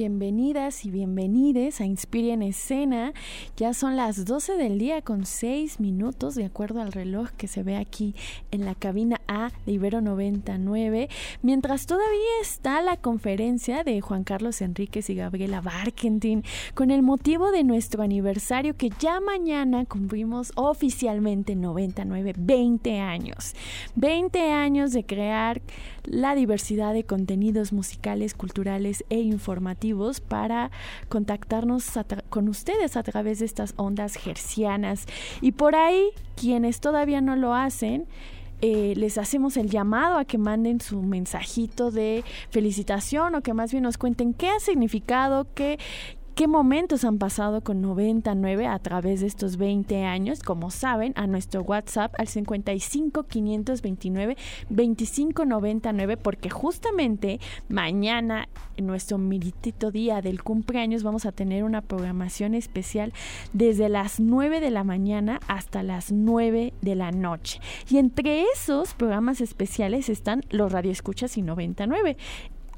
Bienvenidas 0.00 0.86
y 0.86 0.90
bienvenides 0.90 1.82
a 1.82 1.84
Inspire 1.84 2.32
en 2.32 2.40
Escena. 2.40 3.12
Ya 3.58 3.74
son 3.74 3.96
las 3.96 4.24
12 4.24 4.56
del 4.56 4.78
día 4.78 5.02
con 5.02 5.26
6 5.26 5.78
minutos, 5.78 6.34
de 6.36 6.46
acuerdo 6.46 6.80
al 6.80 6.92
reloj 6.92 7.28
que 7.36 7.48
se 7.48 7.62
ve 7.62 7.76
aquí 7.76 8.14
en 8.50 8.64
la 8.64 8.74
cabina 8.74 9.20
A 9.28 9.50
de 9.66 9.72
Ibero 9.72 10.00
99. 10.00 11.10
Mientras 11.42 11.84
todavía 11.84 12.40
está 12.40 12.80
la 12.80 12.96
conferencia 12.96 13.84
de 13.84 14.00
Juan 14.00 14.24
Carlos 14.24 14.62
Enríquez 14.62 15.10
y 15.10 15.16
Gabriela 15.16 15.60
Barkentin 15.60 16.44
con 16.74 16.90
el 16.90 17.02
motivo 17.02 17.50
de 17.50 17.62
nuestro 17.62 18.02
aniversario 18.02 18.78
que 18.78 18.88
ya 19.00 19.20
mañana 19.20 19.84
cumplimos 19.84 20.50
oficialmente 20.56 21.56
99, 21.56 22.36
20 22.38 23.00
años. 23.00 23.54
20 23.96 24.50
años 24.50 24.92
de 24.92 25.04
crear 25.04 25.60
la 26.04 26.34
diversidad 26.34 26.94
de 26.94 27.04
contenidos 27.04 27.74
musicales, 27.74 28.32
culturales 28.32 29.04
e 29.10 29.20
informativos 29.20 29.89
para 30.20 30.70
contactarnos 31.08 31.90
con 32.28 32.48
ustedes 32.48 32.96
a 32.96 33.02
través 33.02 33.40
de 33.40 33.46
estas 33.46 33.74
ondas 33.76 34.14
gercianas. 34.14 35.06
Y 35.40 35.52
por 35.52 35.74
ahí, 35.74 36.10
quienes 36.36 36.80
todavía 36.80 37.20
no 37.20 37.36
lo 37.36 37.54
hacen, 37.54 38.06
eh, 38.62 38.92
les 38.96 39.16
hacemos 39.16 39.56
el 39.56 39.70
llamado 39.70 40.18
a 40.18 40.26
que 40.26 40.36
manden 40.36 40.80
su 40.80 41.00
mensajito 41.00 41.90
de 41.90 42.24
felicitación 42.50 43.34
o 43.34 43.40
que 43.40 43.54
más 43.54 43.70
bien 43.70 43.84
nos 43.84 43.96
cuenten 43.96 44.34
qué 44.34 44.50
ha 44.50 44.60
significado, 44.60 45.46
qué, 45.54 45.78
qué 46.40 46.48
momentos 46.48 47.04
han 47.04 47.18
pasado 47.18 47.60
con 47.60 47.82
99 47.82 48.66
a 48.66 48.78
través 48.78 49.20
de 49.20 49.26
estos 49.26 49.58
20 49.58 50.06
años, 50.06 50.42
como 50.42 50.70
saben, 50.70 51.12
a 51.16 51.26
nuestro 51.26 51.60
WhatsApp 51.60 52.14
al 52.16 52.28
55 52.28 53.24
529 53.24 54.38
2599, 54.70 56.16
porque 56.16 56.48
justamente 56.48 57.40
mañana, 57.68 58.48
en 58.78 58.86
nuestro 58.86 59.18
militito 59.18 59.90
día 59.90 60.22
del 60.22 60.42
cumpleaños, 60.42 61.02
vamos 61.02 61.26
a 61.26 61.32
tener 61.32 61.62
una 61.62 61.82
programación 61.82 62.54
especial 62.54 63.12
desde 63.52 63.90
las 63.90 64.18
9 64.18 64.60
de 64.60 64.70
la 64.70 64.82
mañana 64.82 65.40
hasta 65.46 65.82
las 65.82 66.10
9 66.10 66.72
de 66.80 66.94
la 66.94 67.10
noche. 67.12 67.60
Y 67.90 67.98
entre 67.98 68.44
esos 68.44 68.94
programas 68.94 69.42
especiales 69.42 70.08
están 70.08 70.40
los 70.48 70.72
radioescuchas 70.72 71.36
y 71.36 71.42
99 71.42 72.16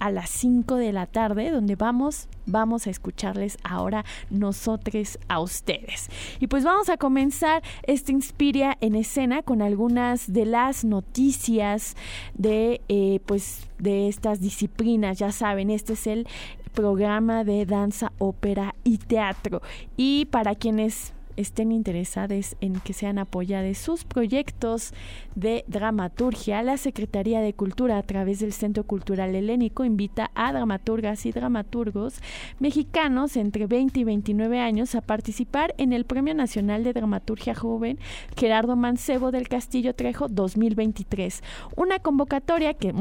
a 0.03 0.11
las 0.11 0.31
5 0.31 0.75
de 0.75 0.93
la 0.93 1.07
tarde, 1.07 1.51
donde 1.51 1.77
vamos, 1.77 2.27
vamos 2.45 2.89
a 2.89 2.91
escucharles 2.91 3.57
ahora 3.63 4.05
nosotros 4.31 5.17
a 5.29 5.39
ustedes. 5.39 6.11
Y 6.41 6.49
pues 6.49 6.65
vamos 6.65 6.89
a 6.89 6.97
comenzar 6.97 7.63
este 7.85 8.11
Inspiria 8.11 8.77
en 8.81 8.97
escena 8.97 9.43
con 9.43 9.63
algunas 9.63 10.33
de 10.33 10.45
las 10.45 10.85
noticias 10.85 11.95
de 12.35 12.81
eh, 12.89 13.21
pues 13.27 13.69
de 13.79 14.09
estas 14.09 14.41
disciplinas. 14.41 15.21
Ya 15.21 15.31
saben, 15.31 15.71
este 15.71 15.93
es 15.93 16.09
el 16.09 16.27
programa 16.75 17.45
de 17.45 17.65
danza, 17.65 18.11
ópera 18.19 18.75
y 18.83 18.99
teatro. 18.99 19.63
Y 19.97 20.25
para 20.33 20.57
quienes 20.57 21.13
estén 21.37 21.73
interesados 21.73 22.57
en 22.61 22.81
que 22.81 22.93
sean 22.93 23.19
apoyados 23.19 23.79
sus 23.79 24.05
proyectos 24.05 24.93
de 25.35 25.65
dramaturgia, 25.67 26.63
la 26.63 26.77
Secretaría 26.77 27.41
de 27.41 27.55
Cultura 27.55 27.99
a 27.99 28.03
través 28.03 28.41
del 28.41 28.53
Centro 28.53 28.85
Cultural 28.85 29.35
Helénico 29.35 29.85
invita 29.85 30.31
a 30.35 30.53
dramaturgas 30.53 31.27
y 31.27 31.33
dramaturgos 31.33 32.15
mexicanos 32.59 33.37
entre 33.37 33.67
20 33.67 34.01
y 34.01 34.05
29 34.05 34.61
años 34.61 34.95
a 34.95 35.01
participar 35.01 35.75
en 35.79 35.93
el 35.93 36.05
Premio 36.05 36.35
Nacional 36.35 36.85
de 36.85 36.93
Dramaturgia 36.93 37.55
Joven 37.55 37.99
Gerardo 38.37 38.77
Mancebo 38.77 39.31
del 39.31 39.49
Castillo 39.49 39.95
Trejo 39.95 40.29
2023. 40.29 41.43
Una 41.77 41.99
convocatoria 41.99 42.75
que 42.75 42.93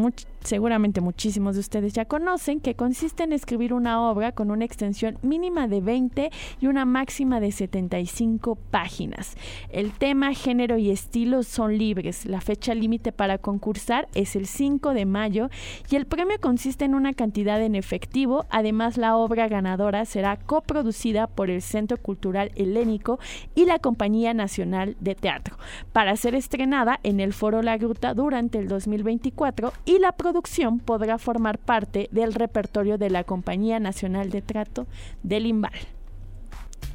seguramente 0.44 1.01
muchísimos 1.01 1.56
de 1.56 1.61
ustedes 1.61 1.94
ya 1.94 2.06
conocen, 2.06 2.59
que 2.59 2.75
consiste 2.75 3.23
en 3.23 3.33
escribir 3.33 3.73
una 3.73 4.09
obra 4.09 4.31
con 4.31 4.51
una 4.51 4.66
extensión 4.66 5.17
mínima 5.22 5.67
de 5.67 5.81
20 5.81 6.31
y 6.59 6.67
una 6.67 6.85
máxima 6.85 7.39
de 7.39 7.51
75 7.51 8.20
páginas. 8.69 9.35
El 9.69 9.91
tema, 9.91 10.33
género 10.33 10.77
y 10.77 10.91
estilo 10.91 11.43
son 11.43 11.77
libres. 11.77 12.25
La 12.25 12.39
fecha 12.39 12.75
límite 12.75 13.11
para 13.11 13.37
concursar 13.37 14.07
es 14.13 14.35
el 14.35 14.45
5 14.45 14.93
de 14.93 15.05
mayo 15.05 15.49
y 15.89 15.95
el 15.95 16.05
premio 16.05 16.39
consiste 16.39 16.85
en 16.85 16.93
una 16.93 17.13
cantidad 17.13 17.61
en 17.61 17.75
efectivo. 17.75 18.45
Además, 18.49 18.97
la 18.97 19.15
obra 19.15 19.47
ganadora 19.47 20.05
será 20.05 20.37
coproducida 20.37 21.27
por 21.27 21.49
el 21.49 21.61
Centro 21.61 21.97
Cultural 21.97 22.51
Helénico 22.55 23.19
y 23.55 23.65
la 23.65 23.79
Compañía 23.79 24.33
Nacional 24.33 24.95
de 24.99 25.15
Teatro 25.15 25.57
para 25.91 26.15
ser 26.15 26.35
estrenada 26.35 26.99
en 27.03 27.19
el 27.19 27.33
Foro 27.33 27.61
La 27.61 27.77
Gruta 27.77 28.13
durante 28.13 28.59
el 28.59 28.67
2024 28.67 29.73
y 29.85 29.99
la 29.99 30.11
producción 30.11 30.79
podrá 30.79 31.17
formar 31.17 31.57
parte 31.57 32.07
del 32.11 32.33
repertorio 32.33 32.97
de 32.97 33.09
la 33.09 33.23
Compañía 33.23 33.79
Nacional 33.79 34.29
de 34.29 34.41
Trato 34.41 34.85
del 35.23 35.47
Imbal. 35.47 35.73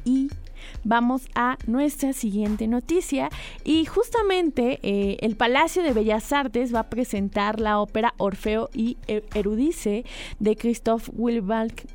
Y 0.05 0.29
vamos 0.87 1.27
a 1.35 1.57
nuestra 1.67 2.13
siguiente 2.13 2.65
noticia 2.67 3.29
y 3.65 3.83
justamente 3.85 4.79
eh, 4.83 5.17
el 5.19 5.35
Palacio 5.35 5.83
de 5.83 5.91
Bellas 5.91 6.31
Artes 6.31 6.73
va 6.73 6.79
a 6.79 6.89
presentar 6.89 7.59
la 7.59 7.79
ópera 7.79 8.13
Orfeo 8.17 8.69
y 8.73 8.97
Erudice 9.07 10.05
de 10.39 10.55
Christoph 10.55 11.09
Willbalk. 11.13 11.85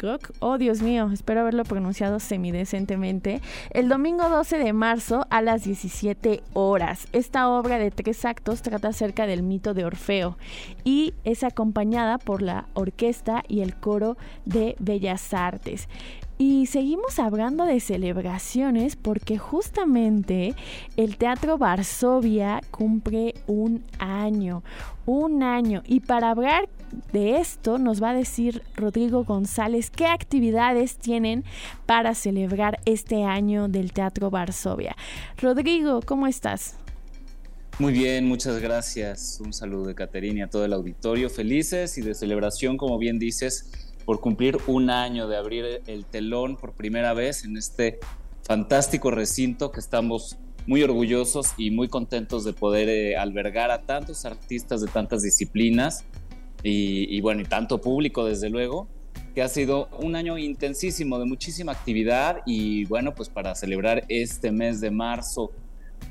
Oh, 0.41 0.59
Dios 0.59 0.83
mío, 0.83 1.11
espero 1.11 1.41
haberlo 1.41 1.65
pronunciado 1.65 2.21
semidecentemente. 2.21 3.41
El 3.71 3.89
domingo 3.89 4.29
12 4.29 4.59
de 4.59 4.73
marzo 4.75 5.27
a 5.31 5.41
las 5.41 5.65
17 5.65 6.43
horas. 6.53 7.09
Esta 7.13 7.49
obra 7.49 7.79
de 7.79 7.91
tres 7.91 8.27
actos 8.27 8.61
trata 8.61 8.89
acerca 8.89 9.27
del 9.27 9.43
mito 9.43 9.73
de 9.73 9.87
Orfeo 9.87 10.37
y 10.85 11.15
es 11.25 11.45
acompañada 11.45 12.19
por 12.19 12.43
la 12.43 12.67
orquesta 12.75 13.43
y 13.49 13.61
el 13.61 13.75
coro 13.75 14.19
de 14.45 14.77
Bellas 14.79 15.33
Artes. 15.33 15.89
Y 16.45 16.67
seguimos 16.67 17.21
hablando 17.21 17.67
de 17.67 17.79
celebraciones 17.79 18.97
porque 18.97 19.39
justamente 19.39 20.57
el 20.97 21.17
Teatro 21.17 21.57
Varsovia 21.57 22.63
cumple 22.73 23.35
un 23.47 23.85
año, 24.01 24.65
un 25.07 25.45
año. 25.45 25.85
Y 25.87 26.01
para 26.01 26.31
hablar 26.31 26.69
de 27.13 27.37
esto 27.37 27.79
nos 27.79 28.03
va 28.03 28.11
a 28.11 28.15
decir 28.15 28.65
Rodrigo 28.75 29.23
González 29.23 29.89
qué 29.89 30.07
actividades 30.07 30.97
tienen 30.97 31.45
para 31.87 32.13
celebrar 32.17 32.81
este 32.87 33.23
año 33.23 33.69
del 33.69 33.93
Teatro 33.93 34.29
Varsovia. 34.29 34.97
Rodrigo, 35.41 36.01
¿cómo 36.05 36.27
estás? 36.27 36.75
Muy 37.79 37.93
bien, 37.93 38.27
muchas 38.27 38.61
gracias. 38.61 39.41
Un 39.41 39.53
saludo 39.53 39.87
de 39.87 39.95
Caterina 39.95 40.41
y 40.41 40.43
a 40.43 40.51
todo 40.51 40.65
el 40.65 40.73
auditorio. 40.73 41.31
Felices 41.31 41.97
y 41.99 42.03
de 42.03 42.15
celebración, 42.15 42.77
como 42.77 42.99
bien 42.99 43.21
dices 43.21 43.92
por 44.05 44.21
cumplir 44.21 44.59
un 44.67 44.91
año 44.91 45.29
de 45.29 45.37
abrir 45.37 45.83
el 45.87 46.05
telón 46.05 46.57
por 46.57 46.73
primera 46.73 47.15
vez 47.15 47.45
en 47.45 47.57
este 47.57 47.99
fantástico 48.43 49.11
recinto 49.11 49.71
que 49.71 49.81
estamos 49.81 50.37
muy 50.67 50.83
orgullosos 50.83 51.55
y 51.57 51.71
muy 51.71 51.89
contentos 51.89 52.45
de 52.45 52.53
poder 52.53 52.89
eh, 52.89 53.17
albergar 53.17 53.71
a 53.71 53.83
tantos 53.83 54.25
artistas 54.25 54.81
de 54.81 54.89
tantas 54.89 55.23
disciplinas 55.23 56.05
y, 56.65 57.21
bueno, 57.21 57.41
y 57.41 57.45
tanto 57.45 57.81
público 57.81 58.25
desde 58.25 58.49
luego, 58.49 58.87
que 59.35 59.43
ha 59.43 59.49
sido 59.49 59.89
un 59.99 60.15
año 60.15 60.39
intensísimo 60.39 61.19
de 61.19 61.25
muchísima 61.25 61.73
actividad 61.73 62.39
y 62.47 62.85
bueno, 62.85 63.15
pues 63.17 63.29
para 63.29 63.57
celebrar 63.57 64.05
este 64.09 64.53
mes 64.53 64.81
de 64.81 64.93
marzo 64.93 65.51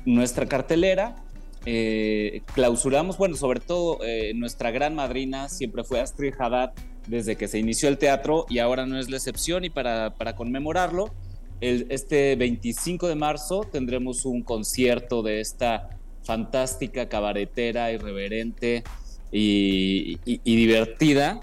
nuestra 0.04 0.44
cartelera, 0.46 1.16
eh, 1.64 2.42
clausuramos, 2.54 3.16
bueno, 3.16 3.36
sobre 3.36 3.60
todo 3.60 3.98
eh, 4.04 4.32
nuestra 4.34 4.70
gran 4.70 4.94
madrina 4.94 5.48
siempre 5.48 5.84
fue 5.84 6.00
Astrid 6.00 6.34
Haddad, 6.38 6.72
desde 7.06 7.36
que 7.36 7.48
se 7.48 7.58
inició 7.58 7.88
el 7.88 7.98
teatro 7.98 8.46
y 8.48 8.58
ahora 8.58 8.86
no 8.86 8.98
es 8.98 9.10
la 9.10 9.16
excepción. 9.16 9.64
Y 9.64 9.70
para, 9.70 10.14
conmemorarlo, 10.36 11.12
el, 11.60 11.86
este 11.90 12.36
25 12.36 13.08
de 13.08 13.14
marzo 13.14 13.62
tendremos 13.70 14.24
un 14.24 14.42
concierto 14.42 15.22
de 15.22 15.40
esta 15.40 15.90
fantástica, 16.24 17.08
cabaretera, 17.08 17.92
irreverente 17.92 18.84
y, 19.30 20.18
divertida, 20.44 21.40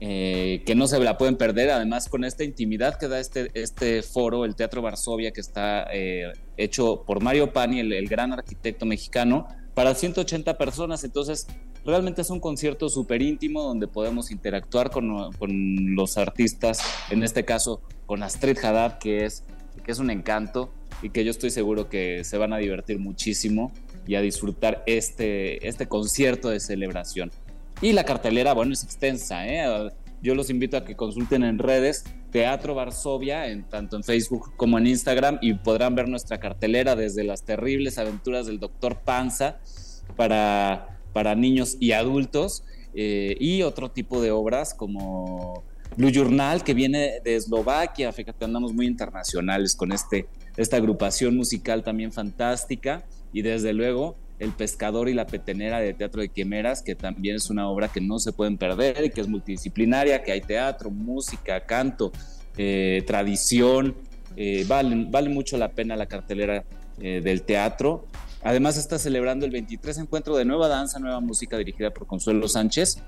eh, 0.00 0.62
que 0.64 0.74
no 0.74 0.86
se 0.86 0.98
la 1.00 1.18
pueden 1.18 1.36
perder, 1.36 1.70
además 1.70 2.08
con 2.08 2.24
esta 2.24 2.44
intimidad 2.44 2.98
que 2.98 3.08
da 3.08 3.18
este, 3.18 3.50
este 3.54 4.02
foro, 4.02 4.44
el 4.44 4.54
Teatro 4.54 4.82
Varsovia, 4.82 5.32
que 5.32 5.40
está 5.40 5.86
eh, 5.92 6.32
hecho 6.56 7.04
por 7.06 7.22
Mario 7.22 7.52
Pani, 7.52 7.80
el 7.80 8.08
gran 8.08 8.32
arquitecto 8.32 8.86
mexicano, 8.86 9.48
para 9.78 9.94
180 9.94 10.58
personas. 10.58 11.04
Entonces, 11.04 11.46
realmente 11.84 12.22
es 12.22 12.30
un 12.30 12.40
concierto 12.40 12.88
súper 12.88 13.22
íntimo 13.22 13.62
donde 13.62 13.86
podemos 13.86 14.32
interactuar 14.32 14.90
con, 14.90 15.32
con, 15.34 15.94
los 15.94 16.18
artistas, 16.18 16.82
en 17.10 17.22
este 17.22 17.44
caso 17.44 17.80
con 18.04 18.24
Astrid 18.24 18.58
Haddad, 18.58 18.98
que 18.98 19.24
es, 19.24 19.44
que 19.84 19.92
es 19.92 20.00
un 20.00 20.10
encanto 20.10 20.72
y 21.00 21.10
que 21.10 21.24
yo 21.24 21.30
estoy 21.30 21.50
seguro 21.50 21.88
que 21.88 22.24
se 22.24 22.36
van 22.38 22.52
a 22.52 22.56
divertir 22.56 22.98
muchísimo 22.98 23.70
y 24.04 24.16
a 24.16 24.20
disfrutar 24.20 24.82
este, 24.86 25.68
este 25.68 25.86
concierto 25.86 26.48
de 26.48 26.58
celebración. 26.58 27.30
Y 27.80 27.92
la 27.92 28.02
cartelera, 28.02 28.54
bueno, 28.54 28.72
es 28.72 28.82
extensa. 28.82 29.46
¿eh? 29.46 29.92
Yo 30.20 30.34
los 30.34 30.50
invito 30.50 30.76
a 30.76 30.84
que 30.84 30.96
consulten 30.96 31.44
en 31.44 31.60
redes 31.60 32.04
Teatro 32.30 32.74
Varsovia, 32.74 33.48
en, 33.48 33.64
tanto 33.64 33.96
en 33.96 34.04
Facebook 34.04 34.52
como 34.56 34.78
en 34.78 34.86
Instagram, 34.86 35.38
y 35.40 35.54
podrán 35.54 35.94
ver 35.94 36.08
nuestra 36.08 36.38
cartelera 36.38 36.94
desde 36.96 37.24
las 37.24 37.42
terribles 37.42 37.98
aventuras 37.98 38.46
del 38.46 38.58
Doctor 38.58 39.00
Panza 39.00 39.58
para, 40.16 41.00
para 41.12 41.34
niños 41.34 41.76
y 41.80 41.92
adultos, 41.92 42.64
eh, 42.94 43.36
y 43.38 43.62
otro 43.62 43.90
tipo 43.90 44.20
de 44.20 44.30
obras 44.30 44.74
como 44.74 45.64
Blue 45.96 46.10
Journal, 46.10 46.64
que 46.64 46.74
viene 46.74 47.20
de 47.24 47.36
Eslovaquia. 47.36 48.12
Fíjate, 48.12 48.44
andamos 48.44 48.72
muy 48.72 48.86
internacionales 48.86 49.74
con 49.74 49.92
este, 49.92 50.26
esta 50.56 50.76
agrupación 50.76 51.36
musical 51.36 51.82
también 51.82 52.12
fantástica, 52.12 53.04
y 53.32 53.42
desde 53.42 53.72
luego 53.72 54.16
el 54.38 54.52
pescador 54.52 55.08
y 55.08 55.14
la 55.14 55.26
petenera 55.26 55.80
de 55.80 55.94
Teatro 55.94 56.20
de 56.20 56.28
Quimeras, 56.28 56.82
que 56.82 56.94
también 56.94 57.36
es 57.36 57.50
una 57.50 57.68
obra 57.68 57.88
que 57.88 58.00
no 58.00 58.18
se 58.18 58.32
pueden 58.32 58.56
perder 58.56 59.04
y 59.04 59.10
que 59.10 59.20
es 59.20 59.28
multidisciplinaria, 59.28 60.22
que 60.22 60.32
hay 60.32 60.40
teatro, 60.40 60.90
música, 60.90 61.64
canto, 61.64 62.12
eh, 62.56 63.02
tradición. 63.06 63.96
Eh, 64.36 64.64
vale, 64.68 65.06
vale 65.08 65.28
mucho 65.28 65.56
la 65.56 65.70
pena 65.70 65.96
la 65.96 66.06
cartelera 66.06 66.64
eh, 67.00 67.20
del 67.22 67.42
teatro. 67.42 68.06
Además 68.42 68.76
está 68.76 68.98
celebrando 68.98 69.44
el 69.44 69.50
23 69.50 69.98
encuentro 69.98 70.36
de 70.36 70.44
Nueva 70.44 70.68
Danza, 70.68 71.00
Nueva 71.00 71.20
Música 71.20 71.56
dirigida 71.56 71.90
por 71.90 72.06
Consuelo 72.06 72.46
Sánchez, 72.46 73.02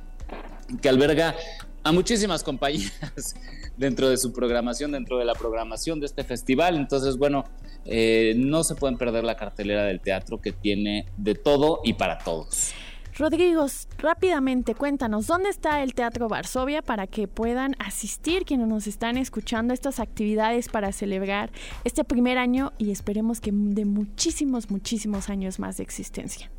que 0.83 0.89
alberga 0.89 1.37
a 1.83 1.93
muchísimas 1.93 2.43
compañías 2.43 3.35
dentro 3.77 4.09
de 4.09 4.17
su 4.17 4.33
programación, 4.33 4.93
dentro 4.93 5.19
de 5.19 5.25
la 5.25 5.35
programación 5.35 6.01
de 6.01 6.07
este 6.07 6.25
festival. 6.25 6.77
Entonces, 6.77 7.17
bueno, 7.17 7.45
eh, 7.85 8.35
no 8.37 8.65
se 8.65 8.75
pueden 8.75 8.99
perder 8.99 9.25
la 9.25 9.37
cartelera 9.37 9.85
del 9.85 10.01
teatro 10.01 10.41
que 10.41 10.53
tiene 10.53 11.07
de 11.17 11.35
todo 11.35 11.81
y 11.85 11.95
para 11.95 12.19
todos. 12.19 12.73
Rodrigo, 13.17 13.67
rápidamente 13.99 14.75
cuéntanos, 14.75 15.27
¿dónde 15.27 15.51
está 15.51 15.83
el 15.83 15.95
Teatro 15.95 16.29
Varsovia 16.29 16.81
para 16.81 17.07
que 17.07 17.29
puedan 17.29 17.75
asistir 17.79 18.45
quienes 18.45 18.69
nos 18.69 18.87
están 18.87 19.19
escuchando 19.19 19.73
a 19.73 19.75
estas 19.75 20.01
actividades 20.01 20.69
para 20.69 20.91
celebrar 20.93 21.51
este 21.85 22.05
primer 22.05 22.39
año 22.39 22.73
y 22.79 22.93
esperemos 22.93 23.41
que 23.41 23.51
de 23.53 23.85
muchísimos, 23.85 24.71
muchísimos 24.71 25.29
años 25.29 25.59
más 25.59 25.77
de 25.77 25.83
existencia? 25.83 26.51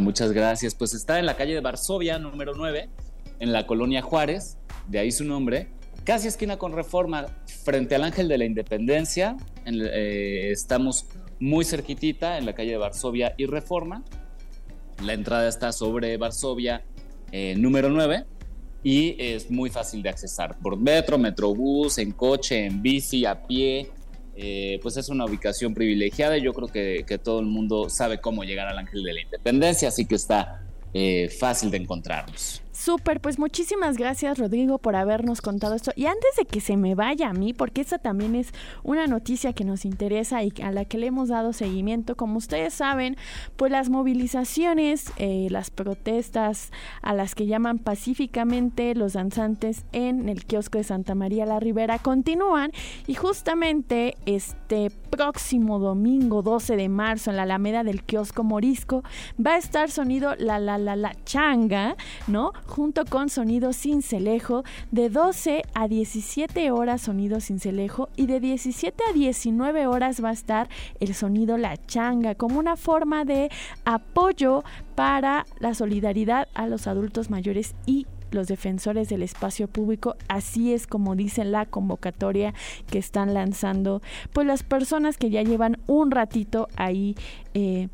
muchas 0.00 0.32
gracias. 0.32 0.74
Pues 0.74 0.94
está 0.94 1.18
en 1.18 1.26
la 1.26 1.36
calle 1.36 1.54
de 1.54 1.60
Varsovia, 1.60 2.18
número 2.18 2.54
9, 2.54 2.88
en 3.40 3.52
la 3.52 3.66
colonia 3.66 4.02
Juárez, 4.02 4.58
de 4.86 5.00
ahí 5.00 5.10
su 5.10 5.24
nombre, 5.24 5.68
casi 6.04 6.28
esquina 6.28 6.58
con 6.58 6.72
Reforma, 6.72 7.26
frente 7.64 7.94
al 7.94 8.04
Ángel 8.04 8.28
de 8.28 8.38
la 8.38 8.44
Independencia. 8.44 9.36
Eh, 9.66 10.50
estamos 10.50 11.06
muy 11.38 11.64
cerquitita 11.64 12.38
en 12.38 12.46
la 12.46 12.54
calle 12.54 12.72
de 12.72 12.76
Varsovia 12.76 13.34
y 13.36 13.46
Reforma. 13.46 14.04
La 15.02 15.14
entrada 15.14 15.48
está 15.48 15.72
sobre 15.72 16.16
Varsovia 16.16 16.84
eh, 17.32 17.54
número 17.56 17.88
9 17.88 18.26
y 18.82 19.16
es 19.18 19.50
muy 19.50 19.70
fácil 19.70 20.02
de 20.02 20.10
accesar 20.10 20.58
por 20.58 20.76
metro, 20.78 21.16
metrobús, 21.16 21.98
en 21.98 22.12
coche, 22.12 22.66
en 22.66 22.82
bici, 22.82 23.24
a 23.24 23.42
pie. 23.46 23.90
Eh, 24.36 24.78
pues 24.82 24.96
es 24.96 25.08
una 25.08 25.24
ubicación 25.24 25.74
privilegiada 25.74 26.38
y 26.38 26.42
yo 26.42 26.54
creo 26.54 26.68
que, 26.68 27.04
que, 27.06 27.18
todo 27.18 27.40
el 27.40 27.46
mundo 27.46 27.90
sabe 27.90 28.20
cómo 28.20 28.42
llegar 28.42 28.68
al 28.68 28.78
Ángel 28.78 29.02
de 29.02 29.12
la 29.12 29.20
Independencia, 29.20 29.88
así 29.88 30.06
que 30.06 30.14
está 30.14 30.66
fácil 31.38 31.70
de 31.70 31.76
encontrarnos. 31.76 32.62
Súper, 32.80 33.20
pues 33.20 33.38
muchísimas 33.38 33.98
gracias 33.98 34.38
Rodrigo 34.38 34.78
por 34.78 34.96
habernos 34.96 35.42
contado 35.42 35.74
esto. 35.74 35.92
Y 35.96 36.06
antes 36.06 36.34
de 36.38 36.46
que 36.46 36.62
se 36.62 36.78
me 36.78 36.94
vaya 36.94 37.28
a 37.28 37.34
mí, 37.34 37.52
porque 37.52 37.82
esta 37.82 37.98
también 37.98 38.34
es 38.34 38.54
una 38.82 39.06
noticia 39.06 39.52
que 39.52 39.64
nos 39.64 39.84
interesa 39.84 40.42
y 40.42 40.50
a 40.62 40.72
la 40.72 40.86
que 40.86 40.96
le 40.96 41.08
hemos 41.08 41.28
dado 41.28 41.52
seguimiento, 41.52 42.16
como 42.16 42.38
ustedes 42.38 42.72
saben, 42.72 43.18
pues 43.56 43.70
las 43.70 43.90
movilizaciones, 43.90 45.12
eh, 45.18 45.48
las 45.50 45.68
protestas 45.68 46.72
a 47.02 47.12
las 47.12 47.34
que 47.34 47.44
llaman 47.44 47.80
pacíficamente 47.80 48.94
los 48.94 49.12
danzantes 49.12 49.84
en 49.92 50.30
el 50.30 50.46
kiosco 50.46 50.78
de 50.78 50.84
Santa 50.84 51.14
María 51.14 51.44
la 51.44 51.60
Ribera 51.60 51.98
continúan 51.98 52.72
y 53.06 53.12
justamente 53.12 54.16
este 54.24 54.59
próximo 55.10 55.78
domingo 55.78 56.42
12 56.42 56.76
de 56.76 56.88
marzo 56.88 57.30
en 57.30 57.36
la 57.36 57.42
Alameda 57.42 57.82
del 57.82 58.02
kiosco 58.04 58.44
Morisco 58.44 59.02
va 59.44 59.54
a 59.54 59.58
estar 59.58 59.90
sonido 59.90 60.34
la 60.38 60.58
la 60.58 60.78
la 60.78 60.96
la 60.96 61.14
changa, 61.24 61.96
¿no? 62.26 62.52
junto 62.66 63.04
con 63.04 63.28
Sonido 63.28 63.72
Cincelejo, 63.72 64.64
de 64.92 65.10
12 65.10 65.62
a 65.74 65.88
17 65.88 66.70
horas 66.70 67.02
Sonido 67.02 67.40
Cincelejo 67.40 68.08
y 68.16 68.26
de 68.26 68.40
17 68.40 69.02
a 69.10 69.12
19 69.12 69.86
horas 69.86 70.22
va 70.22 70.30
a 70.30 70.32
estar 70.32 70.68
el 71.00 71.14
Sonido 71.14 71.58
La 71.58 71.76
Changa 71.76 72.34
como 72.34 72.58
una 72.58 72.76
forma 72.76 73.24
de 73.24 73.50
apoyo 73.84 74.62
para 74.94 75.46
la 75.58 75.74
solidaridad 75.74 76.48
a 76.54 76.66
los 76.66 76.86
adultos 76.86 77.30
mayores 77.30 77.74
y 77.86 78.06
los 78.32 78.48
defensores 78.48 79.08
del 79.08 79.22
espacio 79.22 79.68
público. 79.68 80.16
Así 80.28 80.72
es 80.72 80.86
como 80.86 81.16
dice 81.16 81.44
la 81.44 81.66
convocatoria 81.66 82.54
que 82.90 82.98
están 82.98 83.34
lanzando 83.34 84.02
pues 84.32 84.46
las 84.46 84.62
personas 84.62 85.16
que 85.16 85.30
ya 85.30 85.42
llevan 85.42 85.78
un 85.86 86.10
ratito 86.10 86.68
ahí 86.76 87.16
eh, 87.54 87.88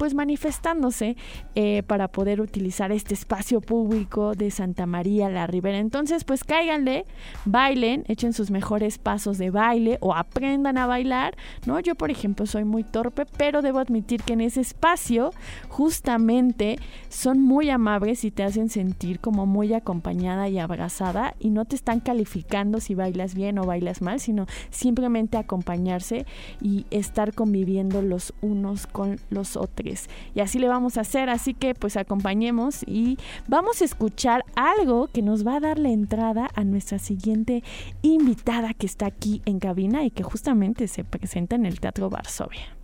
pues 0.00 0.14
manifestándose 0.14 1.14
eh, 1.54 1.82
para 1.86 2.08
poder 2.08 2.40
utilizar 2.40 2.90
este 2.90 3.12
espacio 3.12 3.60
público 3.60 4.34
de 4.34 4.50
Santa 4.50 4.86
María 4.86 5.28
la 5.28 5.46
Ribera. 5.46 5.76
Entonces, 5.76 6.24
pues 6.24 6.42
cáiganle, 6.42 7.04
bailen, 7.44 8.04
echen 8.08 8.32
sus 8.32 8.50
mejores 8.50 8.96
pasos 8.96 9.36
de 9.36 9.50
baile 9.50 9.98
o 10.00 10.14
aprendan 10.14 10.78
a 10.78 10.86
bailar, 10.86 11.36
¿no? 11.66 11.80
Yo, 11.80 11.96
por 11.96 12.10
ejemplo, 12.10 12.46
soy 12.46 12.64
muy 12.64 12.82
torpe, 12.82 13.26
pero 13.36 13.60
debo 13.60 13.78
admitir 13.78 14.22
que 14.22 14.32
en 14.32 14.40
ese 14.40 14.62
espacio 14.62 15.32
justamente 15.68 16.78
son 17.10 17.42
muy 17.42 17.68
amables 17.68 18.24
y 18.24 18.30
te 18.30 18.42
hacen 18.42 18.70
sentir 18.70 19.20
como 19.20 19.44
muy 19.44 19.74
acompañada 19.74 20.48
y 20.48 20.58
abrazada 20.58 21.34
y 21.38 21.50
no 21.50 21.66
te 21.66 21.76
están 21.76 22.00
calificando 22.00 22.80
si 22.80 22.94
bailas 22.94 23.34
bien 23.34 23.58
o 23.58 23.64
bailas 23.64 24.00
mal, 24.00 24.18
sino 24.18 24.46
simplemente 24.70 25.36
acompañarse 25.36 26.24
y 26.62 26.86
estar 26.90 27.34
conviviendo 27.34 28.00
los 28.00 28.32
unos 28.40 28.86
con 28.86 29.20
los 29.28 29.58
otros. 29.58 29.89
Y 30.34 30.40
así 30.40 30.58
le 30.58 30.68
vamos 30.68 30.96
a 30.96 31.02
hacer, 31.02 31.28
así 31.30 31.54
que 31.54 31.74
pues 31.74 31.96
acompañemos 31.96 32.82
y 32.86 33.18
vamos 33.48 33.82
a 33.82 33.84
escuchar 33.84 34.44
algo 34.54 35.08
que 35.08 35.22
nos 35.22 35.46
va 35.46 35.56
a 35.56 35.60
dar 35.60 35.78
la 35.78 35.90
entrada 35.90 36.48
a 36.54 36.64
nuestra 36.64 36.98
siguiente 36.98 37.62
invitada 38.02 38.74
que 38.74 38.86
está 38.86 39.06
aquí 39.06 39.42
en 39.44 39.58
cabina 39.58 40.04
y 40.04 40.10
que 40.10 40.22
justamente 40.22 40.88
se 40.88 41.04
presenta 41.04 41.56
en 41.56 41.66
el 41.66 41.80
Teatro 41.80 42.10
Varsovia. 42.10 42.76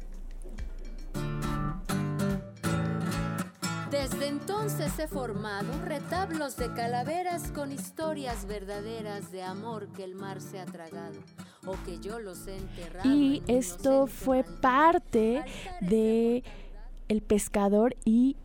Desde 3.91 4.27
entonces 4.27 4.99
he 4.99 5.09
formado 5.09 5.73
retablos 5.85 6.57
de 6.57 6.73
calaveras 6.75 7.51
con 7.53 7.73
historias 7.73 8.47
verdaderas 8.47 9.31
de 9.31 9.43
amor 9.43 9.89
que 9.97 10.05
el 10.05 10.15
mar 10.15 10.41
se 10.41 10.61
ha 10.61 10.67
tragado 10.67 11.19
o 11.67 11.75
que 11.85 11.99
yo 11.99 12.19
los 12.19 12.47
he 12.47 12.57
enterrado. 12.57 13.09
Y 13.09 13.43
esto 13.47 14.07
fue 14.07 14.45
parte 14.45 15.45
de 15.81 16.45
el 17.09 17.23
pescador 17.23 17.97
y, 18.05 18.37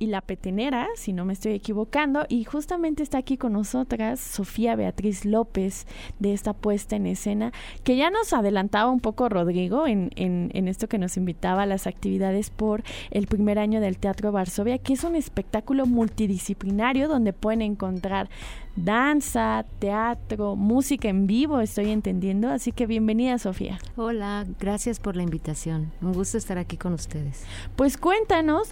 y 0.00 0.06
la 0.06 0.22
petenera, 0.22 0.88
si 0.96 1.12
no 1.12 1.26
me 1.26 1.34
estoy 1.34 1.52
equivocando, 1.52 2.24
y 2.28 2.44
justamente 2.44 3.02
está 3.02 3.18
aquí 3.18 3.36
con 3.36 3.52
nosotras 3.52 4.18
Sofía 4.18 4.74
Beatriz 4.74 5.26
López 5.26 5.86
de 6.18 6.32
esta 6.32 6.54
puesta 6.54 6.96
en 6.96 7.06
escena, 7.06 7.52
que 7.84 7.96
ya 7.96 8.10
nos 8.10 8.32
adelantaba 8.32 8.90
un 8.90 9.00
poco 9.00 9.28
Rodrigo 9.28 9.86
en, 9.86 10.10
en, 10.16 10.50
en 10.54 10.68
esto 10.68 10.88
que 10.88 10.96
nos 10.96 11.18
invitaba 11.18 11.64
a 11.64 11.66
las 11.66 11.86
actividades 11.86 12.48
por 12.48 12.82
el 13.10 13.26
primer 13.26 13.58
año 13.58 13.82
del 13.82 13.98
Teatro 13.98 14.32
Varsovia, 14.32 14.78
que 14.78 14.94
es 14.94 15.04
un 15.04 15.16
espectáculo 15.16 15.84
multidisciplinario 15.84 17.06
donde 17.06 17.34
pueden 17.34 17.60
encontrar 17.60 18.30
danza, 18.76 19.64
teatro, 19.78 20.56
música 20.56 21.08
en 21.08 21.26
vivo, 21.26 21.60
estoy 21.60 21.90
entendiendo. 21.90 22.48
Así 22.48 22.72
que 22.72 22.86
bienvenida, 22.86 23.38
Sofía. 23.38 23.78
Hola, 23.96 24.46
gracias 24.58 25.00
por 25.00 25.16
la 25.16 25.22
invitación. 25.22 25.92
Un 26.00 26.12
gusto 26.12 26.38
estar 26.38 26.58
aquí 26.58 26.76
con 26.76 26.94
ustedes. 26.94 27.44
Pues 27.76 27.96
cuéntanos, 27.96 28.70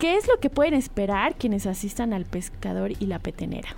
¿qué 0.00 0.16
es 0.16 0.26
lo 0.26 0.40
que 0.40 0.50
pueden 0.50 0.74
esperar 0.74 1.36
quienes 1.36 1.66
asistan 1.66 2.12
al 2.12 2.24
pescador 2.24 2.92
y 2.98 3.06
la 3.06 3.20
petenera? 3.20 3.68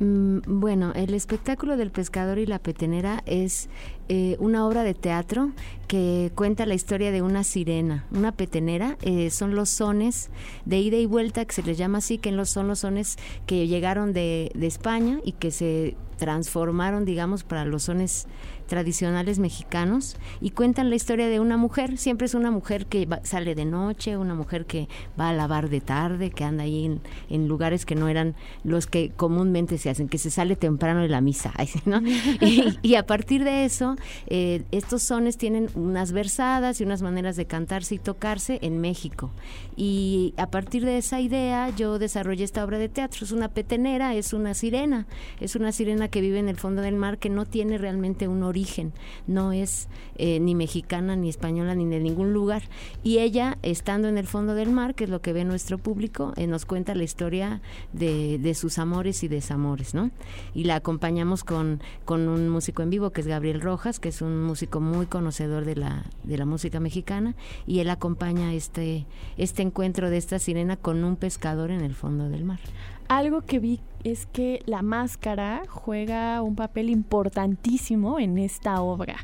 Mm, 0.00 0.40
bueno, 0.60 0.92
el 0.94 1.14
espectáculo 1.14 1.76
del 1.76 1.90
pescador 1.92 2.38
y 2.38 2.46
la 2.46 2.58
petenera 2.58 3.22
es 3.26 3.70
eh, 4.08 4.36
una 4.38 4.66
obra 4.66 4.84
de 4.84 4.94
teatro 4.94 5.52
que 5.86 6.32
cuenta 6.34 6.66
la 6.66 6.74
historia 6.74 7.10
de 7.10 7.22
una 7.22 7.44
sirena, 7.44 8.06
una 8.10 8.32
petenera. 8.32 8.96
Eh, 9.02 9.30
son 9.30 9.54
los 9.54 9.68
sones 9.68 10.30
de 10.64 10.78
ida 10.78 10.96
y 10.96 11.06
vuelta, 11.06 11.44
que 11.44 11.54
se 11.54 11.62
les 11.62 11.78
llama 11.78 11.98
así, 11.98 12.18
que 12.18 12.32
son 12.44 12.68
los 12.68 12.80
sones 12.80 13.16
que 13.46 13.66
llegaron 13.66 14.12
de, 14.12 14.50
de 14.54 14.66
España 14.66 15.20
y 15.24 15.32
que 15.32 15.50
se 15.50 15.96
transformaron, 16.18 17.04
digamos, 17.04 17.44
para 17.44 17.64
los 17.64 17.84
sones 17.84 18.26
tradicionales 18.68 19.38
mexicanos 19.38 20.16
y 20.40 20.50
cuentan 20.50 20.90
la 20.90 20.96
historia 20.96 21.28
de 21.28 21.40
una 21.40 21.56
mujer. 21.56 21.96
Siempre 21.96 22.26
es 22.26 22.34
una 22.34 22.50
mujer 22.50 22.86
que 22.86 23.08
sale 23.22 23.54
de 23.54 23.64
noche, 23.64 24.16
una 24.16 24.34
mujer 24.34 24.66
que 24.66 24.88
va 25.18 25.30
a 25.30 25.32
lavar 25.32 25.70
de 25.70 25.80
tarde, 25.80 26.30
que 26.30 26.44
anda 26.44 26.64
ahí 26.64 27.00
en, 27.30 27.48
lugares 27.48 27.86
que 27.86 27.94
no 27.94 28.08
eran 28.08 28.34
los 28.62 28.86
que 28.86 29.10
comúnmente 29.10 29.78
se 29.78 29.88
hacen, 29.88 30.08
que 30.08 30.18
se 30.18 30.30
sale 30.30 30.54
temprano 30.54 31.00
de 31.00 31.08
la 31.08 31.20
misa. 31.20 31.52
¿no? 31.86 32.02
y, 32.82 32.94
a 32.94 33.06
partir 33.06 33.42
de 33.42 33.64
eso, 33.64 33.96
eh, 34.26 34.62
estos 34.72 35.02
sones 35.02 35.36
tienen 35.36 35.68
unas 35.74 36.12
versadas 36.12 36.80
y 36.80 36.84
unas 36.84 37.02
maneras 37.02 37.36
de 37.36 37.46
cantarse 37.46 37.96
y 37.96 37.98
tocarse 37.98 38.58
en 38.62 38.80
México. 38.80 39.30
Y 39.76 40.34
a 40.36 40.50
partir 40.50 40.84
de 40.84 40.98
esa 40.98 41.20
idea 41.20 41.70
yo 41.70 41.98
desarrollé 41.98 42.44
esta 42.44 42.64
obra 42.64 42.78
de 42.78 42.88
teatro. 42.88 43.24
Es 43.24 43.32
una 43.32 43.48
petenera, 43.48 44.14
es 44.14 44.32
una 44.32 44.54
sirena, 44.54 45.06
es 45.40 45.56
una 45.56 45.72
sirena 45.72 46.08
que 46.08 46.20
vive 46.20 46.38
en 46.38 46.48
el 46.48 46.56
fondo 46.56 46.82
del 46.82 46.96
mar 46.96 47.18
que 47.18 47.30
no 47.30 47.46
tiene 47.46 47.78
realmente 47.78 48.28
un 48.28 48.42
origen 48.42 48.92
no 49.26 49.52
es 49.52 49.88
eh, 50.16 50.40
ni 50.40 50.54
mexicana, 50.54 51.16
ni 51.16 51.28
española, 51.28 51.74
ni 51.74 51.86
de 51.86 52.00
ningún 52.00 52.32
lugar. 52.32 52.62
Y 53.02 53.18
ella, 53.18 53.58
estando 53.62 54.08
en 54.08 54.18
el 54.18 54.26
fondo 54.26 54.54
del 54.54 54.70
mar, 54.70 54.94
que 54.94 55.04
es 55.04 55.10
lo 55.10 55.20
que 55.20 55.32
ve 55.32 55.44
nuestro 55.44 55.78
público, 55.78 56.32
eh, 56.36 56.46
nos 56.46 56.64
cuenta 56.64 56.94
la 56.94 57.04
historia 57.04 57.60
de, 57.92 58.38
sus 58.54 58.78
amores 58.78 59.22
y 59.22 59.28
desamores, 59.28 59.94
¿no? 59.94 60.10
Y 60.54 60.64
la 60.64 60.76
acompañamos 60.76 61.44
con, 61.44 61.80
con 62.04 62.28
un 62.28 62.48
músico 62.48 62.82
en 62.82 62.90
vivo, 62.90 63.10
que 63.10 63.20
es 63.20 63.26
Gabriel 63.26 63.60
Rojas, 63.60 63.87
que 63.92 64.10
es 64.10 64.20
un 64.20 64.42
músico 64.42 64.80
muy 64.80 65.06
conocedor 65.06 65.64
de 65.64 65.76
la, 65.76 66.04
de 66.24 66.36
la 66.36 66.44
música 66.44 66.80
mexicana, 66.80 67.34
y 67.66 67.80
él 67.80 67.88
acompaña 67.88 68.52
este, 68.52 69.06
este 69.38 69.62
encuentro 69.62 70.10
de 70.10 70.18
esta 70.18 70.38
sirena 70.38 70.76
con 70.76 71.02
un 71.02 71.16
pescador 71.16 71.70
en 71.70 71.80
el 71.80 71.94
fondo 71.94 72.28
del 72.28 72.44
mar. 72.44 72.60
Algo 73.08 73.40
que 73.40 73.58
vi 73.58 73.80
es 74.04 74.26
que 74.26 74.62
la 74.66 74.82
máscara 74.82 75.62
juega 75.66 76.42
un 76.42 76.54
papel 76.54 76.90
importantísimo 76.90 78.18
en 78.18 78.36
esta 78.36 78.82
obra. 78.82 79.16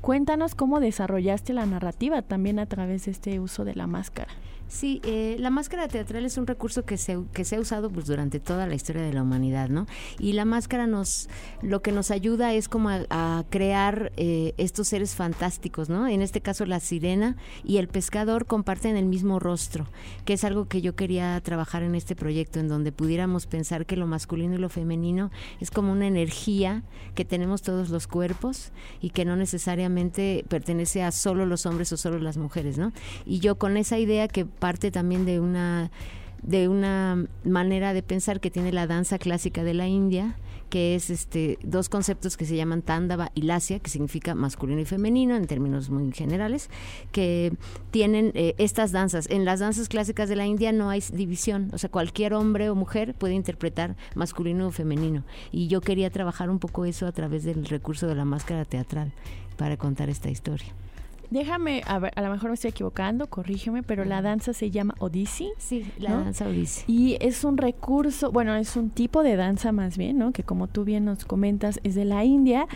Cuéntanos 0.00 0.54
cómo 0.54 0.80
desarrollaste 0.80 1.52
la 1.52 1.66
narrativa 1.66 2.22
también 2.22 2.58
a 2.58 2.66
través 2.66 3.04
de 3.04 3.10
este 3.10 3.38
uso 3.38 3.64
de 3.64 3.74
la 3.74 3.86
máscara. 3.86 4.32
Sí, 4.68 5.00
eh, 5.04 5.36
la 5.38 5.50
máscara 5.50 5.86
teatral 5.86 6.24
es 6.24 6.36
un 6.38 6.46
recurso 6.46 6.84
que 6.84 6.96
se, 6.96 7.18
que 7.32 7.44
se 7.44 7.54
ha 7.54 7.60
usado 7.60 7.88
pues, 7.88 8.06
durante 8.06 8.40
toda 8.40 8.66
la 8.66 8.74
historia 8.74 9.02
de 9.02 9.12
la 9.12 9.22
humanidad, 9.22 9.68
¿no? 9.68 9.86
Y 10.18 10.32
la 10.32 10.44
máscara 10.44 10.88
nos, 10.88 11.28
lo 11.62 11.82
que 11.82 11.92
nos 11.92 12.10
ayuda 12.10 12.52
es 12.52 12.68
como 12.68 12.90
a, 12.90 13.44
crear 13.48 14.12
eh, 14.16 14.54
estos 14.56 14.88
seres 14.88 15.14
fantásticos, 15.14 15.88
¿no? 15.88 16.08
En 16.08 16.20
este 16.20 16.40
caso 16.40 16.66
la 16.66 16.80
sirena 16.80 17.36
y 17.62 17.76
el 17.76 17.86
pescador 17.86 18.46
comparten 18.46 18.96
el 18.96 19.06
mismo 19.06 19.38
rostro, 19.38 19.86
que 20.24 20.32
es 20.32 20.42
algo 20.42 20.66
que 20.66 20.80
yo 20.82 20.96
quería 20.96 21.40
trabajar 21.42 21.84
en 21.84 21.94
este 21.94 22.16
proyecto, 22.16 22.58
en 22.58 22.66
donde 22.66 22.90
pudiéramos 22.90 23.46
pensar 23.46 23.86
que 23.86 23.96
lo 23.96 24.08
masculino 24.08 24.54
y 24.54 24.58
lo 24.58 24.68
femenino 24.68 25.30
es 25.60 25.70
como 25.70 25.92
una 25.92 26.08
energía 26.08 26.82
que 27.14 27.24
tenemos 27.24 27.62
todos 27.62 27.90
los 27.90 28.08
cuerpos 28.08 28.72
y 29.00 29.10
que 29.10 29.24
no 29.24 29.36
necesariamente 29.36 30.44
pertenece 30.48 31.04
a 31.04 31.12
solo 31.12 31.46
los 31.46 31.66
hombres 31.66 31.92
o 31.92 31.96
solo 31.96 32.18
las 32.18 32.36
mujeres, 32.36 32.78
¿no? 32.78 32.92
Y 33.24 33.38
yo 33.38 33.58
con 33.58 33.76
esa 33.76 33.98
idea 33.98 34.26
que 34.26 34.44
parte 34.56 34.90
también 34.90 35.24
de 35.24 35.40
una 35.40 35.90
de 36.42 36.68
una 36.68 37.26
manera 37.44 37.92
de 37.92 38.02
pensar 38.02 38.40
que 38.40 38.50
tiene 38.50 38.72
la 38.72 38.86
danza 38.86 39.18
clásica 39.18 39.64
de 39.64 39.74
la 39.74 39.88
India, 39.88 40.36
que 40.70 40.94
es 40.94 41.10
este 41.10 41.58
dos 41.62 41.88
conceptos 41.88 42.36
que 42.36 42.44
se 42.44 42.56
llaman 42.56 42.82
tándava 42.82 43.30
y 43.34 43.42
lasia, 43.42 43.78
que 43.78 43.90
significa 43.90 44.34
masculino 44.34 44.80
y 44.80 44.84
femenino 44.84 45.36
en 45.36 45.46
términos 45.46 45.90
muy 45.90 46.12
generales, 46.12 46.70
que 47.12 47.52
tienen 47.90 48.32
eh, 48.34 48.54
estas 48.58 48.92
danzas. 48.92 49.28
En 49.30 49.44
las 49.44 49.60
danzas 49.60 49.88
clásicas 49.88 50.28
de 50.28 50.36
la 50.36 50.46
India 50.46 50.72
no 50.72 50.90
hay 50.90 51.02
división, 51.12 51.70
o 51.72 51.78
sea, 51.78 51.90
cualquier 51.90 52.34
hombre 52.34 52.70
o 52.70 52.74
mujer 52.74 53.14
puede 53.14 53.34
interpretar 53.34 53.96
masculino 54.14 54.68
o 54.68 54.70
femenino. 54.70 55.24
Y 55.52 55.68
yo 55.68 55.80
quería 55.80 56.10
trabajar 56.10 56.50
un 56.50 56.58
poco 56.58 56.84
eso 56.84 57.06
a 57.06 57.12
través 57.12 57.44
del 57.44 57.64
recurso 57.66 58.06
de 58.06 58.14
la 58.14 58.24
máscara 58.24 58.64
teatral 58.64 59.12
para 59.56 59.76
contar 59.76 60.10
esta 60.10 60.30
historia. 60.30 60.68
Déjame, 61.30 61.82
a 61.86 61.98
ver, 61.98 62.12
a 62.16 62.22
lo 62.22 62.30
mejor 62.30 62.50
me 62.50 62.54
estoy 62.54 62.70
equivocando, 62.70 63.28
corrígeme, 63.28 63.82
pero 63.82 64.04
la 64.04 64.22
danza 64.22 64.52
se 64.52 64.70
llama 64.70 64.94
Odissi. 64.98 65.50
Sí, 65.58 65.84
la 65.98 66.10
danza 66.10 66.46
Odissi. 66.46 66.84
Y 66.86 67.16
es 67.20 67.44
un 67.44 67.56
recurso, 67.56 68.30
bueno, 68.30 68.54
es 68.54 68.76
un 68.76 68.90
tipo 68.90 69.22
de 69.22 69.36
danza 69.36 69.72
más 69.72 69.96
bien, 69.96 70.18
¿no? 70.18 70.32
Que 70.32 70.42
como 70.42 70.66
tú 70.68 70.84
bien 70.84 71.04
nos 71.04 71.24
comentas, 71.24 71.80
es 71.82 71.94
de 71.94 72.04
la 72.04 72.24
India 72.24 72.66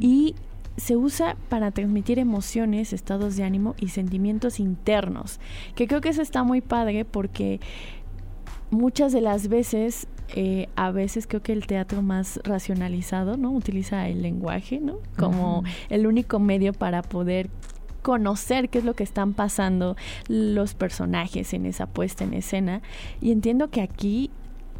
y 0.00 0.34
se 0.76 0.96
usa 0.96 1.36
para 1.48 1.70
transmitir 1.70 2.18
emociones, 2.18 2.92
estados 2.92 3.36
de 3.36 3.44
ánimo 3.44 3.74
y 3.78 3.88
sentimientos 3.88 4.60
internos. 4.60 5.40
Que 5.74 5.86
creo 5.86 6.00
que 6.00 6.08
eso 6.08 6.22
está 6.22 6.44
muy 6.44 6.60
padre 6.60 7.04
porque 7.04 7.60
muchas 8.70 9.12
de 9.12 9.20
las 9.20 9.48
veces 9.48 10.06
eh, 10.34 10.68
a 10.76 10.90
veces 10.90 11.26
creo 11.26 11.42
que 11.42 11.52
el 11.52 11.66
teatro 11.66 12.02
más 12.02 12.38
racionalizado, 12.44 13.36
¿no? 13.36 13.50
Utiliza 13.50 14.08
el 14.08 14.22
lenguaje, 14.22 14.78
¿no? 14.78 14.98
Como 15.16 15.64
el 15.88 16.06
único 16.06 16.38
medio 16.38 16.72
para 16.72 17.02
poder 17.02 17.48
conocer 18.08 18.70
qué 18.70 18.78
es 18.78 18.86
lo 18.86 18.94
que 18.94 19.02
están 19.02 19.34
pasando 19.34 19.94
los 20.28 20.72
personajes 20.72 21.52
en 21.52 21.66
esa 21.66 21.84
puesta 21.84 22.24
en 22.24 22.32
escena. 22.32 22.80
Y 23.20 23.32
entiendo 23.32 23.68
que 23.68 23.82
aquí 23.82 24.30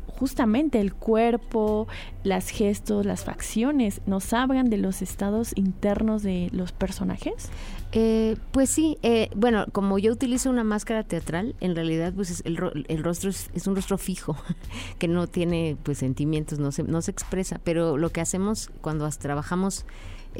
justamente 0.06 0.80
el 0.80 0.94
cuerpo, 0.94 1.88
las 2.25 2.49
gestos, 2.49 3.04
las 3.04 3.25
facciones, 3.25 4.00
nos 4.06 4.32
hablan 4.32 4.70
de 4.70 4.78
los 4.78 5.02
estados 5.02 5.52
internos 5.56 6.23
de 6.23 6.49
los 6.52 6.73
personajes. 6.73 7.50
Eh, 7.92 8.37
pues 8.50 8.70
sí, 8.70 8.97
eh, 9.02 9.28
bueno, 9.37 9.66
como 9.73 9.99
yo 9.99 10.11
utilizo 10.11 10.49
una 10.49 10.64
máscara 10.64 11.02
teatral, 11.02 11.54
en 11.61 11.76
realidad 11.76 12.14
pues 12.14 12.42
el, 12.47 12.56
rostro 12.56 13.28
es, 13.28 13.66
un 13.66 13.76
rostro 13.76 13.99
fijo, 13.99 14.38
que 14.99 15.06
no 15.06 15.26
tiene 15.26 15.76
pues 15.82 15.99
sentimientos, 15.99 16.58
no 16.58 16.73
se, 16.73 16.82
no 16.82 17.02
se 17.02 17.11
expresa, 17.11 17.61
pero 17.62 17.99
lo 17.99 18.08
que 18.08 18.23
hacemos 18.23 18.70
cuando 18.80 19.06
trabajamos 19.11 19.85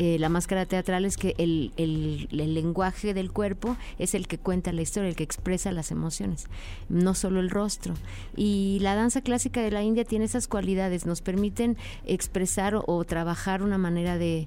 eh, 0.01 0.17
la 0.21 0.29
máscara 0.29 0.65
teatral 0.65 1.05
es 1.05 1.17
que 1.17 1.35
el, 1.39 1.73
el, 1.77 2.29
lenguaje 2.31 3.15
del 3.15 3.33
cuerpo 3.33 3.77
es 3.99 4.15
el 4.15 4.29
que 4.29 4.39
cuenta 4.39 4.73
la 4.73 4.83
historia, 4.83 5.09
el 5.09 5.17
que 5.17 5.25
expresa 5.25 5.73
las 5.73 5.91
emociones, 5.91 6.47
no 6.89 7.15
solo 7.15 7.41
el 7.41 7.51
rostro. 7.51 7.95
Y 8.37 8.79
la 8.81 8.95
danza 8.95 9.23
clásica 9.23 9.61
de 9.61 9.73
la 9.73 9.83
India 9.83 10.05
tiene 10.05 10.27
esas 10.27 10.47
cualidades, 10.47 11.05
nos 11.05 11.21
permiten 11.21 11.77
expresar 12.07 12.81
o, 12.87 13.05
trabajar 13.05 13.61
una 13.61 13.77
manera 13.77 14.19
de, 14.19 14.47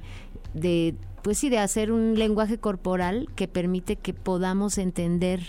de, 0.54 0.96
pues 1.22 1.40
sí, 1.40 1.50
de 1.50 1.60
hacer 1.60 1.92
un 1.92 2.18
lenguaje 2.18 2.58
corporal 2.58 3.28
que 3.36 3.50
permite 3.50 3.98
que 3.98 4.14
podamos 4.14 4.78
entender 4.78 5.42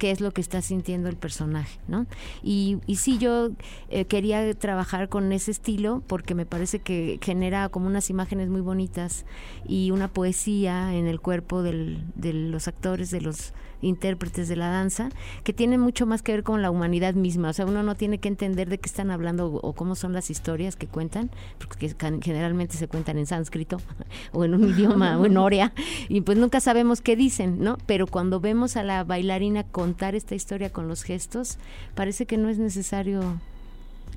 qué 0.00 0.10
es 0.10 0.22
lo 0.22 0.30
que 0.32 0.40
está 0.40 0.62
sintiendo 0.62 1.10
el 1.10 1.16
personaje, 1.16 1.78
¿no? 1.86 2.06
Y, 2.42 2.78
y 2.86 2.96
sí, 2.96 3.18
yo 3.18 3.50
eh, 3.90 4.06
quería 4.06 4.52
trabajar 4.54 5.10
con 5.10 5.30
ese 5.30 5.50
estilo 5.50 6.02
porque 6.06 6.34
me 6.34 6.46
parece 6.46 6.78
que 6.78 7.18
genera 7.22 7.68
como 7.68 7.86
unas 7.86 8.08
imágenes 8.08 8.48
muy 8.48 8.62
bonitas 8.62 9.26
y 9.68 9.90
una 9.90 10.08
poesía 10.08 10.94
en 10.94 11.06
el 11.06 11.20
cuerpo 11.20 11.62
de 11.62 12.02
los 12.32 12.66
actores, 12.66 13.10
de 13.10 13.20
los 13.20 13.52
intérpretes 13.82 14.48
de 14.48 14.56
la 14.56 14.68
danza, 14.68 15.08
que 15.44 15.52
tienen 15.52 15.80
mucho 15.80 16.06
más 16.06 16.22
que 16.22 16.32
ver 16.32 16.42
con 16.42 16.62
la 16.62 16.70
humanidad 16.70 17.14
misma. 17.14 17.50
O 17.50 17.52
sea, 17.52 17.66
uno 17.66 17.82
no 17.82 17.94
tiene 17.94 18.18
que 18.18 18.28
entender 18.28 18.68
de 18.68 18.78
qué 18.78 18.88
están 18.88 19.10
hablando 19.10 19.46
o, 19.52 19.72
cómo 19.72 19.94
son 19.94 20.12
las 20.12 20.30
historias 20.30 20.76
que 20.76 20.86
cuentan, 20.86 21.30
porque 21.58 21.94
generalmente 22.22 22.76
se 22.76 22.88
cuentan 22.88 23.18
en 23.18 23.26
sánscrito 23.26 23.78
o 24.32 24.44
en 24.44 24.54
un 24.54 24.68
idioma 24.68 25.18
o 25.18 25.26
en 25.26 25.36
oria, 25.36 25.72
y 26.08 26.20
pues 26.20 26.38
nunca 26.38 26.60
sabemos 26.60 27.00
qué 27.00 27.16
dicen, 27.16 27.60
¿no? 27.60 27.78
Pero 27.86 28.06
cuando 28.06 28.40
vemos 28.40 28.76
a 28.76 28.82
la 28.82 29.04
bailarina 29.04 29.64
contar 29.64 30.14
esta 30.14 30.34
historia 30.34 30.70
con 30.70 30.88
los 30.88 31.02
gestos, 31.02 31.58
parece 31.94 32.26
que 32.26 32.36
no 32.36 32.48
es 32.48 32.58
necesario 32.58 33.40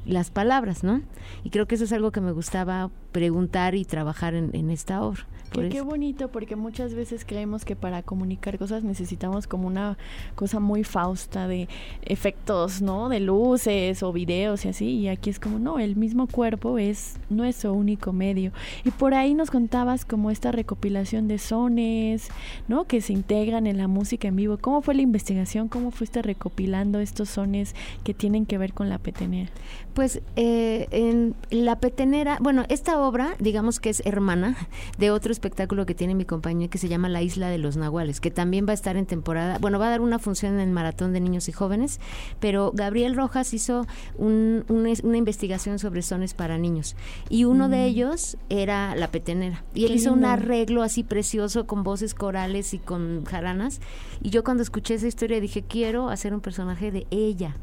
las 0.05 0.29
palabras, 0.29 0.84
¿no? 0.84 1.01
Y 1.43 1.50
creo 1.50 1.67
que 1.67 1.75
eso 1.75 1.86
es 1.86 1.93
algo 1.93 2.12
que 2.12 2.22
me 2.22 2.32
gustaba 2.32 2.89
preguntar 3.12 3.75
y 3.75 3.86
trabajar 3.86 4.34
en, 4.34 4.70
esta 4.70 5.01
obra. 5.01 5.25
Qué, 5.53 5.81
bonito, 5.81 6.29
porque 6.29 6.55
muchas 6.55 6.93
veces 6.93 7.25
creemos 7.25 7.65
que 7.65 7.75
para 7.75 8.01
comunicar 8.01 8.57
cosas 8.57 8.83
necesitamos 8.83 9.48
como 9.48 9.67
una 9.67 9.98
cosa 10.36 10.60
muy 10.60 10.83
fausta 10.83 11.48
de 11.48 11.67
efectos, 12.03 12.81
¿no? 12.81 13.10
De 13.10 13.19
luces 13.19 14.03
o 14.03 14.12
videos 14.12 14.65
y 14.65 14.69
así, 14.69 14.86
y 14.86 15.07
aquí 15.07 15.29
es 15.29 15.39
como, 15.39 15.60
no, 15.60 15.79
el 15.79 15.95
mismo 15.95 16.27
cuerpo 16.27 16.77
es 16.77 17.17
nuestro 17.29 17.74
único 17.74 18.13
medio. 18.13 18.51
Y 18.83 18.91
por 18.91 19.13
ahí 19.13 19.33
nos 19.33 19.51
contabas 19.51 20.05
como 20.05 20.31
esta 20.31 20.51
recopilación 20.51 21.27
de 21.27 21.38
sones, 21.38 22.29
¿no? 22.67 22.86
Que 22.86 23.01
se 23.01 23.13
integran 23.13 23.67
en 23.67 23.77
la 23.77 23.88
música 23.88 24.27
en 24.27 24.36
vivo. 24.36 24.57
¿Cómo 24.60 24.81
fue 24.81 24.95
la 24.95 25.01
investigación? 25.01 25.67
¿Cómo 25.67 25.91
fuiste 25.91 26.22
recopilando 26.22 27.00
estos 27.00 27.29
sones 27.29 27.75
que 28.03 28.13
tienen 28.13 28.45
que 28.45 28.57
ver 28.57 28.74
con 28.74 28.89
la 28.89 28.98
petenera? 28.98 29.51
Pues 29.93 30.22
eh, 30.36 30.88
en 30.91 31.36
la 31.51 31.79
petenera, 31.79 32.38
bueno, 32.41 32.65
esta 32.69 33.00
obra, 33.00 33.36
digamos 33.39 33.79
que 33.79 33.89
es 33.89 34.01
hermana 34.05 34.57
de 34.98 35.12
otro 35.12 35.31
espectáculo 35.44 35.86
que 35.86 35.94
tiene 35.94 36.16
mi 36.16 36.24
compañía 36.24 36.70
que 36.70 36.78
se 36.78 36.88
llama 36.88 37.10
La 37.10 37.22
Isla 37.22 37.50
de 37.50 37.58
los 37.58 37.76
Nahuales, 37.76 38.22
que 38.22 38.32
también 38.32 38.66
va 38.66 38.72
a 38.72 38.76
estar 38.76 38.96
en 38.96 39.06
temporada, 39.06 39.58
bueno, 39.60 39.78
va 39.78 39.88
a 39.88 39.90
dar 39.90 40.00
una 40.00 40.18
función 40.18 40.54
en 40.54 40.62
el 40.62 40.70
Maratón 40.72 41.12
de 41.12 41.20
Niños 41.20 41.50
y 41.50 41.52
Jóvenes, 41.52 42.00
pero 42.40 42.72
Gabriel 42.74 43.14
Rojas 43.14 43.54
hizo 43.54 43.86
una 44.18 45.18
investigación 45.18 45.80
sobre 45.80 46.02
sones 46.02 46.34
para 46.34 46.58
niños 46.58 46.96
y 47.30 47.44
uno 47.44 47.68
de 47.68 47.78
mm. 47.78 47.82
ellos 47.82 48.38
era 48.48 48.96
la 48.96 49.10
petenera 49.10 49.66
y 49.74 49.84
él 49.84 49.96
hizo 49.96 50.14
un 50.14 50.24
arreglo 50.24 50.82
así 50.82 51.04
precioso 51.04 51.68
con 51.68 51.84
voces 51.84 52.14
corales 52.14 52.74
y 52.74 52.80
con 52.80 53.26
jaranas 53.26 53.82
y 54.22 54.30
yo 54.30 54.46
cuando 54.46 54.64
escuché 54.64 54.94
esa 54.94 55.08
historia 55.08 55.42
dije, 55.42 55.64
quiero 55.64 56.08
hacer 56.08 56.34
un 56.34 56.40
personaje 56.40 56.90
de 56.92 57.06
ella, 57.12 57.58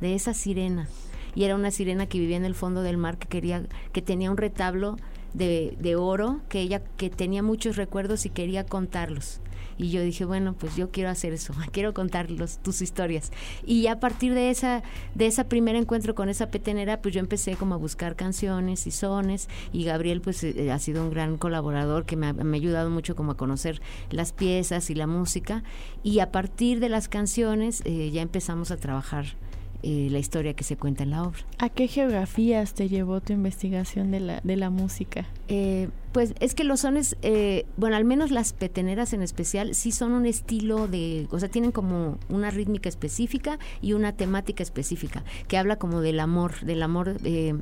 de 0.00 0.16
esa 0.16 0.34
sirena 0.34 0.88
y 1.36 1.44
era 1.44 1.54
una 1.54 1.70
sirena 1.70 2.06
que 2.06 2.18
vivía 2.18 2.36
en 2.36 2.44
el 2.44 2.56
fondo 2.56 2.82
del 2.82 2.96
mar 2.96 3.18
que 3.18 3.28
quería 3.28 3.62
que 3.92 4.02
tenía 4.02 4.32
un 4.32 4.36
retablo 4.36 4.96
de, 5.34 5.76
de 5.78 5.96
oro 5.96 6.40
que 6.48 6.60
ella 6.60 6.82
que 6.96 7.10
tenía 7.10 7.42
muchos 7.42 7.76
recuerdos 7.76 8.26
y 8.26 8.30
quería 8.30 8.64
contarlos. 8.66 9.40
Y 9.80 9.88
yo 9.88 10.02
dije, 10.02 10.26
bueno, 10.26 10.52
pues 10.52 10.76
yo 10.76 10.90
quiero 10.90 11.08
hacer 11.08 11.32
eso, 11.32 11.54
quiero 11.72 11.94
contar 11.94 12.28
tus 12.62 12.82
historias. 12.82 13.32
Y 13.64 13.86
a 13.86 13.98
partir 13.98 14.34
de 14.34 14.50
esa, 14.50 14.82
de 15.14 15.26
ese 15.26 15.42
primer 15.46 15.74
encuentro 15.74 16.14
con 16.14 16.28
esa 16.28 16.50
petenera, 16.50 17.00
pues 17.00 17.14
yo 17.14 17.20
empecé 17.20 17.56
como 17.56 17.74
a 17.74 17.78
buscar 17.78 18.14
canciones 18.14 18.86
y 18.86 18.90
sones. 18.90 19.48
Y 19.72 19.84
Gabriel, 19.84 20.20
pues 20.20 20.44
eh, 20.44 20.70
ha 20.70 20.78
sido 20.78 21.02
un 21.02 21.10
gran 21.10 21.38
colaborador 21.38 22.04
que 22.04 22.16
me 22.16 22.26
ha, 22.26 22.34
me 22.34 22.58
ha 22.58 22.60
ayudado 22.60 22.90
mucho 22.90 23.16
como 23.16 23.32
a 23.32 23.36
conocer 23.38 23.80
las 24.10 24.32
piezas 24.32 24.90
y 24.90 24.94
la 24.94 25.06
música. 25.06 25.64
Y 26.02 26.18
a 26.18 26.30
partir 26.30 26.78
de 26.78 26.90
las 26.90 27.08
canciones 27.08 27.80
eh, 27.86 28.10
ya 28.10 28.20
empezamos 28.20 28.70
a 28.70 28.76
trabajar 28.76 29.34
eh, 29.82 30.08
la 30.10 30.18
historia 30.18 30.54
que 30.54 30.64
se 30.64 30.76
cuenta 30.76 31.04
en 31.04 31.10
la 31.10 31.22
obra. 31.22 31.38
¿A 31.58 31.68
qué 31.68 31.88
geografías 31.88 32.74
te 32.74 32.88
llevó 32.88 33.20
tu 33.20 33.32
investigación 33.32 34.10
de 34.10 34.20
la, 34.20 34.40
de 34.42 34.56
la 34.56 34.68
música? 34.68 35.26
Eh, 35.48 35.88
pues 36.12 36.34
es 36.40 36.54
que 36.54 36.64
los 36.64 36.80
sones, 36.80 37.16
eh, 37.22 37.66
bueno, 37.76 37.96
al 37.96 38.04
menos 38.04 38.30
las 38.30 38.52
peteneras 38.52 39.12
en 39.12 39.22
especial, 39.22 39.74
sí 39.74 39.92
son 39.92 40.12
un 40.12 40.26
estilo 40.26 40.86
de, 40.86 41.28
o 41.30 41.38
sea, 41.38 41.48
tienen 41.48 41.72
como 41.72 42.18
una 42.28 42.50
rítmica 42.50 42.88
específica 42.88 43.58
y 43.80 43.92
una 43.94 44.12
temática 44.12 44.62
específica, 44.62 45.24
que 45.48 45.56
habla 45.56 45.76
como 45.76 46.00
del 46.00 46.20
amor, 46.20 46.60
del 46.60 46.82
amor 46.82 47.20
de 47.20 47.60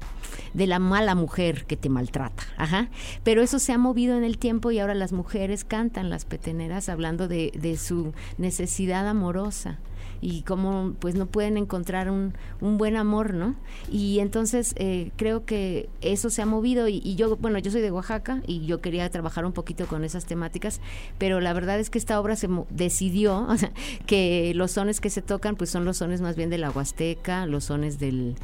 la 0.55 0.79
mala 0.79 1.15
mujer 1.15 1.67
que 1.67 1.77
te 1.77 1.89
maltrata, 1.89 2.43
ajá. 2.57 2.89
Pero 3.23 3.43
eso 3.43 3.59
se 3.59 3.73
ha 3.73 3.79
movido 3.79 4.17
en 4.17 4.25
el 4.25 4.39
tiempo 4.39 4.71
y 4.71 4.79
ahora 4.79 4.95
las 4.95 5.13
mujeres 5.13 5.65
cantan 5.65 6.11
las 6.11 6.25
peteneras 6.25 6.89
hablando 6.89 7.29
de, 7.29 7.53
de 7.55 7.77
su 7.77 8.13
necesidad 8.39 9.07
amorosa 9.07 9.79
y 10.21 10.43
cómo 10.43 10.95
pues 10.99 11.15
no 11.15 11.27
pueden 11.27 11.57
encontrar 11.57 12.11
un, 12.11 12.35
un 12.61 12.79
buen 12.79 12.97
amor, 12.97 13.35
¿no? 13.35 13.55
Y 13.91 14.19
entonces 14.21 14.75
eh, 14.77 15.11
creo 15.17 15.45
que 15.45 15.89
eso 16.01 16.31
se 16.31 16.43
ha 16.43 16.47
movido 16.47 16.89
y, 16.89 17.15
yo, 17.15 17.37
bueno, 17.37 17.59
yo 17.59 17.71
soy 17.71 17.81
de 17.81 17.91
Oaxaca 17.91 18.43
y 18.47 18.67
yo 18.67 18.81
quería 18.81 19.09
trabajar 19.11 19.45
un 19.45 19.53
poquito 19.53 19.87
con 19.87 20.05
esas 20.05 20.27
temáticas, 20.27 20.81
pero 21.19 21.41
la 21.41 21.53
verdad 21.53 21.79
es 21.79 21.91
que 21.91 21.99
esta 21.99 22.21
obra 22.21 22.37
se 22.37 22.49
decidió 22.71 23.47
que 24.07 24.53
los 24.55 24.73
sones 24.73 25.01
que 25.01 25.11
se 25.11 25.23
tocan 25.23 25.57
pues 25.57 25.71
son 25.71 25.85
los 25.85 25.99
sones 25.99 26.21
más 26.21 26.37
bien 26.37 26.51
de 26.51 26.59
la 26.59 26.71
Huasteca, 26.71 27.47
los 27.47 27.65
sones 27.65 27.99
del 27.99 28.37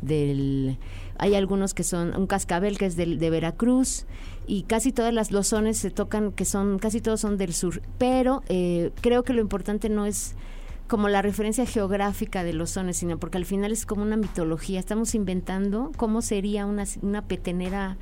del 0.00 0.78
hay 1.18 1.36
algunos 1.36 1.72
que 1.74 1.84
son 1.84 2.16
un 2.16 2.26
cascabel 2.26 2.76
que 2.76 2.86
es 2.86 2.96
del, 2.96 3.18
de 3.20 3.30
Veracruz 3.30 4.06
y 4.46 4.64
casi 4.64 4.90
todas 4.90 5.14
las 5.14 5.30
los 5.30 5.46
sones 5.46 5.78
se 5.78 5.90
tocan 5.90 6.32
que 6.32 6.44
son 6.44 6.80
casi 6.80 7.00
todos 7.00 7.20
son 7.20 7.36
del 7.36 7.54
sur 7.54 7.80
pero 7.98 8.42
eh, 8.48 8.90
creo 9.00 9.22
que 9.22 9.32
lo 9.32 9.40
importante 9.40 9.88
no 9.88 10.04
es 10.04 10.34
como 10.92 11.08
la 11.08 11.22
referencia 11.22 11.64
geográfica 11.64 12.44
de 12.44 12.52
los 12.52 12.72
sones, 12.72 12.98
sino 12.98 13.16
porque 13.16 13.38
al 13.38 13.46
final 13.46 13.72
es 13.72 13.86
como 13.86 14.02
una 14.02 14.18
mitología. 14.18 14.78
Estamos 14.78 15.14
inventando 15.14 15.90
cómo 15.96 16.20
sería 16.20 16.66
una, 16.66 16.84
una 17.00 17.22
petenera 17.22 17.96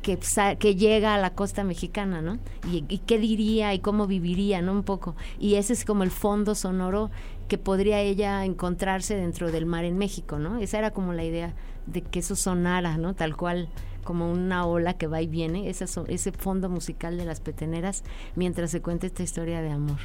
que, 0.00 0.16
que 0.56 0.76
llega 0.76 1.16
a 1.16 1.18
la 1.18 1.34
costa 1.34 1.64
mexicana, 1.64 2.22
¿no? 2.22 2.38
Y, 2.70 2.98
qué 2.98 3.18
diría 3.18 3.74
y 3.74 3.80
cómo 3.80 4.06
viviría, 4.06 4.62
¿no? 4.62 4.70
Un 4.70 4.84
poco. 4.84 5.16
Y 5.40 5.56
ese 5.56 5.72
es 5.72 5.84
como 5.84 6.04
el 6.04 6.12
fondo 6.12 6.54
sonoro 6.54 7.10
que 7.48 7.58
podría 7.58 8.00
ella 8.00 8.44
encontrarse 8.44 9.16
dentro 9.16 9.50
del 9.50 9.66
mar 9.66 9.84
en 9.84 9.98
México, 9.98 10.38
¿no? 10.38 10.58
Esa 10.58 10.78
era 10.78 10.92
como 10.92 11.14
la 11.14 11.24
idea 11.24 11.52
de 11.86 12.02
que 12.02 12.20
eso 12.20 12.36
sonara, 12.36 12.96
¿no? 12.96 13.14
Tal 13.14 13.36
cual 13.36 13.68
como 14.04 14.30
una 14.30 14.66
ola 14.66 14.94
que 14.94 15.08
va 15.08 15.20
y 15.20 15.26
viene, 15.26 15.68
ese, 15.68 15.86
ese 16.06 16.30
fondo 16.30 16.68
musical 16.68 17.18
de 17.18 17.24
las 17.24 17.40
peteneras 17.40 18.04
mientras 18.36 18.70
se 18.70 18.82
cuenta 18.82 19.08
esta 19.08 19.24
historia 19.24 19.62
de 19.62 19.72
amor. 19.72 19.98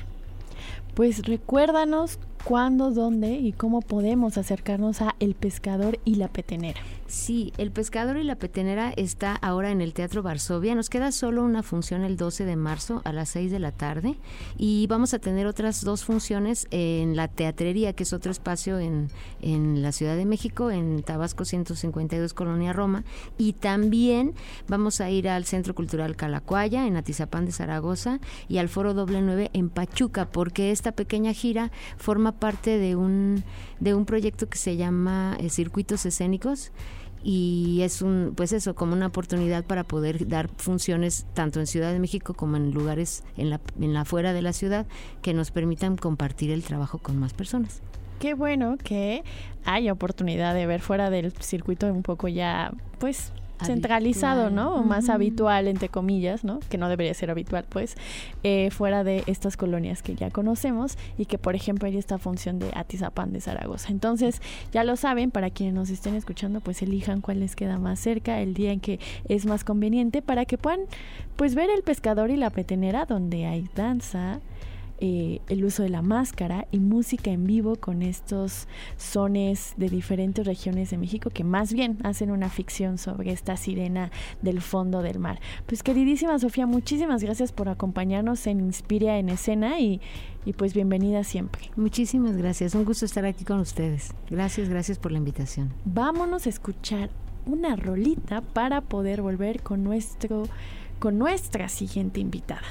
Pues 0.95 1.25
recuérdanos 1.25 2.19
cuándo, 2.43 2.91
dónde 2.91 3.33
y 3.33 3.51
cómo 3.51 3.81
podemos 3.81 4.37
acercarnos 4.37 5.01
a 5.01 5.15
El 5.19 5.35
Pescador 5.35 5.99
y 6.05 6.15
la 6.15 6.27
Petenera. 6.27 6.81
Sí, 7.11 7.51
El 7.57 7.71
Pescador 7.71 8.15
y 8.15 8.23
la 8.23 8.35
Petenera 8.35 8.93
está 8.95 9.35
ahora 9.35 9.71
en 9.71 9.81
el 9.81 9.93
Teatro 9.93 10.23
Varsovia. 10.23 10.75
Nos 10.75 10.89
queda 10.89 11.11
solo 11.11 11.43
una 11.43 11.61
función 11.61 12.05
el 12.05 12.15
12 12.15 12.45
de 12.45 12.55
marzo 12.55 13.01
a 13.03 13.11
las 13.11 13.27
6 13.29 13.51
de 13.51 13.59
la 13.59 13.73
tarde 13.73 14.15
y 14.57 14.87
vamos 14.87 15.13
a 15.13 15.19
tener 15.19 15.45
otras 15.45 15.83
dos 15.83 16.05
funciones 16.05 16.67
en 16.71 17.17
la 17.17 17.27
Teatrería, 17.27 17.91
que 17.91 18.03
es 18.03 18.13
otro 18.13 18.31
espacio 18.31 18.79
en, 18.79 19.09
en 19.41 19.81
la 19.81 19.91
Ciudad 19.91 20.15
de 20.15 20.25
México, 20.25 20.71
en 20.71 21.03
Tabasco 21.03 21.43
152 21.43 22.33
Colonia 22.33 22.71
Roma. 22.71 23.03
Y 23.37 23.53
también 23.53 24.33
vamos 24.69 25.01
a 25.01 25.09
ir 25.09 25.27
al 25.27 25.43
Centro 25.43 25.75
Cultural 25.75 26.15
Calacuaya 26.15 26.87
en 26.87 26.95
Atizapán 26.95 27.45
de 27.45 27.51
Zaragoza 27.51 28.21
y 28.47 28.57
al 28.57 28.69
Foro 28.69 28.93
Doble 28.93 29.21
9 29.21 29.49
en 29.51 29.69
Pachuca, 29.69 30.29
porque 30.31 30.71
esta 30.71 30.93
pequeña 30.93 31.33
gira 31.33 31.71
forma 31.97 32.30
parte 32.33 32.77
de 32.77 32.95
un, 32.95 33.43
de 33.79 33.93
un 33.93 34.05
proyecto 34.05 34.49
que 34.49 34.57
se 34.57 34.77
llama 34.77 35.37
eh, 35.39 35.49
Circuitos 35.49 36.05
Escénicos 36.05 36.71
y 37.23 37.81
es 37.83 38.01
un 38.01 38.33
pues 38.35 38.51
eso 38.51 38.73
como 38.73 38.93
una 38.93 39.07
oportunidad 39.07 39.63
para 39.63 39.83
poder 39.83 40.27
dar 40.27 40.49
funciones 40.57 41.25
tanto 41.33 41.59
en 41.59 41.67
Ciudad 41.67 41.91
de 41.91 41.99
México 41.99 42.33
como 42.33 42.57
en 42.57 42.71
lugares 42.71 43.23
en 43.37 43.49
la 43.49 43.61
en 43.79 43.93
la 43.93 44.05
fuera 44.05 44.33
de 44.33 44.41
la 44.41 44.53
ciudad 44.53 44.87
que 45.21 45.33
nos 45.33 45.51
permitan 45.51 45.97
compartir 45.97 46.51
el 46.51 46.63
trabajo 46.63 46.97
con 46.97 47.19
más 47.19 47.33
personas. 47.33 47.81
Qué 48.19 48.33
bueno 48.33 48.77
que 48.83 49.23
haya 49.65 49.93
oportunidad 49.93 50.53
de 50.53 50.65
ver 50.65 50.81
fuera 50.81 51.09
del 51.09 51.31
circuito 51.33 51.87
un 51.87 52.03
poco 52.03 52.27
ya 52.27 52.71
pues 52.99 53.33
centralizado, 53.65 54.49
¿no? 54.49 54.75
O 54.75 54.83
más 54.83 55.09
habitual, 55.09 55.67
entre 55.67 55.89
comillas, 55.89 56.43
¿no? 56.43 56.59
Que 56.69 56.77
no 56.77 56.89
debería 56.89 57.13
ser 57.13 57.31
habitual, 57.31 57.65
pues, 57.67 57.95
eh, 58.43 58.69
fuera 58.71 59.03
de 59.03 59.23
estas 59.27 59.57
colonias 59.57 60.01
que 60.01 60.15
ya 60.15 60.29
conocemos 60.29 60.97
y 61.17 61.25
que, 61.25 61.37
por 61.37 61.55
ejemplo, 61.55 61.87
hay 61.87 61.97
esta 61.97 62.17
función 62.17 62.59
de 62.59 62.71
Atizapán 62.75 63.33
de 63.33 63.41
Zaragoza. 63.41 63.89
Entonces, 63.89 64.41
ya 64.71 64.83
lo 64.83 64.95
saben, 64.95 65.31
para 65.31 65.49
quienes 65.49 65.75
nos 65.75 65.89
estén 65.89 66.15
escuchando, 66.15 66.59
pues 66.61 66.81
elijan 66.81 67.21
cuál 67.21 67.39
les 67.39 67.55
queda 67.55 67.77
más 67.77 67.99
cerca, 67.99 68.39
el 68.39 68.53
día 68.53 68.71
en 68.71 68.79
que 68.79 68.99
es 69.27 69.45
más 69.45 69.63
conveniente, 69.63 70.21
para 70.21 70.45
que 70.45 70.57
puedan, 70.57 70.81
pues, 71.35 71.55
ver 71.55 71.69
el 71.69 71.83
pescador 71.83 72.29
y 72.29 72.37
la 72.37 72.49
petenera, 72.49 73.05
donde 73.05 73.45
hay 73.45 73.67
danza, 73.75 74.39
eh, 75.03 75.41
el 75.49 75.65
uso 75.65 75.81
de 75.81 75.89
la 75.89 76.03
máscara 76.03 76.67
y 76.69 76.77
música 76.79 77.31
en 77.31 77.47
vivo 77.47 77.75
con 77.75 78.03
estos 78.03 78.67
sones 78.97 79.73
de 79.75 79.89
diferentes 79.89 80.45
regiones 80.45 80.91
de 80.91 80.99
México 80.99 81.31
que 81.31 81.43
más 81.43 81.73
bien 81.73 81.97
hacen 82.03 82.29
una 82.29 82.49
ficción 82.49 82.99
sobre 82.99 83.31
esta 83.31 83.57
sirena 83.57 84.11
del 84.43 84.61
fondo 84.61 85.01
del 85.01 85.17
mar. 85.17 85.39
Pues 85.65 85.81
queridísima 85.81 86.37
Sofía, 86.37 86.67
muchísimas 86.67 87.23
gracias 87.23 87.51
por 87.51 87.67
acompañarnos 87.67 88.45
en 88.45 88.59
Inspiria 88.59 89.17
en 89.17 89.29
Escena 89.29 89.79
y, 89.79 90.01
y 90.45 90.53
pues 90.53 90.75
bienvenida 90.75 91.23
siempre. 91.23 91.71
Muchísimas 91.75 92.37
gracias, 92.37 92.75
un 92.75 92.85
gusto 92.85 93.05
estar 93.05 93.25
aquí 93.25 93.43
con 93.43 93.59
ustedes. 93.59 94.13
Gracias, 94.29 94.69
gracias 94.69 94.99
por 94.99 95.11
la 95.11 95.17
invitación. 95.17 95.73
Vámonos 95.83 96.45
a 96.45 96.49
escuchar 96.49 97.09
una 97.47 97.75
rolita 97.75 98.41
para 98.41 98.81
poder 98.81 99.23
volver 99.23 99.63
con 99.63 99.83
nuestro 99.83 100.43
con 100.99 101.17
nuestra 101.17 101.69
siguiente 101.69 102.19
invitada. 102.19 102.61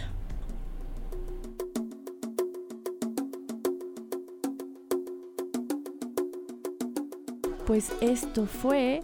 Pues 7.71 7.93
esto 8.01 8.47
fue, 8.47 9.01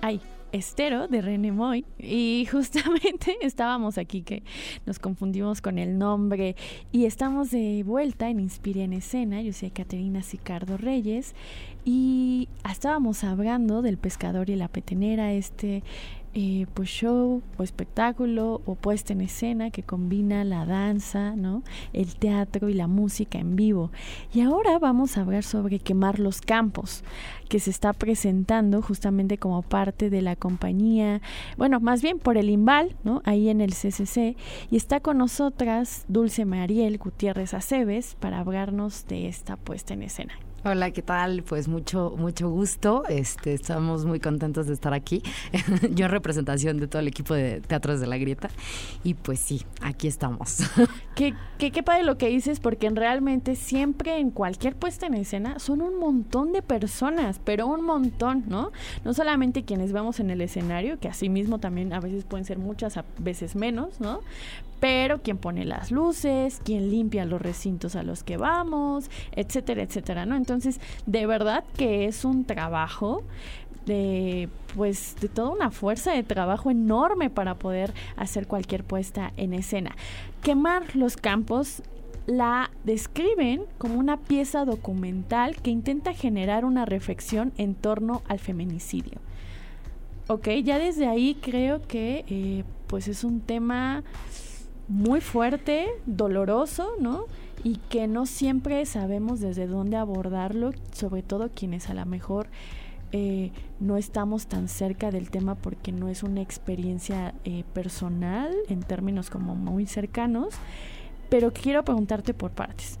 ay, 0.00 0.20
Estero 0.52 1.08
de 1.08 1.20
René 1.20 1.50
Moy. 1.50 1.84
Y 1.98 2.46
justamente 2.52 3.36
estábamos 3.40 3.98
aquí 3.98 4.22
que 4.22 4.44
nos 4.86 5.00
confundimos 5.00 5.60
con 5.60 5.80
el 5.80 5.98
nombre. 5.98 6.54
Y 6.92 7.06
estamos 7.06 7.50
de 7.50 7.82
vuelta 7.84 8.30
en 8.30 8.38
Inspira 8.38 8.84
en 8.84 8.92
Escena, 8.92 9.42
yo 9.42 9.52
soy 9.52 9.72
Caterina 9.72 10.22
Sicardo 10.22 10.76
Reyes. 10.76 11.34
Y 11.84 12.48
estábamos 12.70 13.24
hablando 13.24 13.82
del 13.82 13.98
pescador 13.98 14.48
y 14.48 14.54
la 14.54 14.68
petenera, 14.68 15.32
este 15.32 15.82
eh, 16.36 16.66
pues 16.74 16.88
show 16.88 17.42
o 17.56 17.62
espectáculo 17.62 18.60
o 18.66 18.74
puesta 18.74 19.12
en 19.12 19.20
escena 19.20 19.70
que 19.70 19.84
combina 19.84 20.42
la 20.42 20.66
danza, 20.66 21.36
¿no? 21.36 21.62
el 21.92 22.16
teatro 22.16 22.68
y 22.68 22.74
la 22.74 22.88
música 22.88 23.38
en 23.38 23.54
vivo. 23.54 23.92
Y 24.32 24.40
ahora 24.40 24.80
vamos 24.80 25.16
a 25.16 25.20
hablar 25.20 25.44
sobre 25.44 25.78
Quemar 25.78 26.18
los 26.18 26.40
Campos, 26.40 27.04
que 27.48 27.60
se 27.60 27.70
está 27.70 27.92
presentando 27.92 28.82
justamente 28.82 29.38
como 29.38 29.62
parte 29.62 30.10
de 30.10 30.22
la 30.22 30.34
compañía, 30.34 31.22
bueno, 31.56 31.78
más 31.78 32.02
bien 32.02 32.18
por 32.18 32.36
el 32.36 32.50
Imbal, 32.50 32.96
¿no? 33.04 33.22
ahí 33.24 33.48
en 33.48 33.60
el 33.60 33.72
CCC, 33.72 34.36
y 34.70 34.76
está 34.76 34.98
con 34.98 35.18
nosotras 35.18 36.04
Dulce 36.08 36.44
Mariel 36.44 36.98
Gutiérrez 36.98 37.54
Aceves 37.54 38.16
para 38.18 38.40
hablarnos 38.40 39.06
de 39.06 39.28
esta 39.28 39.56
puesta 39.56 39.94
en 39.94 40.02
escena. 40.02 40.34
Hola, 40.66 40.92
¿qué 40.92 41.02
tal? 41.02 41.42
Pues 41.42 41.68
mucho, 41.68 42.14
mucho 42.16 42.48
gusto. 42.48 43.02
Este, 43.10 43.52
estamos 43.52 44.06
muy 44.06 44.18
contentos 44.18 44.66
de 44.66 44.72
estar 44.72 44.94
aquí. 44.94 45.22
Yo 45.90 46.06
en 46.06 46.10
representación 46.10 46.78
de 46.78 46.88
todo 46.88 47.00
el 47.00 47.08
equipo 47.08 47.34
de 47.34 47.60
Teatros 47.60 48.00
de 48.00 48.06
la 48.06 48.16
Grieta. 48.16 48.48
Y 49.02 49.12
pues 49.12 49.40
sí, 49.40 49.66
aquí 49.82 50.08
estamos. 50.08 50.60
Qué, 51.14 51.32
qué, 51.58 51.70
qué 51.70 51.84
padre 51.84 52.02
lo 52.02 52.18
que 52.18 52.26
dices, 52.26 52.58
porque 52.58 52.90
realmente 52.90 53.54
siempre 53.54 54.18
en 54.18 54.32
cualquier 54.32 54.74
puesta 54.74 55.06
en 55.06 55.14
escena 55.14 55.60
son 55.60 55.80
un 55.80 56.00
montón 56.00 56.50
de 56.50 56.60
personas, 56.60 57.40
pero 57.44 57.68
un 57.68 57.84
montón, 57.84 58.42
¿no? 58.48 58.72
No 59.04 59.14
solamente 59.14 59.62
quienes 59.64 59.92
vemos 59.92 60.18
en 60.18 60.30
el 60.30 60.40
escenario, 60.40 60.98
que 60.98 61.06
así 61.06 61.28
mismo 61.28 61.60
también 61.60 61.92
a 61.92 62.00
veces 62.00 62.24
pueden 62.24 62.44
ser 62.44 62.58
muchas, 62.58 62.96
a 62.96 63.04
veces 63.20 63.54
menos, 63.54 64.00
¿no? 64.00 64.22
Pero 64.84 65.22
quien 65.22 65.38
pone 65.38 65.64
las 65.64 65.90
luces, 65.90 66.60
quien 66.62 66.90
limpia 66.90 67.24
los 67.24 67.40
recintos 67.40 67.96
a 67.96 68.02
los 68.02 68.22
que 68.22 68.36
vamos, 68.36 69.10
etcétera, 69.32 69.82
etcétera, 69.82 70.26
¿no? 70.26 70.36
Entonces, 70.36 70.78
de 71.06 71.24
verdad 71.24 71.64
que 71.78 72.04
es 72.04 72.22
un 72.26 72.44
trabajo 72.44 73.22
de 73.86 74.50
pues 74.76 75.16
de 75.22 75.30
toda 75.30 75.48
una 75.48 75.70
fuerza 75.70 76.12
de 76.12 76.22
trabajo 76.22 76.70
enorme 76.70 77.30
para 77.30 77.54
poder 77.54 77.94
hacer 78.16 78.46
cualquier 78.46 78.84
puesta 78.84 79.32
en 79.38 79.54
escena. 79.54 79.96
Quemar 80.42 80.94
los 80.94 81.16
campos 81.16 81.82
la 82.26 82.70
describen 82.84 83.64
como 83.78 83.98
una 83.98 84.18
pieza 84.18 84.66
documental 84.66 85.56
que 85.62 85.70
intenta 85.70 86.12
generar 86.12 86.66
una 86.66 86.84
reflexión 86.84 87.54
en 87.56 87.74
torno 87.74 88.20
al 88.28 88.38
feminicidio. 88.38 89.18
Ok, 90.26 90.48
ya 90.62 90.78
desde 90.78 91.06
ahí 91.06 91.38
creo 91.40 91.80
que 91.80 92.26
eh, 92.28 92.64
pues 92.86 93.08
es 93.08 93.24
un 93.24 93.40
tema 93.40 94.04
muy 94.88 95.20
fuerte, 95.20 95.88
doloroso, 96.06 96.92
¿no? 97.00 97.24
Y 97.62 97.76
que 97.88 98.06
no 98.06 98.26
siempre 98.26 98.84
sabemos 98.86 99.40
desde 99.40 99.66
dónde 99.66 99.96
abordarlo, 99.96 100.72
sobre 100.92 101.22
todo 101.22 101.50
quienes 101.54 101.88
a 101.88 101.94
lo 101.94 102.04
mejor 102.04 102.48
eh, 103.12 103.52
no 103.78 103.96
estamos 103.96 104.48
tan 104.48 104.68
cerca 104.68 105.10
del 105.12 105.30
tema 105.30 105.54
porque 105.54 105.92
no 105.92 106.08
es 106.08 106.22
una 106.22 106.42
experiencia 106.42 107.32
eh, 107.44 107.62
personal 107.72 108.52
en 108.68 108.80
términos 108.80 109.30
como 109.30 109.54
muy 109.54 109.86
cercanos, 109.86 110.54
pero 111.28 111.52
quiero 111.52 111.84
preguntarte 111.84 112.34
por 112.34 112.50
partes. 112.50 112.98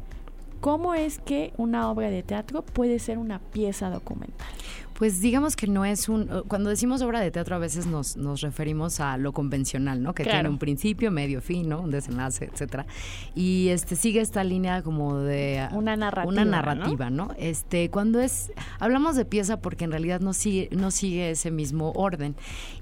¿Cómo 0.60 0.94
es 0.94 1.18
que 1.18 1.52
una 1.58 1.90
obra 1.90 2.10
de 2.10 2.22
teatro 2.22 2.62
puede 2.62 2.98
ser 2.98 3.18
una 3.18 3.38
pieza 3.38 3.90
documental? 3.90 4.48
Pues 4.94 5.20
digamos 5.20 5.56
que 5.56 5.66
no 5.66 5.84
es 5.84 6.08
un... 6.08 6.44
Cuando 6.48 6.70
decimos 6.70 7.02
obra 7.02 7.20
de 7.20 7.30
teatro 7.30 7.56
a 7.56 7.58
veces 7.58 7.86
nos, 7.86 8.16
nos 8.16 8.40
referimos 8.40 9.00
a 9.00 9.16
lo 9.16 9.32
convencional, 9.32 10.02
¿no? 10.02 10.14
Que 10.14 10.24
tiene 10.24 10.48
un 10.48 10.58
principio, 10.58 11.10
medio, 11.10 11.40
fin, 11.40 11.68
¿no? 11.68 11.80
Un 11.80 11.90
desenlace, 11.90 12.44
etcétera. 12.44 12.86
Y 13.34 13.68
este 13.68 13.96
sigue 13.96 14.20
esta 14.20 14.44
línea 14.44 14.82
como 14.82 15.18
de... 15.18 15.68
Una 15.72 15.96
narrativa. 15.96 16.32
Una 16.32 16.44
narrativa, 16.44 17.10
¿no? 17.10 17.34
Este, 17.38 17.90
cuando 17.90 18.20
es... 18.20 18.52
Hablamos 18.78 19.16
de 19.16 19.24
pieza 19.24 19.60
porque 19.60 19.84
en 19.84 19.90
realidad 19.90 20.20
no 20.20 20.32
sigue, 20.32 20.68
no 20.72 20.90
sigue 20.90 21.30
ese 21.30 21.50
mismo 21.50 21.92
orden. 21.92 22.36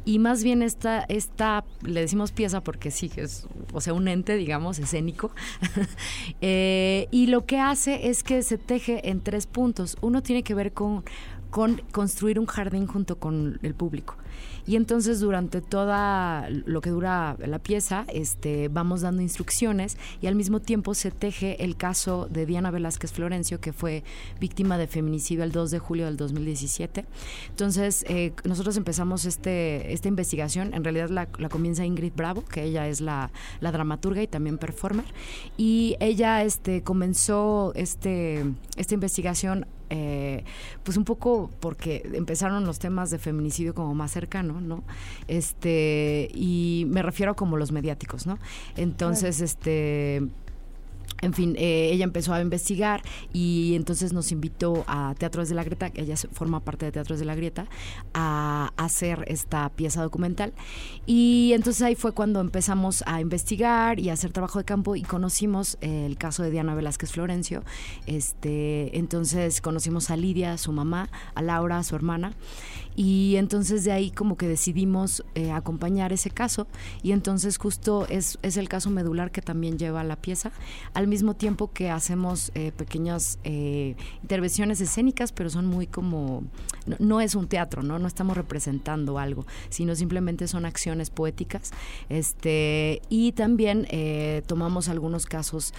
Y 0.04 0.18
más 0.18 0.44
bien 0.44 0.62
esta, 0.62 1.04
esta 1.08 1.64
le 1.82 2.00
decimos 2.00 2.32
pieza 2.32 2.62
porque 2.62 2.90
sí, 2.90 3.10
es, 3.16 3.46
o 3.72 3.80
sea, 3.80 3.94
un 3.94 4.08
ente, 4.08 4.36
digamos, 4.36 4.78
escénico. 4.78 5.30
eh, 6.40 7.08
y 7.10 7.28
lo 7.28 7.46
que 7.46 7.58
hace 7.58 8.08
es 8.08 8.22
que 8.22 8.42
se 8.42 8.58
teje 8.58 9.08
en 9.08 9.20
tres 9.20 9.46
puntos. 9.46 9.96
Uno 10.00 10.22
tiene 10.22 10.42
que 10.42 10.54
ver 10.54 10.72
con 10.72 11.04
con 11.52 11.82
construir 11.92 12.40
un 12.40 12.46
jardín 12.46 12.86
junto 12.86 13.18
con 13.18 13.58
el 13.62 13.74
público. 13.74 14.16
Y 14.66 14.76
entonces 14.76 15.20
durante 15.20 15.60
toda 15.60 16.48
lo 16.48 16.80
que 16.80 16.88
dura 16.88 17.36
la 17.44 17.58
pieza, 17.58 18.06
este, 18.08 18.68
vamos 18.68 19.02
dando 19.02 19.20
instrucciones 19.20 19.98
y 20.22 20.28
al 20.28 20.34
mismo 20.34 20.60
tiempo 20.60 20.94
se 20.94 21.10
teje 21.10 21.62
el 21.62 21.76
caso 21.76 22.26
de 22.30 22.46
Diana 22.46 22.70
Velázquez 22.70 23.12
Florencio, 23.12 23.60
que 23.60 23.74
fue 23.74 24.02
víctima 24.40 24.78
de 24.78 24.86
feminicidio 24.86 25.44
el 25.44 25.52
2 25.52 25.72
de 25.72 25.78
julio 25.78 26.06
del 26.06 26.16
2017. 26.16 27.04
Entonces 27.50 28.02
eh, 28.08 28.32
nosotros 28.44 28.78
empezamos 28.78 29.26
este, 29.26 29.92
esta 29.92 30.08
investigación, 30.08 30.72
en 30.72 30.84
realidad 30.84 31.10
la, 31.10 31.26
comienza 31.50 31.84
Ingrid 31.84 32.14
Bravo, 32.16 32.42
que 32.46 32.62
ella 32.64 32.88
es 32.88 33.02
la, 33.02 33.30
la, 33.60 33.72
dramaturga 33.72 34.22
y 34.22 34.26
también 34.26 34.56
performer, 34.56 35.04
y 35.58 35.96
ella 36.00 36.44
este, 36.44 36.82
comenzó 36.82 37.72
este, 37.74 38.44
esta 38.78 38.94
investigación 38.94 39.66
eh, 39.94 40.44
pues 40.82 40.96
un 40.96 41.04
poco 41.04 41.50
porque 41.60 42.08
empezaron 42.14 42.64
los 42.64 42.78
temas 42.78 43.10
de 43.10 43.18
feminicidio 43.18 43.74
como 43.74 43.94
más 43.94 44.10
cercano, 44.10 44.58
¿no? 44.62 44.84
Este, 45.28 46.30
y 46.32 46.86
me 46.88 47.02
refiero 47.02 47.36
como 47.36 47.58
los 47.58 47.72
mediáticos, 47.72 48.26
¿no? 48.26 48.38
Entonces, 48.76 49.42
este 49.42 50.22
en 51.22 51.34
fin, 51.34 51.54
eh, 51.56 51.90
ella 51.92 52.04
empezó 52.04 52.34
a 52.34 52.40
investigar 52.40 53.02
y 53.32 53.74
entonces 53.76 54.12
nos 54.12 54.32
invitó 54.32 54.84
a 54.88 55.14
Teatros 55.16 55.48
de 55.48 55.54
la 55.54 55.62
Grieta, 55.62 55.90
que 55.90 56.02
ella 56.02 56.16
forma 56.32 56.60
parte 56.60 56.84
de 56.84 56.92
Teatros 56.92 57.20
de 57.20 57.24
la 57.24 57.36
Grieta, 57.36 57.68
a, 58.12 58.72
hacer 58.76 59.24
esta 59.28 59.68
pieza 59.68 60.02
documental. 60.02 60.52
Y 61.06 61.52
entonces 61.54 61.82
ahí 61.82 61.94
fue 61.94 62.12
cuando 62.12 62.40
empezamos 62.40 63.04
a 63.06 63.20
investigar 63.20 64.00
y 64.00 64.10
a 64.10 64.14
hacer 64.14 64.32
trabajo 64.32 64.58
de 64.58 64.64
campo 64.64 64.96
y 64.96 65.02
conocimos 65.02 65.78
el 65.80 66.18
caso 66.18 66.42
de 66.42 66.50
Diana 66.50 66.74
Velázquez 66.74 67.12
Florencio. 67.12 67.62
Este, 68.06 68.98
entonces 68.98 69.60
conocimos 69.60 70.10
a 70.10 70.16
Lidia, 70.16 70.58
su 70.58 70.72
mamá, 70.72 71.08
a 71.34 71.42
Laura, 71.42 71.82
su 71.84 71.94
hermana. 71.94 72.32
Y 72.94 73.36
entonces 73.36 73.84
de 73.84 73.92
ahí 73.92 74.10
como 74.10 74.36
que 74.36 74.46
decidimos 74.46 75.24
eh, 75.34 75.50
acompañar 75.50 76.12
ese 76.12 76.30
caso 76.30 76.66
y 77.02 77.12
entonces 77.12 77.56
justo 77.56 78.06
es, 78.08 78.38
es, 78.42 78.56
el 78.56 78.68
caso 78.68 78.90
medular 78.90 79.30
que 79.30 79.40
también 79.40 79.78
lleva 79.78 80.04
la 80.04 80.16
pieza, 80.16 80.52
al 80.94 81.06
mismo 81.06 81.34
tiempo 81.34 81.72
que 81.72 81.90
hacemos 81.90 82.52
eh, 82.54 82.72
pequeñas 82.72 83.38
eh, 83.44 83.96
intervenciones 84.22 84.80
escénicas, 84.80 85.32
pero 85.32 85.50
son 85.50 85.66
muy 85.66 85.86
como, 85.86 86.44
no, 86.98 87.20
es 87.20 87.34
un 87.34 87.48
teatro, 87.48 87.82
¿no? 87.82 87.98
No 87.98 88.06
estamos 88.06 88.36
representando 88.36 89.18
algo, 89.18 89.46
sino 89.68 89.94
simplemente 89.94 90.48
son 90.48 90.66
acciones 90.66 91.10
poéticas. 91.10 91.72
Este, 92.08 93.00
y 93.08 93.32
también 93.32 93.86
tomamos 94.46 94.88
algunos 94.88 95.26
casos 95.26 95.74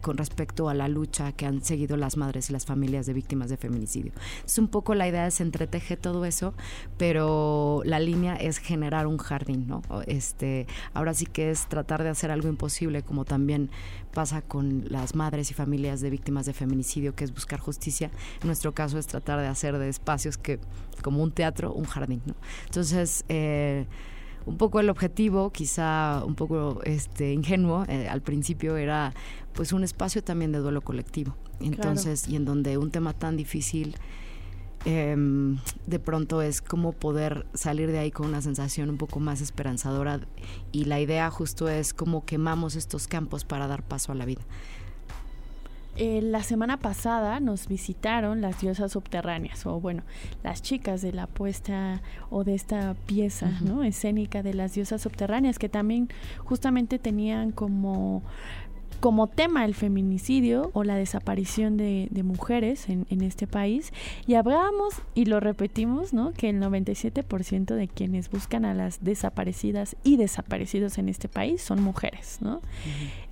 con 0.00 0.16
respecto 0.16 0.68
a 0.68 0.74
la 0.74 0.88
lucha 0.88 1.32
que 1.32 1.46
han 1.46 1.62
seguido 1.62 1.96
las 1.96 2.16
madres 2.16 2.50
y 2.50 2.52
las 2.52 2.66
familias 2.66 3.06
de 3.06 3.12
víctimas 3.12 3.48
de 3.48 3.56
feminicidio. 3.56 4.12
Es 4.44 4.58
un 4.58 4.68
poco 4.68 4.94
la 4.94 5.08
idea 5.08 5.26
es 5.26 5.40
entreteje 5.40 5.96
todo 5.96 6.24
eso, 6.24 6.54
pero 6.98 7.82
la 7.84 8.00
línea 8.00 8.36
es 8.36 8.58
generar 8.58 9.06
un 9.06 9.18
jardín, 9.18 9.66
¿no? 9.66 9.82
Este, 10.06 10.66
ahora 10.94 11.14
sí 11.14 11.26
que 11.26 11.50
es 11.50 11.68
tratar 11.68 12.02
de 12.02 12.10
hacer 12.10 12.30
algo 12.30 12.48
imposible, 12.48 13.02
como 13.02 13.24
también 13.24 13.70
pasa 14.12 14.25
con 14.46 14.84
las 14.88 15.14
madres 15.14 15.50
y 15.50 15.54
familias 15.54 16.00
de 16.00 16.10
víctimas 16.10 16.46
de 16.46 16.52
feminicidio, 16.52 17.14
que 17.14 17.24
es 17.24 17.32
buscar 17.32 17.60
justicia. 17.60 18.10
En 18.40 18.46
nuestro 18.46 18.72
caso 18.72 18.98
es 18.98 19.06
tratar 19.06 19.40
de 19.40 19.46
hacer 19.46 19.78
de 19.78 19.88
espacios 19.88 20.36
que, 20.38 20.58
como 21.02 21.22
un 21.22 21.32
teatro, 21.32 21.72
un 21.72 21.84
jardín, 21.84 22.22
¿no? 22.26 22.34
Entonces, 22.66 23.24
eh, 23.28 23.86
un 24.46 24.58
poco 24.58 24.80
el 24.80 24.88
objetivo, 24.90 25.50
quizá 25.50 26.22
un 26.24 26.34
poco 26.34 26.80
este 26.84 27.32
ingenuo 27.32 27.84
eh, 27.88 28.08
al 28.08 28.22
principio 28.22 28.76
era 28.76 29.12
pues 29.52 29.72
un 29.72 29.82
espacio 29.82 30.22
también 30.22 30.52
de 30.52 30.58
duelo 30.58 30.82
colectivo. 30.82 31.36
Entonces, 31.60 32.28
y 32.28 32.36
en 32.36 32.44
donde 32.44 32.78
un 32.78 32.90
tema 32.90 33.12
tan 33.12 33.36
difícil 33.36 33.96
Em, 34.88 35.58
de 35.88 35.98
pronto 35.98 36.42
es 36.42 36.62
como 36.62 36.92
poder 36.92 37.44
salir 37.54 37.90
de 37.90 37.98
ahí 37.98 38.12
con 38.12 38.28
una 38.28 38.40
sensación 38.40 38.88
un 38.88 38.98
poco 38.98 39.18
más 39.18 39.40
esperanzadora 39.40 40.20
y 40.70 40.84
la 40.84 41.00
idea 41.00 41.28
justo 41.28 41.68
es 41.68 41.92
cómo 41.92 42.24
quemamos 42.24 42.76
estos 42.76 43.08
campos 43.08 43.44
para 43.44 43.66
dar 43.66 43.82
paso 43.82 44.12
a 44.12 44.14
la 44.14 44.24
vida. 44.24 44.42
Eh, 45.96 46.20
la 46.22 46.44
semana 46.44 46.76
pasada 46.76 47.40
nos 47.40 47.66
visitaron 47.66 48.40
las 48.40 48.60
diosas 48.60 48.92
subterráneas, 48.92 49.66
o 49.66 49.80
bueno, 49.80 50.04
las 50.44 50.62
chicas 50.62 51.02
de 51.02 51.12
la 51.12 51.26
puesta 51.26 52.00
o 52.30 52.44
de 52.44 52.54
esta 52.54 52.94
pieza 53.06 53.50
¿no? 53.62 53.82
escénica 53.82 54.44
de 54.44 54.54
las 54.54 54.74
diosas 54.74 55.02
subterráneas, 55.02 55.58
que 55.58 55.68
también 55.68 56.10
justamente 56.44 57.00
tenían 57.00 57.50
como 57.50 58.22
como 59.00 59.26
tema 59.26 59.64
el 59.64 59.74
feminicidio 59.74 60.70
o 60.72 60.84
la 60.84 60.96
desaparición 60.96 61.76
de, 61.76 62.08
mujeres 62.24 62.88
en, 62.88 63.06
este 63.22 63.46
país 63.46 63.92
y 64.26 64.34
hablábamos 64.34 64.94
y 65.14 65.26
lo 65.26 65.40
repetimos, 65.40 66.12
¿no? 66.12 66.32
Que 66.32 66.50
el 66.50 66.60
97% 66.60 67.74
de 67.74 67.88
quienes 67.88 68.30
buscan 68.30 68.64
a 68.64 68.74
las 68.74 69.02
desaparecidas 69.02 69.96
y 70.02 70.16
desaparecidos 70.16 70.98
en 70.98 71.08
este 71.08 71.28
país 71.28 71.62
son 71.62 71.82
mujeres, 71.82 72.38
¿no? 72.40 72.60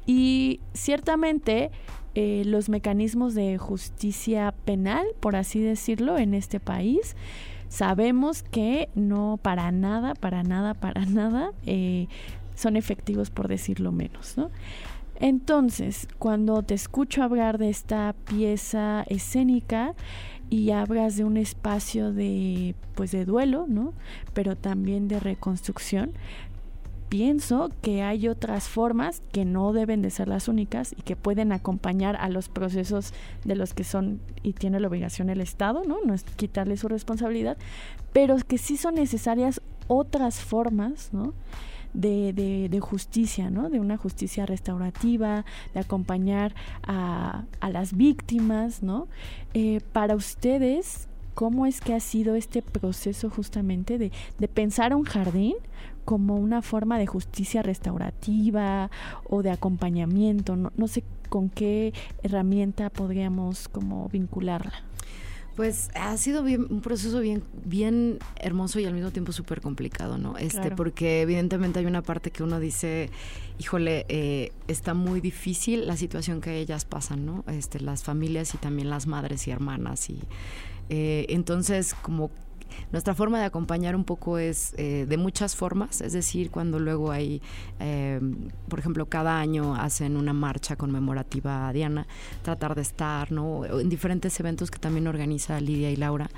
Y 0.07 0.61
ciertamente 0.75 1.71
eh, 2.15 2.43
los 2.47 2.69
mecanismos 2.69 3.35
de 3.35 3.59
justicia 3.59 4.55
penal, 4.65 5.07
por 5.21 5.35
así 5.35 5.61
decirlo, 5.61 6.19
en 6.19 6.35
este 6.35 6.61
país, 6.61 7.17
sabemos 7.69 8.43
que 8.43 8.89
no 8.95 9.39
para 9.43 9.73
nada, 9.73 10.15
para 10.15 10.45
nada, 10.45 10.75
para 10.75 11.07
nada 11.07 11.51
eh, 11.67 12.07
son 12.55 12.77
efectivos, 12.77 13.31
por 13.31 13.49
decirlo 13.49 13.91
menos, 13.91 14.37
¿no? 14.37 14.51
Entonces, 15.25 16.07
cuando 16.19 16.63
te 16.63 16.75
escucho 16.75 17.23
hablar 17.23 17.57
de 17.57 17.71
esta 17.71 18.15
pieza 18.27 19.05
escénica 19.09 19.95
y 20.51 20.71
hablas 20.71 21.17
de 21.17 21.25
un 21.25 21.39
espacio 21.39 22.13
de 22.13 22.75
pues 22.95 23.11
de 23.11 23.25
duelo, 23.25 23.65
¿no? 23.67 23.95
Pero 24.35 24.55
también 24.55 25.09
de 25.09 25.19
reconstrucción, 25.19 26.13
pienso 27.09 27.71
que 27.81 28.03
hay 28.03 28.29
otras 28.29 28.69
formas 28.69 29.23
que 29.33 29.47
no 29.47 29.73
deben 29.73 30.03
de 30.03 30.11
ser 30.11 30.29
las 30.29 30.47
únicas 30.47 30.93
y 30.93 31.01
que 31.01 31.17
pueden 31.17 31.53
acompañar 31.53 32.17
a 32.17 32.29
los 32.29 32.51
procesos 32.51 33.15
de 33.47 33.57
los 33.57 33.73
que 33.73 33.85
son 33.85 34.21
y 34.43 34.53
tiene 34.53 34.79
la 34.79 34.89
obligación 34.89 35.31
el 35.31 35.41
Estado, 35.41 35.85
¿no? 35.87 35.97
No 36.05 36.13
es 36.13 36.25
quitarle 36.25 36.77
su 36.77 36.89
responsabilidad, 36.89 37.57
pero 38.13 38.37
que 38.47 38.59
sí 38.59 38.77
son 38.77 38.97
necesarias 38.97 39.63
otras 39.89 40.41
formas, 40.41 41.15
¿no? 41.15 41.33
De, 41.95 42.69
de, 42.69 42.81
justicia, 42.81 43.51
¿no? 43.51 43.71
De 43.71 43.81
una 43.81 43.97
justicia 43.97 44.45
restaurativa, 44.45 45.45
de 45.73 45.81
acompañar 45.81 46.55
a, 46.83 47.45
a 47.61 47.71
las 47.71 47.97
víctimas, 47.97 48.83
¿no? 48.83 49.09
Eh, 49.55 49.81
para 49.93 50.17
ustedes, 50.17 51.09
¿cómo 51.35 51.67
es 51.67 51.81
que 51.81 51.95
ha 51.95 52.01
sido 52.01 52.35
este 52.35 52.61
proceso 52.63 53.31
justamente 53.31 53.97
de, 53.97 54.13
de 54.39 54.49
pensar 54.49 54.95
un 54.95 55.05
jardín 55.05 55.55
como 56.05 56.37
una 56.37 56.61
forma 56.61 56.99
de 56.99 57.07
justicia 57.07 57.63
restaurativa 57.63 58.91
o 59.29 59.43
de 59.43 59.51
acompañamiento? 59.51 60.57
No, 60.57 60.73
no 60.77 60.89
sé 60.89 61.05
con 61.29 61.49
qué 61.49 61.93
herramienta 62.23 62.91
podríamos 62.91 63.69
como 63.69 64.09
vincularla. 64.09 64.83
Pues 65.57 65.91
ha 65.95 66.17
sido 66.17 66.43
bien, 66.43 66.67
un 66.69 66.81
proceso 66.81 67.21
bien, 67.21 67.45
bien 67.65 68.19
hermoso 68.37 68.81
y 68.81 68.87
al 68.87 68.93
mismo 68.93 69.13
tiempo 69.13 69.31
súper 69.31 69.61
complicado, 69.61 70.19
¿no? 70.19 70.37
Este, 70.37 70.73
porque 70.73 71.23
evidentemente 71.23 71.79
hay 71.79 71.87
una 71.87 72.03
parte 72.03 72.33
que 72.33 72.43
uno 72.43 72.59
dice, 72.59 73.09
híjole, 73.59 74.05
eh, 74.09 74.53
está 74.67 74.95
muy 74.95 75.21
difícil 75.21 75.87
la 75.87 75.97
situación 75.97 76.41
que 76.41 76.59
ellas 76.59 76.85
pasan, 76.85 77.25
¿no? 77.25 77.45
Este, 77.47 77.79
las 77.79 78.03
familias 78.03 78.53
y 78.55 78.59
también 78.59 78.91
las 78.91 79.07
madres 79.07 79.47
y 79.47 79.53
hermanas 79.53 80.11
y 80.11 80.19
eh, 80.91 81.27
entonces 81.31 81.95
como 81.95 82.31
nuestra 82.93 83.15
forma 83.15 83.39
de 83.39 83.45
acompañar 83.45 83.97
un 83.97 84.05
poco 84.05 84.39
es 84.39 84.75
eh, 84.77 85.07
de 85.09 85.17
muchas 85.17 85.57
formas, 85.57 86.01
es 86.01 86.13
decir, 86.13 86.51
cuando 86.51 86.79
luego 86.79 87.11
hay, 87.11 87.43
eh, 87.81 88.21
por 88.69 88.79
ejemplo, 88.79 89.07
cada 89.07 89.39
año 89.39 89.75
hacen 89.75 90.17
una 90.17 90.33
marcha 90.33 90.77
conmemorativa 90.77 91.69
a 91.69 91.73
Diana, 91.73 92.07
tratar 92.43 92.75
de 92.75 92.83
estar, 92.83 93.31
¿no? 93.33 93.65
En 93.65 93.89
diferentes 93.89 94.39
eventos 94.41 94.71
que 94.71 94.79
también 94.79 95.07
organiza 95.07 95.61
Lidia 95.61 95.91
y 95.91 95.97
Laura, 95.97 96.31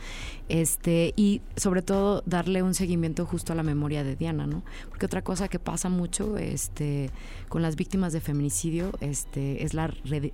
este, 0.49 1.13
y 1.17 1.41
sobre 1.57 1.83
todo 1.83 2.23
darle 2.27 2.63
un 2.63 2.75
seguimiento 2.75 3.27
justo 3.27 3.53
a 3.53 3.57
la 3.57 3.63
memoria 3.63 4.05
de 4.05 4.17
Diana, 4.17 4.47
¿no? 4.47 4.63
Porque 4.89 5.07
otra 5.07 5.23
cosa 5.23 5.49
que 5.49 5.59
pasa 5.59 5.89
mucho, 5.89 6.37
este, 6.39 7.11
con 7.49 7.63
las 7.63 7.77
víctimas 7.77 8.13
de 8.13 8.21
feminicidio, 8.21 8.93
este, 9.01 9.65
es 9.65 9.75
la 9.75 9.89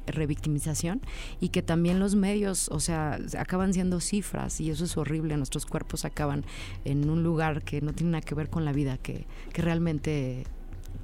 revictimización 0.06 1.00
y 1.40 1.50
que 1.50 1.62
también 1.62 1.98
los 1.98 2.14
medios, 2.14 2.68
o 2.68 2.80
sea, 2.80 3.18
acaban 3.38 3.72
siendo 3.72 4.00
cifras 4.00 4.60
y 4.60 4.70
eso 4.70 4.84
es 4.84 4.96
horrible, 4.96 5.36
nuestros 5.36 5.66
cuerpos 5.66 5.81
pues 5.84 6.04
acaban 6.04 6.44
en 6.84 7.08
un 7.08 7.22
lugar 7.22 7.62
que 7.62 7.80
no 7.80 7.92
tiene 7.92 8.12
nada 8.12 8.22
que 8.22 8.34
ver 8.34 8.50
con 8.50 8.64
la 8.64 8.72
vida 8.72 8.98
que, 8.98 9.26
realmente 9.54 10.44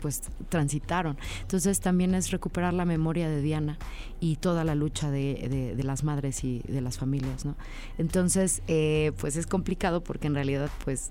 pues 0.01 0.23
transitaron. 0.49 1.19
Entonces 1.43 1.81
también 1.81 2.15
es 2.15 2.31
recuperar 2.31 2.73
la 2.73 2.85
memoria 2.85 3.29
de 3.29 3.43
Diana 3.43 3.79
y 4.21 4.37
toda 4.37 4.63
la 4.63 4.75
lucha 4.75 5.11
de, 5.11 5.75
las 5.83 6.05
madres 6.05 6.45
y 6.45 6.61
de 6.69 6.81
las 6.81 6.99
familias, 6.99 7.45
¿no? 7.45 7.57
Entonces, 7.97 8.63
eh, 8.69 9.13
pues 9.19 9.37
es 9.37 9.47
complicado 9.47 10.05
porque 10.05 10.29
en 10.29 10.35
realidad 10.35 10.71
pues 10.85 11.11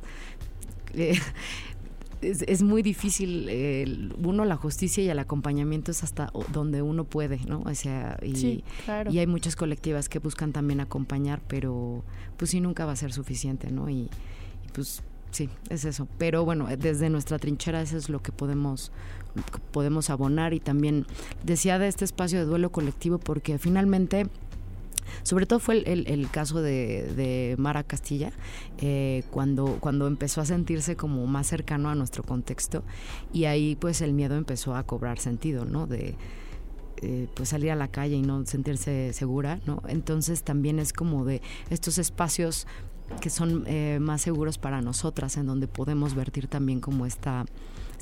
eh, 0.93 1.19
es, 2.21 2.63
muy 2.63 2.81
difícil, 2.81 4.13
uno, 4.23 4.45
la 4.45 4.55
justicia 4.55 5.03
y 5.03 5.09
el 5.09 5.19
acompañamiento 5.19 5.91
es 5.91 6.03
hasta 6.03 6.31
donde 6.51 6.81
uno 6.81 7.03
puede, 7.03 7.39
¿no? 7.47 7.61
O 7.65 7.75
sea, 7.75 8.19
y, 8.23 8.63
y 9.09 9.19
hay 9.19 9.27
muchas 9.27 9.55
colectivas 9.55 10.09
que 10.09 10.19
buscan 10.19 10.53
también 10.53 10.79
acompañar, 10.79 11.41
pero 11.47 12.03
pues 12.37 12.51
sí, 12.51 12.61
nunca 12.61 12.85
va 12.85 12.93
a 12.93 12.95
ser 12.95 13.13
suficiente, 13.13 13.71
¿no? 13.71 13.89
Y, 13.89 14.09
pues 14.73 15.01
sí, 15.31 15.49
es 15.69 15.85
eso. 15.85 16.07
Pero 16.17 16.45
bueno, 16.45 16.67
desde 16.77 17.09
nuestra 17.09 17.39
trinchera 17.39 17.81
eso 17.81 17.97
es 17.97 18.09
lo 18.09 18.21
que 18.21 18.31
podemos 18.31 18.91
podemos 19.71 20.09
abonar 20.09 20.55
y 20.55 20.59
también 20.59 21.05
decía 21.43 21.77
de 21.77 21.87
este 21.87 22.05
espacio 22.05 22.39
de 22.39 22.45
duelo 22.45 22.71
colectivo 22.71 23.19
porque 23.19 23.59
finalmente 23.59 24.25
sobre 25.23 25.45
todo 25.45 25.59
fue 25.59 25.83
el, 25.85 26.29
caso 26.29 26.61
de, 26.61 27.55
Mara 27.57 27.83
Castilla, 27.83 28.31
eh, 28.79 29.23
cuando, 29.31 29.77
cuando 29.79 30.07
empezó 30.07 30.41
a 30.41 30.45
sentirse 30.45 30.95
como 30.95 31.25
más 31.27 31.47
cercano 31.47 31.89
a 31.89 31.95
nuestro 31.95 32.23
contexto 32.23 32.83
y 33.33 33.45
ahí 33.45 33.75
pues 33.75 34.01
el 34.01 34.13
miedo 34.13 34.35
empezó 34.35 34.75
a 34.75 34.83
cobrar 34.83 35.19
sentido, 35.19 35.65
¿no? 35.65 35.87
De, 35.87 36.15
eh, 37.01 37.27
pues 37.35 37.49
salir 37.49 37.69
a 37.71 37.75
la 37.75 37.89
calle 37.89 38.15
y 38.15 38.23
no 38.23 38.43
sentirse 38.45 39.13
segura, 39.13 39.59
¿no? 39.67 39.83
Entonces 39.87 40.43
también 40.43 40.79
es 40.79 40.93
como 40.93 41.25
de 41.25 41.41
estos 41.69 41.99
espacios 41.99 42.65
que 43.21 43.29
son 43.29 43.63
eh, 43.67 43.99
más 44.01 44.21
seguros 44.21 44.57
para 44.57 44.81
nosotras, 44.81 45.37
en 45.37 45.45
donde 45.45 45.67
podemos 45.67 46.15
vertir 46.15 46.47
también 46.47 46.79
como 46.79 47.05
esta 47.05 47.45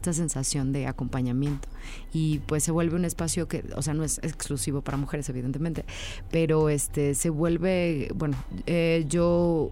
esta 0.06 0.14
sensación 0.14 0.72
de 0.72 0.86
acompañamiento. 0.86 1.68
Y 2.14 2.40
pues 2.40 2.64
se 2.64 2.72
vuelve 2.72 2.96
un 2.96 3.06
espacio 3.06 3.48
que, 3.48 3.64
o 3.76 3.82
sea, 3.82 3.96
no 3.96 4.04
es 4.04 4.20
exclusivo 4.20 4.82
para 4.82 4.98
mujeres 4.98 5.28
evidentemente, 5.30 5.84
pero 6.30 6.70
este 6.70 7.16
se 7.16 7.32
vuelve, 7.32 8.12
bueno, 8.14 8.38
eh, 8.68 9.06
yo 9.08 9.72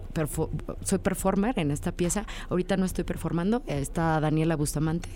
soy 0.82 0.98
performer 0.98 1.58
en 1.58 1.70
esta 1.70 1.92
pieza, 1.92 2.26
ahorita 2.50 2.76
no 2.76 2.84
estoy 2.84 3.04
performando, 3.04 3.62
está 3.66 4.18
Daniela 4.18 4.56
Bustamante, 4.56 5.08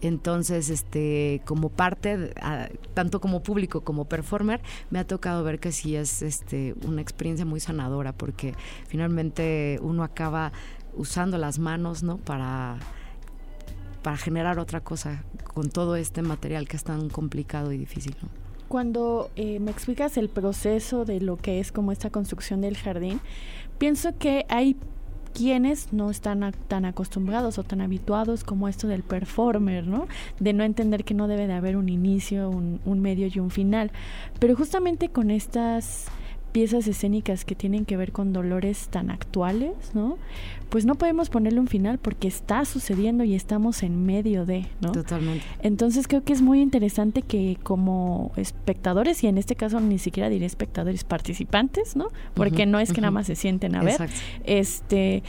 entonces 0.00 0.70
este 0.70 1.42
como 1.44 1.68
parte, 1.68 2.32
tanto 2.94 3.20
como 3.20 3.42
público 3.42 3.82
como 3.82 4.06
performer, 4.06 4.62
me 4.90 4.98
ha 4.98 5.06
tocado 5.06 5.44
ver 5.44 5.60
que 5.60 5.72
sí 5.72 5.96
es 5.96 6.22
este 6.22 6.74
una 6.86 7.02
experiencia 7.02 7.44
muy 7.44 7.60
sanadora 7.60 8.12
porque 8.12 8.54
finalmente 8.88 9.78
uno 9.82 10.02
acaba 10.02 10.52
usando 10.94 11.36
las 11.36 11.58
manos, 11.58 12.02
¿no? 12.02 12.16
Para 12.18 12.78
para 14.02 14.16
generar 14.16 14.58
otra 14.58 14.80
cosa 14.80 15.24
con 15.54 15.70
todo 15.70 15.96
este 15.96 16.22
material 16.22 16.68
que 16.68 16.76
es 16.76 16.84
tan 16.84 17.08
complicado 17.08 17.72
y 17.72 17.78
difícil. 17.78 18.14
Cuando 18.68 19.30
eh, 19.36 19.60
me 19.60 19.70
explicas 19.70 20.16
el 20.16 20.28
proceso 20.28 21.04
de 21.04 21.20
lo 21.20 21.36
que 21.36 21.60
es 21.60 21.72
como 21.72 21.92
esta 21.92 22.10
construcción 22.10 22.60
del 22.60 22.76
jardín, 22.76 23.20
pienso 23.78 24.16
que 24.18 24.46
hay 24.48 24.76
quienes 25.34 25.92
no 25.92 26.10
están 26.10 26.54
tan 26.68 26.84
acostumbrados 26.84 27.58
o 27.58 27.64
tan 27.64 27.80
habituados 27.80 28.44
como 28.44 28.68
esto 28.68 28.86
del 28.88 29.02
performer, 29.02 29.86
¿no? 29.86 30.06
De 30.38 30.52
no 30.52 30.62
entender 30.64 31.04
que 31.04 31.14
no 31.14 31.26
debe 31.26 31.46
de 31.46 31.54
haber 31.54 31.76
un 31.76 31.88
inicio, 31.88 32.50
un, 32.50 32.80
un 32.84 33.00
medio 33.00 33.28
y 33.32 33.38
un 33.38 33.50
final. 33.50 33.90
Pero 34.38 34.56
justamente 34.56 35.08
con 35.08 35.30
estas 35.30 36.06
piezas 36.52 36.86
escénicas 36.86 37.44
que 37.44 37.54
tienen 37.54 37.84
que 37.84 37.96
ver 37.96 38.12
con 38.12 38.32
dolores 38.32 38.88
tan 38.88 39.10
actuales, 39.10 39.72
¿no? 39.94 40.18
Pues 40.68 40.86
no 40.86 40.94
podemos 40.94 41.28
ponerle 41.28 41.60
un 41.60 41.66
final 41.66 41.98
porque 41.98 42.28
está 42.28 42.64
sucediendo 42.64 43.24
y 43.24 43.34
estamos 43.34 43.82
en 43.82 44.06
medio 44.06 44.46
de, 44.46 44.66
¿no? 44.80 44.92
Totalmente. 44.92 45.44
Entonces 45.60 46.08
creo 46.08 46.22
que 46.22 46.32
es 46.32 46.40
muy 46.40 46.60
interesante 46.60 47.22
que 47.22 47.58
como 47.62 48.32
espectadores, 48.36 49.22
y 49.24 49.26
en 49.26 49.38
este 49.38 49.56
caso 49.56 49.80
ni 49.80 49.98
siquiera 49.98 50.28
diré 50.28 50.46
espectadores 50.46 51.04
participantes, 51.04 51.96
¿no? 51.96 52.08
Porque 52.34 52.66
no 52.66 52.78
es 52.78 52.92
que 52.92 53.00
nada 53.00 53.10
más 53.10 53.26
se 53.26 53.36
sienten 53.36 53.74
a 53.74 53.82
ver, 53.82 54.08
este, 54.44 55.22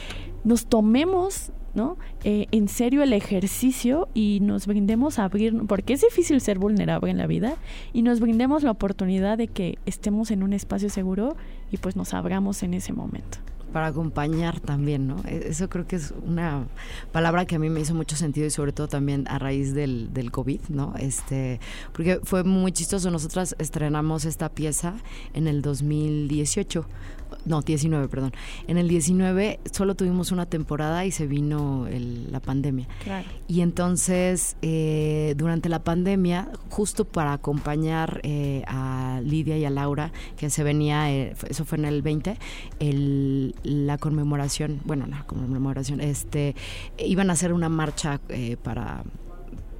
nos 0.44 0.66
tomemos 0.66 1.52
¿no? 1.74 1.98
Eh, 2.22 2.46
en 2.52 2.68
serio 2.68 3.02
el 3.02 3.12
ejercicio 3.12 4.08
y 4.14 4.38
nos 4.40 4.66
brindemos 4.66 5.18
a 5.18 5.24
abrir, 5.24 5.66
porque 5.66 5.94
es 5.94 6.02
difícil 6.02 6.40
ser 6.40 6.58
vulnerable 6.58 7.10
en 7.10 7.18
la 7.18 7.26
vida, 7.26 7.56
y 7.92 8.02
nos 8.02 8.20
brindemos 8.20 8.62
la 8.62 8.70
oportunidad 8.70 9.36
de 9.38 9.48
que 9.48 9.78
estemos 9.84 10.30
en 10.30 10.42
un 10.42 10.52
espacio 10.52 10.88
seguro 10.88 11.36
y 11.72 11.78
pues 11.78 11.96
nos 11.96 12.14
abramos 12.14 12.62
en 12.62 12.74
ese 12.74 12.92
momento 12.92 13.38
para 13.74 13.88
acompañar 13.88 14.60
también, 14.60 15.08
¿no? 15.08 15.16
E-, 15.26 15.48
eso 15.48 15.68
creo 15.68 15.84
que 15.84 15.96
es 15.96 16.14
una 16.24 16.68
palabra 17.10 17.44
que 17.44 17.56
a 17.56 17.58
mí 17.58 17.68
me 17.70 17.80
hizo 17.80 17.92
mucho 17.92 18.14
sentido 18.14 18.46
y 18.46 18.50
sobre 18.50 18.70
todo 18.70 18.86
también 18.86 19.26
a 19.28 19.40
raíz 19.40 19.74
del, 19.74 20.14
del 20.14 20.30
COVID, 20.30 20.60
¿no? 20.68 20.94
Este, 20.96 21.58
porque 21.92 22.20
fue 22.22 22.44
muy 22.44 22.70
chistoso. 22.70 23.10
Nosotras 23.10 23.56
estrenamos 23.58 24.26
esta 24.26 24.48
pieza 24.48 24.94
en 25.34 25.48
el 25.48 25.60
2018 25.60 26.86
no, 27.44 27.60
19, 27.60 28.08
perdón. 28.08 28.32
En 28.66 28.78
el 28.78 28.88
19 28.88 29.60
solo 29.70 29.94
tuvimos 29.94 30.32
una 30.32 30.46
temporada 30.46 31.04
y 31.04 31.10
se 31.10 31.26
vino 31.26 31.86
la 32.30 32.40
pandemia. 32.40 32.86
Claro. 33.02 33.28
Y 33.48 33.60
entonces, 33.60 34.56
eh, 34.62 35.34
durante 35.36 35.68
la 35.68 35.82
pandemia, 35.82 36.48
justo 36.70 37.04
para 37.04 37.32
acompañar 37.32 38.20
eh, 38.22 38.62
a 38.66 39.20
Lidia 39.22 39.58
y 39.58 39.64
a 39.64 39.70
Laura, 39.70 40.12
que 40.36 40.50
se 40.50 40.62
venía, 40.62 41.12
eh, 41.12 41.34
eso 41.48 41.64
fue 41.64 41.78
en 41.78 41.84
el 41.84 42.02
20, 42.02 42.38
el, 42.80 43.54
la 43.64 43.98
conmemoración, 43.98 44.80
bueno, 44.84 45.06
la 45.06 45.24
conmemoración, 45.24 46.00
este, 46.00 46.54
iban 46.98 47.30
a 47.30 47.32
hacer 47.32 47.52
una 47.52 47.68
marcha 47.68 48.20
para 48.62 49.02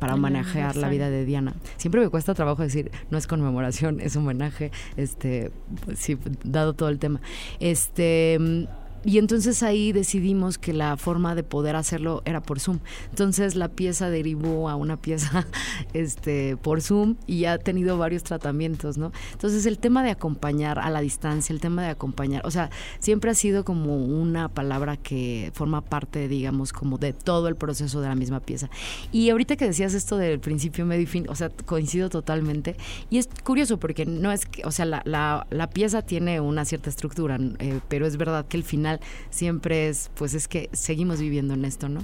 para 0.05 0.17
homenajear 0.17 0.77
la 0.77 0.91
vida 0.91 1.09
de 1.09 1.25
Diana. 1.25 1.55
Siempre 1.79 2.01
me 2.03 2.11
cuesta 2.11 2.35
trabajo 2.35 2.63
decir, 2.63 2.91
no 3.11 3.17
es 3.17 3.27
conmemoración, 3.27 4.01
es 4.01 4.17
homenaje, 4.17 4.71
este, 4.97 5.51
pues 5.85 5.99
sí, 5.99 6.19
dado 6.43 6.75
todo 6.75 6.91
el 6.91 6.99
tema. 6.99 7.23
Este 7.59 8.69
y 9.05 9.19
entonces 9.19 9.63
ahí 9.63 9.93
decidimos 9.93 10.59
que 10.59 10.73
la 10.73 10.97
forma 10.97 11.35
de 11.35 11.43
poder 11.43 11.77
hacerlo 11.77 12.23
era 12.25 12.41
por 12.41 12.61
Zoom. 12.61 12.81
Entonces 13.11 13.55
la 13.55 13.69
pieza 13.69 14.09
derivó 14.09 14.69
a 14.69 14.77
una 14.77 14.97
pieza 14.97 15.47
este, 15.93 16.57
por 16.57 16.81
Zoom 16.81 17.17
y 17.27 17.45
ha 17.45 17.59
tenido 17.59 17.99
varios 17.99 18.23
tratamientos, 18.23 18.97
¿no? 18.97 19.13
Entonces 19.33 19.67
el 19.67 19.79
tema 19.79 20.03
de 20.03 20.11
acompañar 20.11 20.79
a 20.79 20.91
la 20.91 21.01
distancia, 21.01 21.53
el 21.53 21.61
tema 21.61 21.83
de 21.83 21.89
acompañar, 21.89 22.43
o 22.47 22.51
sea, 22.51 22.71
siempre 22.99 23.31
ha 23.31 23.35
sido 23.35 23.65
como 23.65 23.97
una 23.97 24.49
palabra 24.49 24.97
que 24.97 25.51
forma 25.55 25.83
parte, 25.83 26.29
digamos, 26.29 26.73
como 26.73 26.99
de 26.99 27.13
todo 27.13 27.49
el 27.49 27.57
proceso 27.57 28.01
de 28.01 28.09
la 28.09 28.15
misma 28.15 28.41
pieza. 28.41 28.71
Y 29.13 29.31
ahorita 29.31 29.57
que 29.57 29.67
decías 29.67 29.95
esto 29.95 30.17
del 30.17 30.41
principio, 30.41 30.87
medio 30.87 31.03
y 31.03 31.07
fin, 31.07 31.27
o 31.29 31.35
sea, 31.35 31.51
coincido 31.51 32.09
totalmente. 32.09 32.77
Y 33.11 33.19
es 33.19 33.29
curioso 33.43 33.79
porque 33.79 34.07
no 34.07 34.33
es 34.33 34.47
que, 34.47 34.65
o 34.65 34.71
sea, 34.71 34.87
la, 34.87 35.03
la, 35.05 35.47
la 35.51 35.71
pieza 35.71 36.03
tiene 36.03 36.41
una 36.41 36.65
cierta 36.65 36.89
estructura, 36.89 37.39
eh, 37.59 37.81
pero 37.89 38.07
es 38.07 38.17
verdad 38.17 38.47
que 38.47 38.57
el 38.57 38.65
final 38.65 38.94
siempre 39.31 39.89
es, 39.89 40.11
pues 40.15 40.35
es 40.35 40.49
que 40.49 40.69
seguimos 40.73 41.21
viviendo 41.21 41.55
en 41.55 41.65
esto, 41.65 41.89
¿no? 41.89 42.01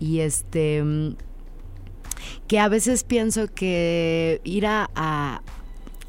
Y 0.00 0.20
este, 0.20 0.82
mm, 0.82 1.16
que 2.46 2.58
a 2.58 2.68
veces 2.68 3.04
pienso 3.04 3.48
que 3.52 4.40
ir 4.44 4.66
a, 4.66 4.90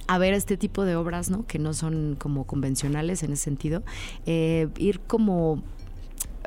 a 0.07 0.17
ver 0.17 0.33
este 0.33 0.57
tipo 0.57 0.85
de 0.85 0.95
obras, 0.95 1.29
¿no? 1.29 1.45
Que 1.45 1.59
no 1.59 1.73
son 1.73 2.15
como 2.19 2.45
convencionales 2.45 3.23
en 3.23 3.33
ese 3.33 3.43
sentido, 3.43 3.83
eh, 4.25 4.67
ir 4.77 4.99
como 4.99 5.63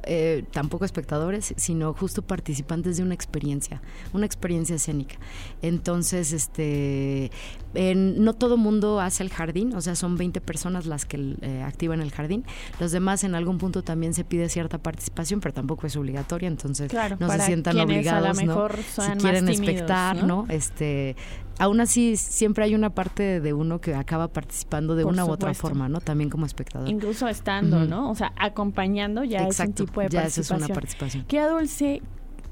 eh, 0.06 0.44
tampoco 0.52 0.84
espectadores, 0.84 1.52
sino 1.56 1.92
justo 1.92 2.22
participantes 2.22 2.96
de 2.96 3.02
una 3.02 3.14
experiencia, 3.14 3.82
una 4.12 4.24
experiencia 4.24 4.76
escénica. 4.76 5.16
Entonces, 5.62 6.32
este, 6.32 7.30
no 7.74 8.34
todo 8.34 8.56
mundo 8.56 9.00
hace 9.00 9.22
el 9.22 9.30
jardín, 9.30 9.74
o 9.74 9.80
sea, 9.80 9.96
son 9.96 10.16
20 10.16 10.40
personas 10.40 10.86
las 10.86 11.04
que 11.04 11.36
eh, 11.42 11.62
activan 11.62 12.00
el 12.00 12.12
jardín. 12.12 12.44
Los 12.78 12.92
demás 12.92 13.24
en 13.24 13.34
algún 13.34 13.58
punto 13.58 13.82
también 13.82 14.14
se 14.14 14.24
pide 14.24 14.48
cierta 14.48 14.78
participación, 14.78 15.40
pero 15.40 15.52
tampoco 15.52 15.86
es 15.86 15.96
obligatoria, 15.96 16.48
entonces 16.48 16.92
no 17.18 17.30
se 17.30 17.40
sientan 17.40 17.78
obligados, 17.80 18.42
¿no? 18.44 18.68
Si 18.86 19.10
quieren 19.18 19.48
espectar, 19.48 20.22
¿no? 20.24 20.46
Este, 20.48 21.16
aún 21.58 21.80
así 21.80 22.16
siempre 22.16 22.64
hay 22.64 22.74
una 22.74 22.90
parte 22.90 23.40
de 23.40 23.52
uno 23.52 23.80
que 23.80 23.94
acaba 23.94 24.28
participando 24.28 24.94
de 24.96 25.04
una 25.04 25.24
u 25.24 25.30
otra 25.30 25.54
forma, 25.54 25.88
¿no? 25.88 26.00
También 26.00 26.30
como 26.30 26.46
espectador. 26.46 26.88
Incluso 26.88 27.28
estando, 27.28 27.84
¿no? 27.84 28.10
O 28.10 28.14
sea, 28.14 28.32
acompañando 28.36 29.24
ya 29.24 29.46
es 29.46 29.58
un 29.60 29.72
tipo 29.72 30.00
de 30.00 30.08
ya 30.08 30.20
participación. 30.20 30.26
Eso 30.26 30.54
es 30.54 30.64
una 30.64 30.74
participación. 30.74 31.24
Qué 31.26 31.42
dulce 31.42 32.02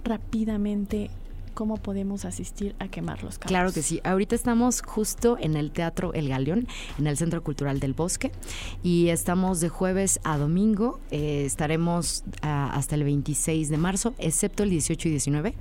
rápidamente 0.04 1.10
cómo 1.54 1.76
podemos 1.76 2.24
asistir 2.24 2.74
a 2.78 2.88
quemar 2.88 3.22
los 3.22 3.38
campos. 3.38 3.48
Claro 3.48 3.72
que 3.72 3.82
sí. 3.82 4.00
Ahorita 4.04 4.34
estamos 4.34 4.82
justo 4.82 5.38
en 5.40 5.56
el 5.56 5.70
Teatro 5.70 6.12
El 6.12 6.28
Galeón, 6.28 6.66
en 6.98 7.06
el 7.06 7.16
Centro 7.16 7.42
Cultural 7.42 7.80
del 7.80 7.94
Bosque, 7.94 8.32
y 8.82 9.08
estamos 9.08 9.60
de 9.60 9.68
jueves 9.68 10.20
a 10.24 10.36
domingo. 10.36 11.00
Eh, 11.10 11.44
estaremos 11.46 12.24
ah, 12.42 12.70
hasta 12.74 12.96
el 12.96 13.04
26 13.04 13.68
de 13.68 13.76
marzo, 13.78 14.14
excepto 14.18 14.62
el 14.62 14.70
18 14.70 15.08
y 15.08 15.10
19. 15.12 15.54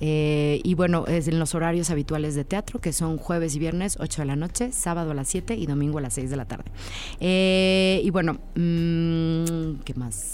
Eh, 0.00 0.60
y 0.62 0.74
bueno, 0.74 1.06
es 1.06 1.28
en 1.28 1.38
los 1.38 1.54
horarios 1.54 1.90
habituales 1.90 2.34
de 2.34 2.44
teatro, 2.44 2.80
que 2.80 2.92
son 2.92 3.18
jueves 3.18 3.54
y 3.56 3.58
viernes, 3.58 3.98
8 4.00 4.22
de 4.22 4.26
la 4.26 4.36
noche, 4.36 4.72
sábado 4.72 5.10
a 5.10 5.14
las 5.14 5.28
7 5.28 5.54
y 5.56 5.66
domingo 5.66 5.98
a 5.98 6.00
las 6.00 6.14
6 6.14 6.30
de 6.30 6.36
la 6.36 6.44
tarde. 6.44 6.70
Eh, 7.20 8.00
y 8.04 8.10
bueno, 8.10 8.34
mm, 8.54 9.82
¿qué 9.84 9.94
más? 9.96 10.30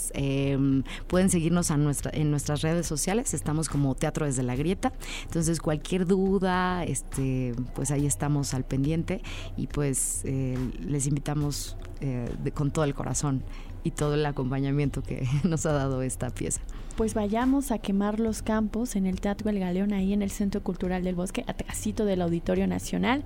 pueden 1.07 1.29
seguirnos 1.29 1.69
en 1.71 2.31
nuestras 2.31 2.61
redes 2.61 2.87
sociales. 2.87 3.33
Estamos 3.33 3.69
como 3.69 3.95
Teatro 3.95 4.25
desde 4.25 4.43
la 4.43 4.55
Grieta. 4.55 4.91
Entonces, 5.23 5.59
cualquier 5.59 6.05
duda, 6.05 6.83
este, 6.83 7.53
pues 7.75 7.91
ahí 7.91 8.05
estamos 8.05 8.53
al 8.53 8.63
pendiente 8.63 9.21
y 9.57 9.67
pues 9.67 10.21
eh, 10.25 10.57
les 10.79 11.07
invitamos 11.07 11.77
eh, 12.01 12.29
con 12.53 12.71
todo 12.71 12.85
el 12.85 12.93
corazón 12.93 13.43
y 13.83 13.91
todo 13.91 14.15
el 14.15 14.25
acompañamiento 14.25 15.01
que 15.01 15.27
nos 15.43 15.65
ha 15.65 15.73
dado 15.73 16.01
esta 16.01 16.29
pieza. 16.29 16.61
Pues 16.97 17.13
vayamos 17.13 17.71
a 17.71 17.77
quemar 17.77 18.19
los 18.19 18.41
campos 18.41 18.95
en 18.95 19.05
el 19.05 19.21
Teatro 19.21 19.49
El 19.49 19.59
Galeón, 19.59 19.93
ahí 19.93 20.13
en 20.13 20.21
el 20.21 20.31
Centro 20.31 20.61
Cultural 20.61 21.03
del 21.03 21.15
Bosque, 21.15 21.45
atrásito 21.47 22.05
del 22.05 22.21
Auditorio 22.21 22.67
Nacional. 22.67 23.23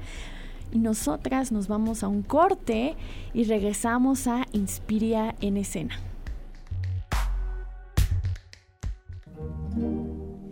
Y 0.72 0.80
nosotras 0.80 1.52
nos 1.52 1.68
vamos 1.68 2.04
a 2.04 2.08
un 2.08 2.24
corte 2.24 2.96
y 3.34 3.44
regresamos 3.44 4.28
a 4.28 4.46
Inspiria 4.52 5.36
en 5.42 5.58
escena. 5.58 6.00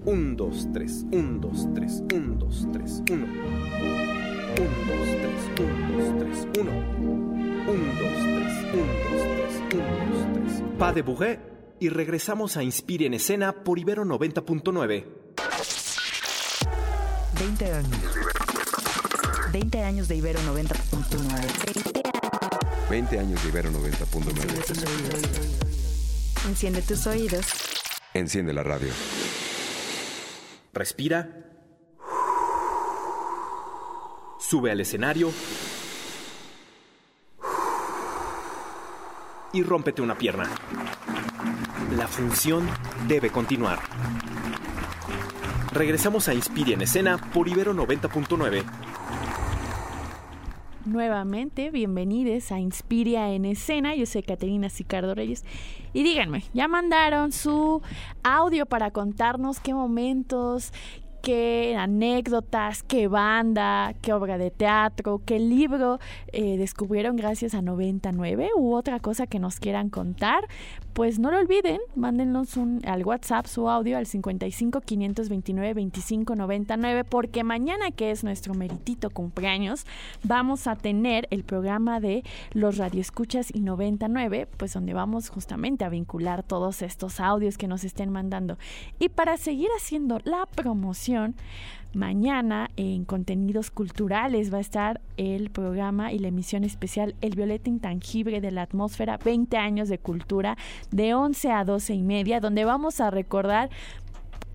1, 0.03 0.35
2, 0.35 0.67
3, 0.73 1.05
1, 1.11 1.39
2, 1.41 1.73
3, 1.75 2.03
1, 2.11 2.35
2, 2.39 2.67
3, 2.73 3.03
1. 3.11 3.13
1, 3.13 3.15
2, 3.15 3.27
3, 4.57 4.69
1, 5.59 5.97
2, 5.97 6.19
3, 6.19 6.47
1. 6.59 6.71
1, 7.67 7.67
2, 7.67 7.67
3, 7.67 7.75
1, 8.71 8.71
2, 8.71 8.83
3, 9.37 9.61
1, 9.73 9.83
2, 10.11 10.33
3. 10.47 10.63
Pa 10.79 10.91
de 10.91 11.03
Bourret 11.03 11.39
y 11.79 11.89
regresamos 11.89 12.57
a 12.57 12.63
Inspire 12.63 13.05
en 13.05 13.13
Escena 13.13 13.63
por 13.63 13.77
Ibero 13.77 14.03
90.9. 14.03 15.05
20 17.39 17.71
años. 17.71 18.01
20 19.53 19.83
años 19.83 20.07
de 20.07 20.15
Ibero 20.15 20.39
90.9. 20.39 22.89
20 22.89 23.19
años 23.19 23.43
de 23.43 23.49
Ibero 23.49 23.69
90.9. 23.71 24.33
Enciende 26.47 26.81
tus 26.81 27.05
oídos. 27.05 27.45
Enciende 28.13 28.53
la 28.53 28.63
radio. 28.63 28.89
Respira. 30.73 31.29
Sube 34.39 34.71
al 34.71 34.79
escenario. 34.79 35.31
Y 39.53 39.63
rómpete 39.63 40.01
una 40.01 40.17
pierna. 40.17 40.49
La 41.97 42.07
función 42.07 42.69
debe 43.07 43.31
continuar. 43.31 43.79
Regresamos 45.73 46.29
a 46.29 46.33
Inspire 46.33 46.73
en 46.73 46.81
escena 46.81 47.17
por 47.17 47.49
Ibero 47.49 47.73
90.9. 47.73 48.63
Nuevamente, 50.85 51.69
bienvenidos 51.69 52.51
a 52.51 52.59
Inspiria 52.59 53.31
en 53.33 53.45
escena. 53.45 53.93
Yo 53.93 54.07
soy 54.07 54.23
Caterina 54.23 54.67
Sicardo 54.67 55.13
Reyes. 55.13 55.45
Y 55.93 56.01
díganme, 56.01 56.43
¿ya 56.55 56.67
mandaron 56.67 57.31
su 57.31 57.83
audio 58.23 58.65
para 58.65 58.89
contarnos 58.89 59.59
qué 59.59 59.75
momentos, 59.75 60.73
qué 61.21 61.75
anécdotas, 61.77 62.83
qué 62.83 63.07
banda, 63.07 63.93
qué 64.01 64.13
obra 64.13 64.37
de 64.37 64.51
teatro, 64.51 65.21
qué 65.25 65.39
libro 65.39 65.99
eh, 66.31 66.57
descubrieron 66.57 67.15
gracias 67.15 67.53
a 67.53 67.61
99 67.61 68.49
u 68.55 68.73
otra 68.73 68.99
cosa 68.99 69.27
que 69.27 69.39
nos 69.39 69.59
quieran 69.59 69.89
contar, 69.89 70.47
pues 70.93 71.19
no 71.19 71.31
lo 71.31 71.37
olviden, 71.37 71.79
mándenos 71.95 72.57
un, 72.57 72.81
al 72.85 73.05
WhatsApp 73.05 73.45
su 73.45 73.69
audio 73.69 73.97
al 73.97 74.05
55 74.05 74.81
529 74.81 75.73
25 75.73 76.35
99 76.35 77.03
porque 77.05 77.43
mañana 77.43 77.91
que 77.91 78.11
es 78.11 78.23
nuestro 78.23 78.53
meritito 78.53 79.09
cumpleaños 79.09 79.85
vamos 80.23 80.67
a 80.67 80.75
tener 80.75 81.27
el 81.29 81.43
programa 81.43 81.99
de 81.99 82.23
los 82.51 82.77
radioescuchas 82.77 83.53
y 83.53 83.61
99 83.61 84.47
pues 84.57 84.73
donde 84.73 84.93
vamos 84.93 85.29
justamente 85.29 85.85
a 85.85 85.89
vincular 85.89 86.43
todos 86.43 86.81
estos 86.81 87.19
audios 87.19 87.57
que 87.57 87.67
nos 87.67 87.83
estén 87.83 88.09
mandando. 88.09 88.57
Y 88.99 89.09
para 89.09 89.37
seguir 89.37 89.69
haciendo 89.77 90.19
la 90.23 90.45
promoción 90.45 91.10
Mañana 91.93 92.71
en 92.77 93.03
contenidos 93.03 93.69
culturales 93.69 94.53
va 94.53 94.59
a 94.59 94.61
estar 94.61 95.01
el 95.17 95.49
programa 95.49 96.13
y 96.13 96.19
la 96.19 96.29
emisión 96.29 96.63
especial 96.63 97.15
El 97.19 97.35
Violeta 97.35 97.69
Intangible 97.69 98.39
de 98.39 98.51
la 98.51 98.61
Atmósfera, 98.61 99.17
20 99.17 99.57
años 99.57 99.89
de 99.89 99.97
cultura, 99.97 100.57
de 100.91 101.13
11 101.13 101.51
a 101.51 101.65
12 101.65 101.93
y 101.93 102.03
media, 102.03 102.39
donde 102.39 102.63
vamos 102.63 103.01
a 103.01 103.11
recordar 103.11 103.69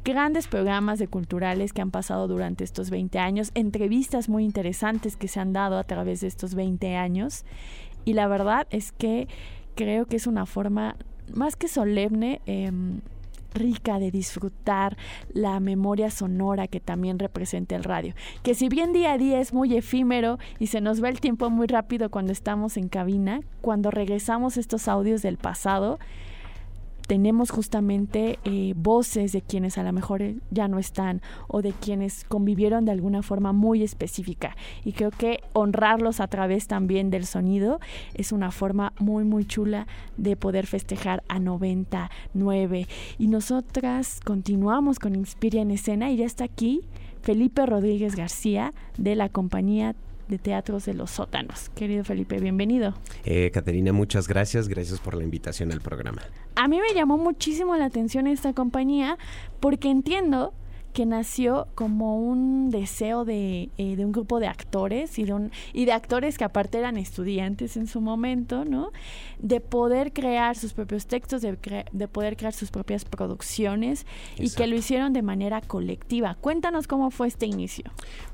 grandes 0.03 0.49
programas 0.49 0.99
de 0.99 1.09
culturales 1.09 1.75
que 1.75 1.83
han 1.83 1.91
pasado 1.91 2.27
durante 2.27 2.65
estos 2.65 2.89
20 2.89 3.19
años, 3.19 3.51
entrevistas 3.55 4.31
muy 4.31 4.45
interesantes 4.45 5.17
que 5.17 5.29
se 5.29 5.39
han 5.39 5.53
dado 5.53 5.77
a 5.77 5.85
través 5.85 6.23
de 6.23 6.29
estos 6.29 6.55
20 6.55 6.97
años. 6.97 7.45
Y 8.07 8.15
la 8.15 8.29
verdad 8.29 8.67
es 8.71 8.93
que 8.93 9.29
creo 9.75 10.07
que 10.07 10.17
es 10.17 10.27
una 10.27 10.47
forma 10.47 10.97
más 11.35 11.57
que 11.57 11.69
solemne. 11.69 12.41
Eh, 12.47 12.71
rica 13.57 13.99
de 13.99 14.11
disfrutar 14.11 14.97
la 15.33 15.59
memoria 15.59 16.11
sonora 16.11 16.69
que 16.69 16.81
también 16.81 17.19
representa 17.19 17.75
el 17.75 17.85
radio. 17.85 18.15
Que 18.43 18.55
si 18.55 18.69
bien 18.69 18.93
día 18.93 19.13
a 19.13 19.19
día 19.19 19.41
es 19.41 19.53
muy 19.53 19.77
efímero 19.77 20.39
y 20.59 20.69
se 20.69 20.81
nos 20.81 21.03
va 21.03 21.09
el 21.09 21.21
tiempo 21.21 21.51
muy 21.51 21.67
rápido 21.67 22.11
cuando 22.11 22.33
estamos 22.33 22.77
en 22.77 22.89
cabina, 22.89 23.41
cuando 23.61 23.91
regresamos 23.91 24.57
estos 24.57 24.89
audios 24.89 25.23
del 25.23 25.39
pasado, 25.39 25.99
tenemos 27.07 27.51
justamente 27.51 28.39
eh, 28.45 28.75
voces 28.77 29.33
de 29.33 29.43
quienes 29.43 29.79
a 29.79 29.83
lo 29.83 29.93
mejor 29.93 30.23
eh, 30.23 30.37
ya 30.51 30.69
no 30.69 30.79
están 30.79 31.23
o 31.49 31.63
de 31.63 31.73
quienes 31.73 32.25
convivieron 32.25 32.85
de 32.85 32.93
alguna 32.93 33.23
forma 33.23 33.53
muy 33.53 33.83
específica. 33.83 34.57
Y 34.85 34.93
creo 34.93 35.11
que 35.11 35.41
honrarlos 35.53 36.21
a 36.21 36.29
través 36.29 36.67
también 36.67 37.11
del 37.11 37.27
sonido 37.27 37.81
es 38.15 38.33
una 38.33 38.51
forma 38.51 38.93
muy, 38.99 39.25
muy 39.25 39.45
chula 39.45 39.87
de 40.17 40.37
poder 40.37 40.67
festejar 40.67 41.23
a 41.29 41.39
99. 41.39 42.89
Y 43.19 43.29
nosotras 43.29 44.21
continuamos 44.25 44.99
con 44.99 45.15
Inspira 45.15 45.61
en 45.61 45.71
Escena 45.71 46.11
y 46.11 46.17
ya 46.17 46.27
está 46.27 46.45
aquí 46.45 46.83
Felipe 47.23 47.67
Rodríguez 47.67 48.15
García 48.15 48.73
de 48.99 49.17
la 49.17 49.29
compañía 49.29 49.97
de 50.29 50.39
Teatros 50.39 50.85
de 50.85 50.95
los 50.95 51.11
Sótanos. 51.11 51.71
Querido 51.71 52.05
Felipe, 52.05 52.39
bienvenido. 52.41 52.95
Eh, 53.25 53.51
Caterina, 53.53 53.93
muchas 53.93 54.29
gracias. 54.29 54.69
Gracias 54.69 55.01
por 55.01 55.15
la 55.15 55.25
invitación 55.25 55.73
al 55.73 55.81
programa. 55.81 56.23
A 56.57 56.69
mí 56.69 56.81
me 56.81 56.95
llamó 56.95 57.19
muchísimo 57.19 57.77
la 57.77 57.87
atención 57.87 58.27
esta 58.27 58.53
compañía 58.53 59.19
porque 59.61 59.91
entiendo 59.91 60.53
que 60.97 61.05
nació 61.05 61.69
como 61.75 62.19
un 62.19 62.71
deseo 62.71 63.27
de, 63.27 63.69
eh, 63.77 63.97
de, 63.97 64.05
un 64.07 64.13
grupo 64.13 64.41
de 64.41 64.47
actores 64.47 65.19
y 65.19 65.25
de, 65.25 65.35
un, 65.35 65.53
y 65.75 65.85
de 65.85 65.93
actores 65.93 66.39
que 66.39 66.45
aparte 66.45 66.79
eran 66.79 66.97
estudiantes 66.97 67.77
en 67.77 67.87
su 67.87 68.01
momento, 68.01 68.65
¿no? 68.65 68.93
De 69.39 69.61
poder 69.61 70.15
crear 70.15 70.57
sus 70.57 70.73
propios 70.73 71.07
textos, 71.07 71.43
de, 71.43 71.85
de 71.93 72.09
poder 72.09 72.39
crear 72.39 72.55
sus 72.55 72.71
propias 72.71 73.05
producciones 73.05 74.07
y 74.39 74.49
que 74.49 74.67
lo 74.67 74.75
hicieron 74.75 75.13
de 75.13 75.21
manera 75.21 75.61
colectiva. 75.61 76.35
Cuéntanos 76.41 76.87
cómo 76.87 77.11
fue 77.11 77.29
este 77.29 77.45
inicio. 77.45 77.85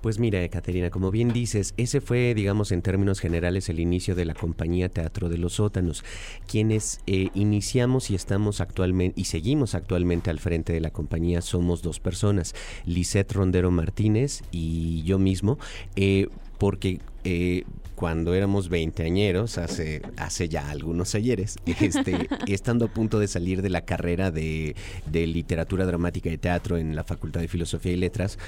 Pues 0.00 0.20
mira, 0.20 0.48
Caterina, 0.48 0.90
como 0.90 1.10
bien 1.10 1.32
dices, 1.32 1.74
ese 1.76 2.00
fue, 2.00 2.32
digamos, 2.32 2.70
en 2.70 2.82
términos 2.82 3.18
generales, 3.18 3.70
el 3.70 3.80
inicio 3.80 4.14
de 4.14 4.24
la 4.24 4.34
compañía 4.34 4.88
Teatro 4.88 5.28
de 5.28 5.38
los 5.38 5.54
Sótanos, 5.54 6.04
quienes 6.46 7.00
eh, 7.08 7.30
iniciamos 7.34 8.12
y 8.12 8.14
estamos 8.14 8.60
actualmente 8.60 9.20
y 9.20 9.24
seguimos 9.24 9.74
actualmente 9.74 10.30
al 10.30 10.38
frente 10.38 10.72
de 10.72 10.80
la 10.80 10.92
compañía 10.92 11.42
somos 11.42 11.82
dos 11.82 11.98
personas. 11.98 12.51
Lisette 12.84 13.32
Rondero 13.32 13.70
Martínez 13.70 14.42
y 14.50 15.02
yo 15.04 15.18
mismo, 15.18 15.58
eh, 15.96 16.28
porque 16.58 17.00
eh, 17.24 17.64
cuando 18.02 18.34
éramos 18.34 18.68
veinteañeros, 18.68 19.58
hace, 19.58 20.02
hace 20.16 20.48
ya 20.48 20.68
algunos 20.70 21.14
ayeres, 21.14 21.56
este, 21.66 22.28
estando 22.48 22.86
a 22.86 22.88
punto 22.88 23.20
de 23.20 23.28
salir 23.28 23.62
de 23.62 23.70
la 23.70 23.82
carrera 23.82 24.32
de, 24.32 24.74
de, 25.06 25.26
literatura 25.28 25.86
dramática 25.86 26.28
y 26.28 26.36
teatro 26.36 26.78
en 26.78 26.96
la 26.96 27.04
Facultad 27.04 27.40
de 27.40 27.46
Filosofía 27.46 27.92
y 27.92 27.96
Letras, 27.96 28.40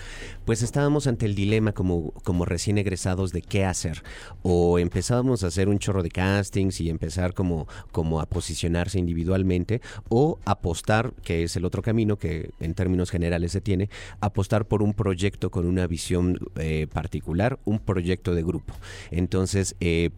pues 0.44 0.62
estábamos 0.62 1.06
ante 1.06 1.26
el 1.26 1.36
dilema 1.36 1.70
como, 1.70 2.10
como 2.24 2.44
recién 2.44 2.78
egresados 2.78 3.30
de 3.30 3.42
qué 3.42 3.64
hacer. 3.64 4.02
O 4.42 4.80
empezábamos 4.80 5.44
a 5.44 5.46
hacer 5.46 5.68
un 5.68 5.78
chorro 5.78 6.02
de 6.02 6.10
castings 6.10 6.80
y 6.80 6.90
empezar 6.90 7.32
como, 7.32 7.68
como 7.92 8.20
a 8.20 8.26
posicionarse 8.26 8.98
individualmente, 8.98 9.80
o 10.08 10.40
apostar, 10.46 11.14
que 11.22 11.44
es 11.44 11.54
el 11.54 11.64
otro 11.64 11.80
camino 11.80 12.18
que 12.18 12.50
en 12.58 12.74
términos 12.74 13.08
generales 13.10 13.52
se 13.52 13.60
tiene, 13.60 13.88
apostar 14.20 14.66
por 14.66 14.82
un 14.82 14.94
proyecto 14.94 15.52
con 15.52 15.66
una 15.66 15.86
visión 15.86 16.40
eh, 16.56 16.88
particular, 16.92 17.60
un 17.64 17.78
proyecto 17.78 18.34
de 18.34 18.42
grupo. 18.42 18.63
Entonces, 19.10 19.76
eh, 19.80 20.10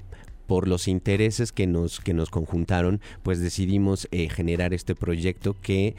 por 0.47 0.69
los 0.69 0.89
intereses 0.89 1.53
que 1.53 1.67
nos, 1.67 2.01
que 2.01 2.15
nos 2.15 2.31
conjuntaron, 2.31 3.01
pues 3.23 3.41
decidimos 3.41 4.09
eh, 4.13 4.29
generar 4.29 4.75
este 4.75 4.95
proyecto 4.95 5.57
que 5.61 5.97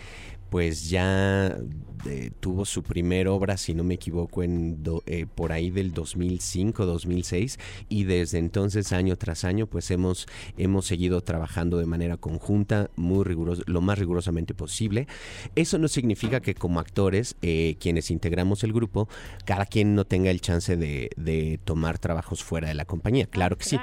pues 0.49 0.89
ya 0.89 1.57
eh, 2.05 2.31
tuvo 2.39 2.65
su 2.65 2.83
primera 2.83 3.31
obra, 3.31 3.57
si 3.57 3.73
no 3.73 3.83
me 3.83 3.95
equivoco, 3.95 4.43
en 4.43 4.81
eh, 5.05 5.25
por 5.33 5.51
ahí 5.51 5.71
del 5.71 5.93
2005-2006 5.93 7.59
y 7.89 8.03
desde 8.05 8.37
entonces 8.37 8.91
año 8.93 9.15
tras 9.17 9.43
año 9.43 9.67
pues 9.67 9.91
hemos, 9.91 10.27
hemos 10.57 10.85
seguido 10.85 11.21
trabajando 11.21 11.77
de 11.77 11.85
manera 11.85 12.17
conjunta, 12.17 12.89
muy 12.95 13.23
riguroso, 13.23 13.63
lo 13.65 13.81
más 13.81 13.99
rigurosamente 13.99 14.53
posible. 14.53 15.07
Eso 15.55 15.77
no 15.77 15.87
significa 15.87 16.39
que 16.39 16.55
como 16.55 16.79
actores, 16.79 17.35
quienes 17.79 18.11
integramos 18.11 18.63
el 18.63 18.73
grupo, 18.73 19.09
cada 19.45 19.65
quien 19.65 19.95
no 19.95 20.05
tenga 20.05 20.31
el 20.31 20.41
chance 20.41 20.77
de, 20.77 21.09
de 21.17 21.59
tomar 21.63 21.99
trabajos 21.99 22.43
fuera 22.43 22.67
de 22.67 22.73
la 22.73 22.85
compañía. 22.85 23.25
Claro 23.27 23.57
que 23.57 23.65
sí 23.65 23.77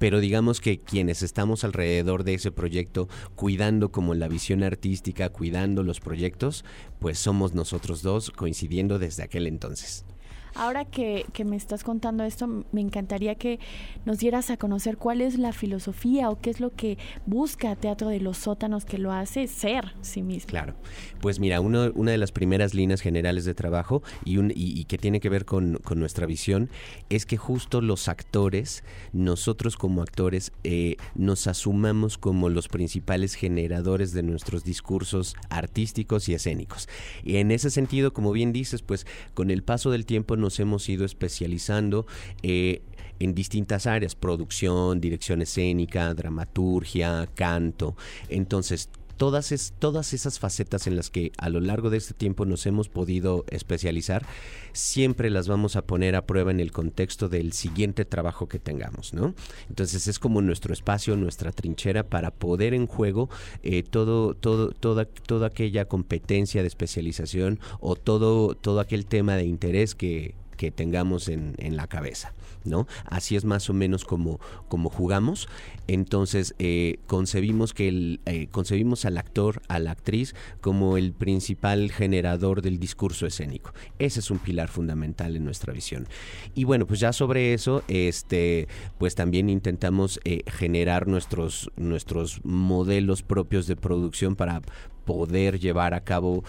pero 0.00 0.18
digamos 0.18 0.62
que 0.62 0.80
quienes 0.80 1.22
estamos 1.22 1.62
alrededor 1.62 2.24
de 2.24 2.32
ese 2.32 2.50
proyecto, 2.50 3.06
cuidando 3.36 3.92
como 3.92 4.14
la 4.14 4.28
visión 4.28 4.62
artística, 4.62 5.28
cuidando 5.28 5.82
los 5.82 6.00
proyectos, 6.00 6.64
pues 6.98 7.18
somos 7.18 7.52
nosotros 7.52 8.00
dos 8.00 8.30
coincidiendo 8.30 8.98
desde 8.98 9.22
aquel 9.24 9.46
entonces. 9.46 10.06
Ahora 10.54 10.84
que, 10.84 11.26
que, 11.32 11.44
me 11.44 11.56
estás 11.56 11.84
contando 11.84 12.24
esto, 12.24 12.64
me 12.72 12.80
encantaría 12.80 13.34
que 13.34 13.58
nos 14.04 14.18
dieras 14.18 14.50
a 14.50 14.56
conocer 14.56 14.96
cuál 14.96 15.20
es 15.20 15.38
la 15.38 15.52
filosofía 15.52 16.30
o 16.30 16.40
qué 16.40 16.50
es 16.50 16.60
lo 16.60 16.74
que 16.74 16.98
busca 17.26 17.76
Teatro 17.76 18.08
de 18.08 18.20
los 18.20 18.38
Sótanos 18.38 18.84
que 18.84 18.98
lo 18.98 19.12
hace 19.12 19.46
ser 19.46 19.94
sí 20.00 20.22
mismo. 20.22 20.48
Claro. 20.48 20.74
Pues 21.20 21.38
mira, 21.38 21.60
uno, 21.60 21.90
una 21.94 22.12
de 22.12 22.18
las 22.18 22.32
primeras 22.32 22.74
líneas 22.74 23.00
generales 23.00 23.44
de 23.44 23.54
trabajo 23.54 24.02
y, 24.24 24.38
un, 24.38 24.52
y, 24.54 24.84
que 24.84 24.98
tiene 24.98 25.20
que 25.20 25.28
ver 25.28 25.44
con, 25.44 25.78
con, 25.84 26.00
nuestra 26.00 26.26
visión 26.26 26.70
es 27.08 27.26
que 27.26 27.36
justo 27.36 27.80
los 27.80 28.08
actores, 28.08 28.84
nosotros 29.12 29.76
como 29.76 30.02
actores, 30.02 30.52
eh, 30.64 30.96
nos 31.14 31.46
asumamos 31.46 32.18
como 32.18 32.48
los 32.48 32.68
principales 32.68 33.34
generadores 33.34 34.12
de 34.12 34.22
nuestros 34.22 34.64
discursos 34.64 35.36
artísticos 35.50 36.28
y 36.28 36.34
escénicos. 36.34 36.88
Y 37.22 37.36
en 37.36 37.50
ese 37.50 37.70
sentido, 37.70 38.12
como 38.12 38.32
bien 38.32 38.52
dices, 38.52 38.82
pues 38.82 39.06
con 39.34 39.50
el 39.50 39.62
paso 39.62 39.90
del 39.90 40.06
tiempo 40.06 40.36
nos 40.40 40.58
hemos 40.60 40.88
ido 40.88 41.04
especializando 41.04 42.06
eh, 42.42 42.82
en 43.18 43.34
distintas 43.34 43.86
áreas, 43.86 44.14
producción, 44.14 45.00
dirección 45.00 45.42
escénica, 45.42 46.12
dramaturgia, 46.14 47.28
canto. 47.34 47.94
Entonces, 48.28 48.88
todas, 49.20 49.52
es, 49.52 49.74
todas 49.78 50.14
esas 50.14 50.38
facetas 50.38 50.86
en 50.86 50.96
las 50.96 51.10
que 51.10 51.30
a 51.36 51.50
lo 51.50 51.60
largo 51.60 51.90
de 51.90 51.98
este 51.98 52.14
tiempo 52.14 52.46
nos 52.46 52.64
hemos 52.64 52.88
podido 52.88 53.44
especializar, 53.50 54.24
siempre 54.72 55.28
las 55.28 55.46
vamos 55.46 55.76
a 55.76 55.82
poner 55.82 56.16
a 56.16 56.24
prueba 56.24 56.50
en 56.50 56.58
el 56.58 56.72
contexto 56.72 57.28
del 57.28 57.52
siguiente 57.52 58.06
trabajo 58.06 58.48
que 58.48 58.58
tengamos, 58.58 59.12
¿no? 59.12 59.34
Entonces 59.68 60.06
es 60.06 60.18
como 60.18 60.40
nuestro 60.40 60.72
espacio, 60.72 61.16
nuestra 61.16 61.52
trinchera 61.52 62.02
para 62.02 62.30
poder 62.30 62.72
en 62.72 62.86
juego 62.86 63.28
eh, 63.62 63.82
todo, 63.82 64.32
todo, 64.32 64.70
toda, 64.70 65.04
toda 65.04 65.48
aquella 65.48 65.84
competencia 65.84 66.62
de 66.62 66.68
especialización 66.68 67.60
o 67.80 67.96
todo, 67.96 68.54
todo 68.54 68.80
aquel 68.80 69.04
tema 69.04 69.36
de 69.36 69.44
interés 69.44 69.94
que, 69.94 70.34
que 70.56 70.70
tengamos 70.70 71.28
en, 71.28 71.56
en 71.58 71.76
la 71.76 71.88
cabeza. 71.88 72.32
¿No? 72.64 72.86
Así 73.04 73.36
es 73.36 73.44
más 73.44 73.70
o 73.70 73.72
menos 73.72 74.04
como, 74.04 74.38
jugamos. 74.68 75.48
Entonces 75.86 76.54
eh, 76.58 76.98
concebimos 77.06 77.74
que 77.74 77.88
el, 77.88 78.20
eh, 78.26 78.48
concebimos 78.50 79.04
al 79.04 79.18
actor, 79.18 79.62
a 79.68 79.78
la 79.78 79.90
actriz 79.90 80.34
como 80.60 80.96
el 80.96 81.12
principal 81.12 81.90
generador 81.90 82.62
del 82.62 82.78
discurso 82.78 83.26
escénico. 83.26 83.72
Ese 83.98 84.20
es 84.20 84.30
un 84.30 84.38
pilar 84.38 84.68
fundamental 84.68 85.36
en 85.36 85.44
nuestra 85.44 85.72
visión. 85.72 86.06
Y 86.54 86.64
bueno, 86.64 86.86
pues 86.86 87.00
ya 87.00 87.12
sobre 87.12 87.54
eso, 87.54 87.82
este, 87.88 88.68
pues 88.98 89.14
también 89.14 89.50
intentamos 89.50 90.20
eh, 90.24 90.42
generar 90.46 91.08
nuestros, 91.08 91.70
nuestros 91.76 92.44
modelos 92.44 93.22
propios 93.22 93.66
de 93.66 93.76
producción 93.76 94.36
para 94.36 94.62
poder 95.04 95.58
llevar 95.58 95.94
a 95.94 96.04
cabo 96.04 96.44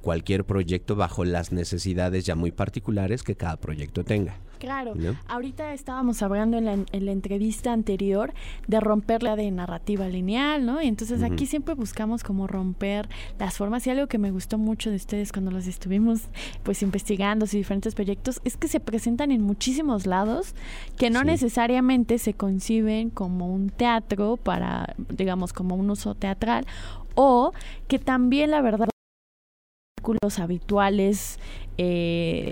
cualquier 0.00 0.44
proyecto 0.44 0.94
bajo 0.94 1.24
las 1.24 1.50
necesidades 1.50 2.24
ya 2.24 2.36
muy 2.36 2.52
particulares 2.52 3.22
que 3.22 3.34
cada 3.34 3.56
proyecto 3.56 4.04
tenga. 4.04 4.38
Claro, 4.58 4.94
ahorita 5.28 5.74
estábamos 5.74 6.22
hablando 6.22 6.56
en 6.56 6.64
la, 6.64 6.72
en 6.72 7.06
la, 7.06 7.12
entrevista 7.12 7.72
anterior 7.72 8.32
de 8.66 8.80
romper 8.80 9.22
la 9.22 9.36
de 9.36 9.50
narrativa 9.50 10.08
lineal, 10.08 10.64
¿no? 10.64 10.82
Y 10.82 10.86
entonces 10.86 11.22
aquí 11.22 11.46
siempre 11.46 11.74
buscamos 11.74 12.24
como 12.24 12.46
romper 12.46 13.08
las 13.38 13.56
formas. 13.56 13.86
Y 13.86 13.90
algo 13.90 14.06
que 14.06 14.18
me 14.18 14.30
gustó 14.30 14.58
mucho 14.58 14.90
de 14.90 14.96
ustedes 14.96 15.32
cuando 15.32 15.50
los 15.50 15.66
estuvimos 15.66 16.22
pues 16.62 16.82
investigando 16.82 17.46
sus 17.46 17.54
diferentes 17.54 17.94
proyectos 17.94 18.40
es 18.44 18.56
que 18.56 18.68
se 18.68 18.80
presentan 18.80 19.30
en 19.30 19.42
muchísimos 19.42 20.06
lados 20.06 20.54
que 20.96 21.10
no 21.10 21.24
necesariamente 21.24 22.18
se 22.18 22.34
conciben 22.34 23.10
como 23.10 23.52
un 23.52 23.70
teatro 23.70 24.36
para, 24.36 24.94
digamos, 25.08 25.52
como 25.52 25.74
un 25.76 25.90
uso 25.90 26.14
teatral 26.14 26.66
o 27.14 27.52
que 27.88 27.98
también 27.98 28.50
la 28.50 28.60
verdad 28.62 28.88
habituales 30.38 31.38
eh, 31.78 32.50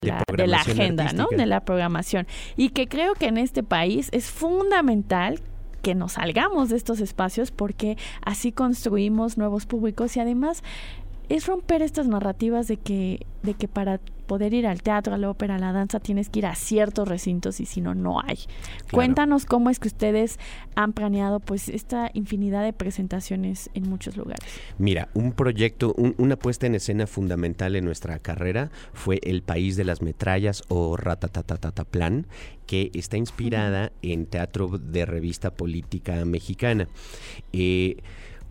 de, 0.00 0.46
la 0.46 0.60
agenda, 0.60 1.12
¿no? 1.12 1.28
De 1.36 1.46
la 1.46 1.60
programación. 1.60 2.26
Y 2.56 2.70
que 2.70 2.86
creo 2.86 3.14
que 3.14 3.26
en 3.26 3.38
este 3.38 3.62
país 3.62 4.08
es 4.12 4.30
fundamental 4.30 5.40
que 5.82 5.94
nos 5.94 6.12
salgamos 6.12 6.68
de 6.68 6.76
estos 6.76 7.00
espacios 7.00 7.50
porque 7.50 7.96
así 8.22 8.52
construimos 8.52 9.38
nuevos 9.38 9.66
públicos 9.66 10.16
y 10.16 10.20
además 10.20 10.62
es 11.28 11.46
romper 11.46 11.82
estas 11.82 12.08
narrativas 12.08 12.68
de 12.68 12.76
que, 12.78 13.26
de 13.42 13.54
que 13.54 13.68
para 13.68 14.00
poder 14.28 14.54
ir 14.54 14.66
al 14.66 14.82
teatro, 14.82 15.14
a 15.14 15.18
la 15.18 15.30
ópera, 15.30 15.56
a 15.56 15.58
la 15.58 15.72
danza, 15.72 15.98
tienes 15.98 16.28
que 16.28 16.40
ir 16.40 16.46
a 16.46 16.54
ciertos 16.54 17.08
recintos 17.08 17.60
y 17.60 17.66
si 17.66 17.80
no, 17.80 17.94
no 17.94 18.20
hay. 18.20 18.38
Cuéntanos 18.92 19.46
cómo 19.46 19.70
es 19.70 19.80
que 19.80 19.88
ustedes 19.88 20.38
han 20.76 20.92
planeado 20.92 21.40
pues 21.40 21.68
esta 21.68 22.10
infinidad 22.14 22.62
de 22.62 22.72
presentaciones 22.72 23.70
en 23.74 23.88
muchos 23.88 24.16
lugares. 24.16 24.44
Mira, 24.76 25.08
un 25.14 25.32
proyecto, 25.32 25.94
una 26.18 26.36
puesta 26.36 26.66
en 26.66 26.74
escena 26.74 27.06
fundamental 27.06 27.74
en 27.74 27.84
nuestra 27.84 28.18
carrera 28.18 28.70
fue 28.92 29.18
El 29.22 29.42
País 29.42 29.76
de 29.76 29.84
las 29.84 30.02
Metrallas 30.02 30.62
o 30.68 30.96
Ratatatataplan, 30.96 32.26
que 32.66 32.90
está 32.92 33.16
inspirada 33.16 33.92
en 34.02 34.26
teatro 34.26 34.78
de 34.78 35.06
revista 35.06 35.50
política 35.50 36.24
mexicana. 36.26 36.86
Eh, 37.54 37.96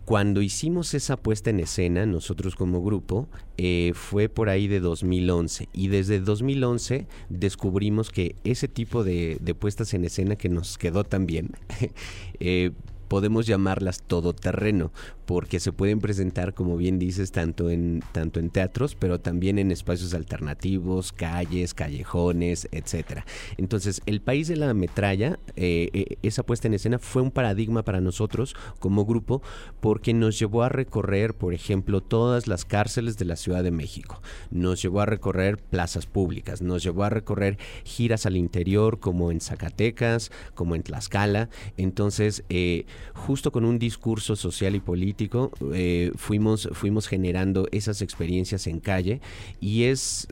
cuando 0.08 0.40
hicimos 0.40 0.94
esa 0.94 1.18
puesta 1.18 1.50
en 1.50 1.60
escena, 1.60 2.06
nosotros 2.06 2.56
como 2.56 2.82
grupo, 2.82 3.28
eh, 3.58 3.92
fue 3.94 4.30
por 4.30 4.48
ahí 4.48 4.66
de 4.66 4.80
2011 4.80 5.68
y 5.74 5.88
desde 5.88 6.18
2011 6.18 7.06
descubrimos 7.28 8.10
que 8.10 8.34
ese 8.42 8.68
tipo 8.68 9.04
de, 9.04 9.36
de 9.38 9.54
puestas 9.54 9.92
en 9.92 10.06
escena 10.06 10.36
que 10.36 10.48
nos 10.48 10.78
quedó 10.78 11.04
tan 11.04 11.26
bien, 11.26 11.50
eh, 12.40 12.70
podemos 13.08 13.46
llamarlas 13.46 14.02
todoterreno, 14.02 14.92
porque 15.28 15.60
se 15.60 15.72
pueden 15.72 16.00
presentar, 16.00 16.54
como 16.54 16.78
bien 16.78 16.98
dices, 16.98 17.32
tanto 17.32 17.68
en, 17.68 18.02
tanto 18.12 18.40
en 18.40 18.48
teatros, 18.48 18.94
pero 18.94 19.20
también 19.20 19.58
en 19.58 19.70
espacios 19.70 20.14
alternativos, 20.14 21.12
calles, 21.12 21.74
callejones, 21.74 22.66
etcétera. 22.72 23.26
Entonces, 23.58 24.00
el 24.06 24.22
país 24.22 24.48
de 24.48 24.56
la 24.56 24.72
metralla, 24.72 25.38
eh, 25.54 25.90
eh, 25.92 26.16
esa 26.22 26.44
puesta 26.44 26.66
en 26.66 26.72
escena 26.72 26.98
fue 26.98 27.20
un 27.20 27.30
paradigma 27.30 27.82
para 27.82 28.00
nosotros 28.00 28.56
como 28.78 29.04
grupo, 29.04 29.42
porque 29.80 30.14
nos 30.14 30.38
llevó 30.38 30.62
a 30.62 30.70
recorrer, 30.70 31.34
por 31.34 31.52
ejemplo, 31.52 32.00
todas 32.00 32.46
las 32.46 32.64
cárceles 32.64 33.18
de 33.18 33.26
la 33.26 33.36
Ciudad 33.36 33.62
de 33.62 33.70
México, 33.70 34.22
nos 34.50 34.80
llevó 34.80 35.02
a 35.02 35.06
recorrer 35.06 35.58
plazas 35.58 36.06
públicas, 36.06 36.62
nos 36.62 36.82
llevó 36.82 37.04
a 37.04 37.10
recorrer 37.10 37.58
giras 37.84 38.24
al 38.24 38.38
interior, 38.38 38.98
como 38.98 39.30
en 39.30 39.42
Zacatecas, 39.42 40.32
como 40.54 40.74
en 40.74 40.84
Tlaxcala. 40.84 41.50
Entonces, 41.76 42.44
eh, 42.48 42.86
justo 43.12 43.52
con 43.52 43.66
un 43.66 43.78
discurso 43.78 44.34
social 44.34 44.74
y 44.74 44.80
político, 44.80 45.17
eh, 45.72 46.12
fuimos, 46.16 46.68
fuimos 46.72 47.08
generando 47.08 47.66
esas 47.72 48.02
experiencias 48.02 48.66
en 48.66 48.80
calle 48.80 49.20
y 49.60 49.84
es, 49.84 50.28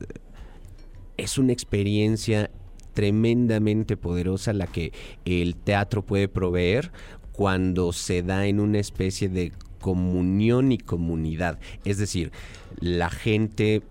es 1.17 1.39
una 1.39 1.53
experiencia 1.53 2.51
tremendamente 2.95 3.97
poderosa 3.97 4.53
la 4.53 4.67
que 4.67 4.93
el 5.25 5.57
teatro 5.57 6.03
puede 6.05 6.29
proveer 6.29 6.93
cuando 7.33 7.93
se 7.93 8.23
da 8.23 8.47
en 8.47 8.61
una 8.61 8.79
especie 8.79 9.29
de 9.29 9.53
comunión 9.81 10.73
y 10.73 10.79
comunidad. 10.79 11.59
Es 11.85 11.99
decir, 11.99 12.33
la 12.81 13.11
gente 13.11 13.83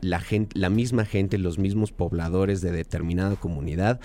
la 0.00 0.20
gente, 0.20 0.58
la 0.58 0.68
misma 0.68 1.06
gente, 1.06 1.38
los 1.38 1.58
mismos 1.58 1.90
pobladores 1.90 2.60
de 2.60 2.72
determinada 2.72 3.36
comunidad 3.36 4.00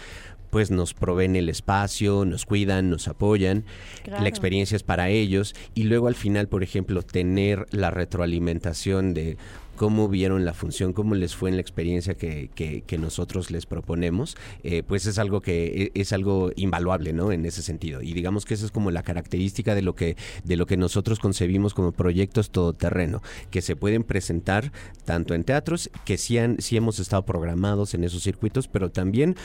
pues 0.49 0.71
nos 0.71 0.93
proveen 0.93 1.35
el 1.35 1.49
espacio, 1.49 2.25
nos 2.25 2.45
cuidan, 2.45 2.89
nos 2.89 3.07
apoyan, 3.07 3.65
la 4.05 4.27
experiencia 4.27 4.75
es 4.75 4.83
para 4.83 5.09
ellos 5.09 5.55
y 5.75 5.83
luego 5.83 6.07
al 6.07 6.15
final, 6.15 6.47
por 6.47 6.63
ejemplo, 6.63 7.01
tener 7.03 7.65
la 7.71 7.91
retroalimentación 7.91 9.13
de 9.13 9.37
cómo 9.79 10.09
vieron 10.09 10.43
la 10.43 10.53
función, 10.53 10.91
cómo 10.91 11.15
les 11.15 11.37
fue 11.37 11.49
en 11.49 11.55
la 11.55 11.61
experiencia 11.61 12.13
que, 12.13 12.49
que, 12.53 12.97
nosotros 12.97 13.49
les 13.49 13.65
proponemos, 13.65 14.35
eh, 14.61 14.83
pues 14.85 15.05
es 15.05 15.17
algo 15.17 15.39
que 15.39 15.91
e, 15.95 16.01
es 16.01 16.11
algo 16.11 16.51
invaluable, 16.57 17.13
¿no? 17.13 17.31
En 17.31 17.45
ese 17.45 17.61
sentido. 17.61 18.01
Y 18.01 18.11
digamos 18.11 18.43
que 18.43 18.55
esa 18.55 18.65
es 18.65 18.71
como 18.71 18.91
la 18.91 19.03
característica 19.03 19.75
de 19.75 19.81
lo 19.81 19.95
que, 19.95 20.17
de 20.43 20.57
lo 20.57 20.65
que 20.65 20.75
nosotros 20.75 21.19
concebimos 21.19 21.73
como 21.73 21.93
proyectos 21.93 22.49
todoterreno, 22.49 23.21
que 23.51 23.61
se 23.61 23.77
pueden 23.77 24.03
presentar 24.03 24.73
tanto 25.05 25.33
en 25.33 25.45
teatros, 25.45 25.89
que 26.03 26.17
sí, 26.17 26.37
han, 26.37 26.59
sí 26.59 26.75
hemos 26.75 26.99
estado 26.99 27.23
programados 27.23 27.93
en 27.93 28.03
esos 28.03 28.21
circuitos, 28.21 28.67
pero 28.67 28.91
también 28.91 29.37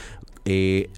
eh, 0.45 0.88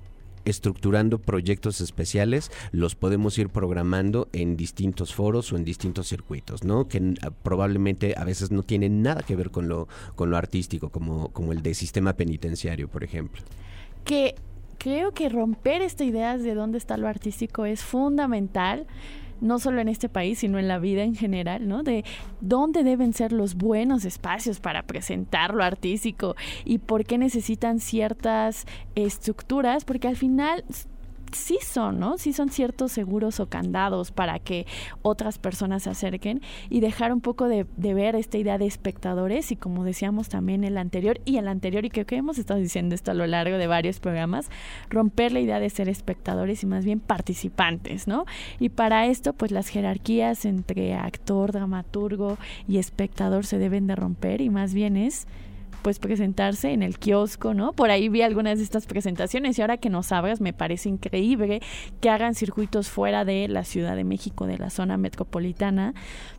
estructurando 0.46 1.18
proyectos 1.18 1.80
especiales, 1.80 2.50
los 2.70 2.94
podemos 2.94 3.36
ir 3.36 3.48
programando 3.48 4.28
en 4.32 4.56
distintos 4.56 5.12
foros 5.14 5.52
o 5.52 5.56
en 5.56 5.64
distintos 5.64 6.08
circuitos, 6.08 6.64
¿no? 6.64 6.86
Que 6.88 7.14
probablemente 7.42 8.14
a 8.16 8.24
veces 8.24 8.52
no 8.52 8.62
tienen 8.62 9.02
nada 9.02 9.22
que 9.22 9.36
ver 9.36 9.50
con 9.50 9.68
lo, 9.68 9.88
con 10.14 10.30
lo 10.30 10.36
artístico, 10.36 10.90
como, 10.90 11.28
como 11.30 11.52
el 11.52 11.62
de 11.62 11.74
sistema 11.74 12.12
penitenciario, 12.12 12.88
por 12.88 13.02
ejemplo. 13.02 13.42
Que 14.04 14.36
creo 14.78 15.12
que 15.12 15.28
romper 15.28 15.82
esta 15.82 16.04
idea 16.04 16.38
de 16.38 16.54
dónde 16.54 16.78
está 16.78 16.96
lo 16.96 17.08
artístico 17.08 17.66
es 17.66 17.82
fundamental 17.82 18.86
no 19.40 19.58
solo 19.58 19.80
en 19.80 19.88
este 19.88 20.08
país, 20.08 20.38
sino 20.38 20.58
en 20.58 20.68
la 20.68 20.78
vida 20.78 21.02
en 21.02 21.14
general, 21.14 21.68
¿no? 21.68 21.82
De 21.82 22.04
dónde 22.40 22.82
deben 22.82 23.12
ser 23.12 23.32
los 23.32 23.54
buenos 23.54 24.04
espacios 24.04 24.60
para 24.60 24.82
presentar 24.82 25.54
lo 25.54 25.64
artístico 25.64 26.36
y 26.64 26.78
por 26.78 27.04
qué 27.04 27.18
necesitan 27.18 27.80
ciertas 27.80 28.66
estructuras, 28.94 29.84
porque 29.84 30.08
al 30.08 30.16
final 30.16 30.64
sí 31.32 31.58
son, 31.62 31.98
¿no? 31.98 32.18
Sí 32.18 32.32
son 32.32 32.50
ciertos 32.50 32.92
seguros 32.92 33.40
o 33.40 33.46
candados 33.46 34.12
para 34.12 34.38
que 34.38 34.66
otras 35.02 35.38
personas 35.38 35.84
se 35.84 35.90
acerquen 35.90 36.42
y 36.70 36.80
dejar 36.80 37.12
un 37.12 37.20
poco 37.20 37.48
de, 37.48 37.66
ver 37.76 38.16
esta 38.16 38.38
idea 38.38 38.58
de 38.58 38.66
espectadores 38.66 39.52
y 39.52 39.56
como 39.56 39.84
decíamos 39.84 40.28
también 40.28 40.64
el 40.64 40.76
anterior 40.76 41.20
y 41.24 41.38
el 41.38 41.48
anterior 41.48 41.84
y 41.84 41.90
creo 41.90 42.06
que 42.06 42.16
hemos 42.16 42.38
estado 42.38 42.60
diciendo 42.60 42.94
esto 42.94 43.10
a 43.10 43.14
lo 43.14 43.26
largo 43.26 43.58
de 43.58 43.66
varios 43.66 44.00
programas, 44.00 44.50
romper 44.90 45.32
la 45.32 45.40
idea 45.40 45.60
de 45.60 45.70
ser 45.70 45.88
espectadores 45.88 46.62
y 46.62 46.66
más 46.66 46.84
bien 46.84 47.00
participantes, 47.00 48.06
¿no? 48.06 48.26
Y 48.58 48.68
para 48.68 49.06
esto 49.06 49.32
pues 49.32 49.50
las 49.50 49.68
jerarquías 49.68 50.44
entre 50.44 50.94
actor, 50.94 51.52
dramaturgo 51.52 52.38
y 52.68 52.78
espectador 52.78 53.46
se 53.46 53.58
deben 53.58 53.86
de 53.86 53.96
romper 53.96 54.40
y 54.40 54.50
más 54.50 54.74
bien 54.74 54.96
es 54.96 55.26
pues 55.82 55.98
presentarse 55.98 56.72
en 56.72 56.82
el 56.82 56.98
kiosco, 56.98 57.54
¿no? 57.54 57.72
Por 57.72 57.90
ahí 57.90 58.08
vi 58.08 58.22
algunas 58.22 58.58
de 58.58 58.64
estas 58.64 58.86
presentaciones 58.86 59.58
y 59.58 59.62
ahora 59.62 59.76
que 59.76 59.90
nos 59.90 60.12
abras 60.12 60.40
me 60.40 60.52
parece 60.52 60.88
increíble 60.88 61.60
que 62.00 62.10
hagan 62.10 62.34
circuitos 62.34 62.88
fuera 62.88 63.24
de 63.24 63.48
la 63.48 63.64
Ciudad 63.64 63.96
de 63.96 64.04
México, 64.04 64.46
de 64.46 64.58
la 64.58 64.70
zona 64.70 64.96
metropolitana, 64.96 65.94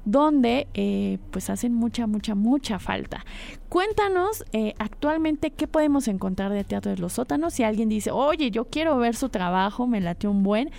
donde 0.05 0.67
eh, 0.73 1.19
pues 1.31 1.49
hacen 1.49 1.73
mucha, 1.73 2.07
mucha, 2.07 2.35
mucha 2.35 2.79
falta. 2.79 3.25
Cuéntanos 3.69 4.45
eh, 4.53 4.73
actualmente 4.79 5.51
qué 5.51 5.67
podemos 5.67 6.07
encontrar 6.07 6.51
de 6.51 6.63
Teatro 6.63 6.91
de 6.91 6.97
los 6.97 7.13
Sótanos. 7.13 7.53
Si 7.53 7.63
alguien 7.63 7.89
dice, 7.89 8.11
oye, 8.11 8.51
yo 8.51 8.65
quiero 8.65 8.97
ver 8.97 9.15
su 9.15 9.29
trabajo, 9.29 9.87
me 9.87 10.01
late 10.01 10.27
un 10.27 10.43
buen, 10.43 10.71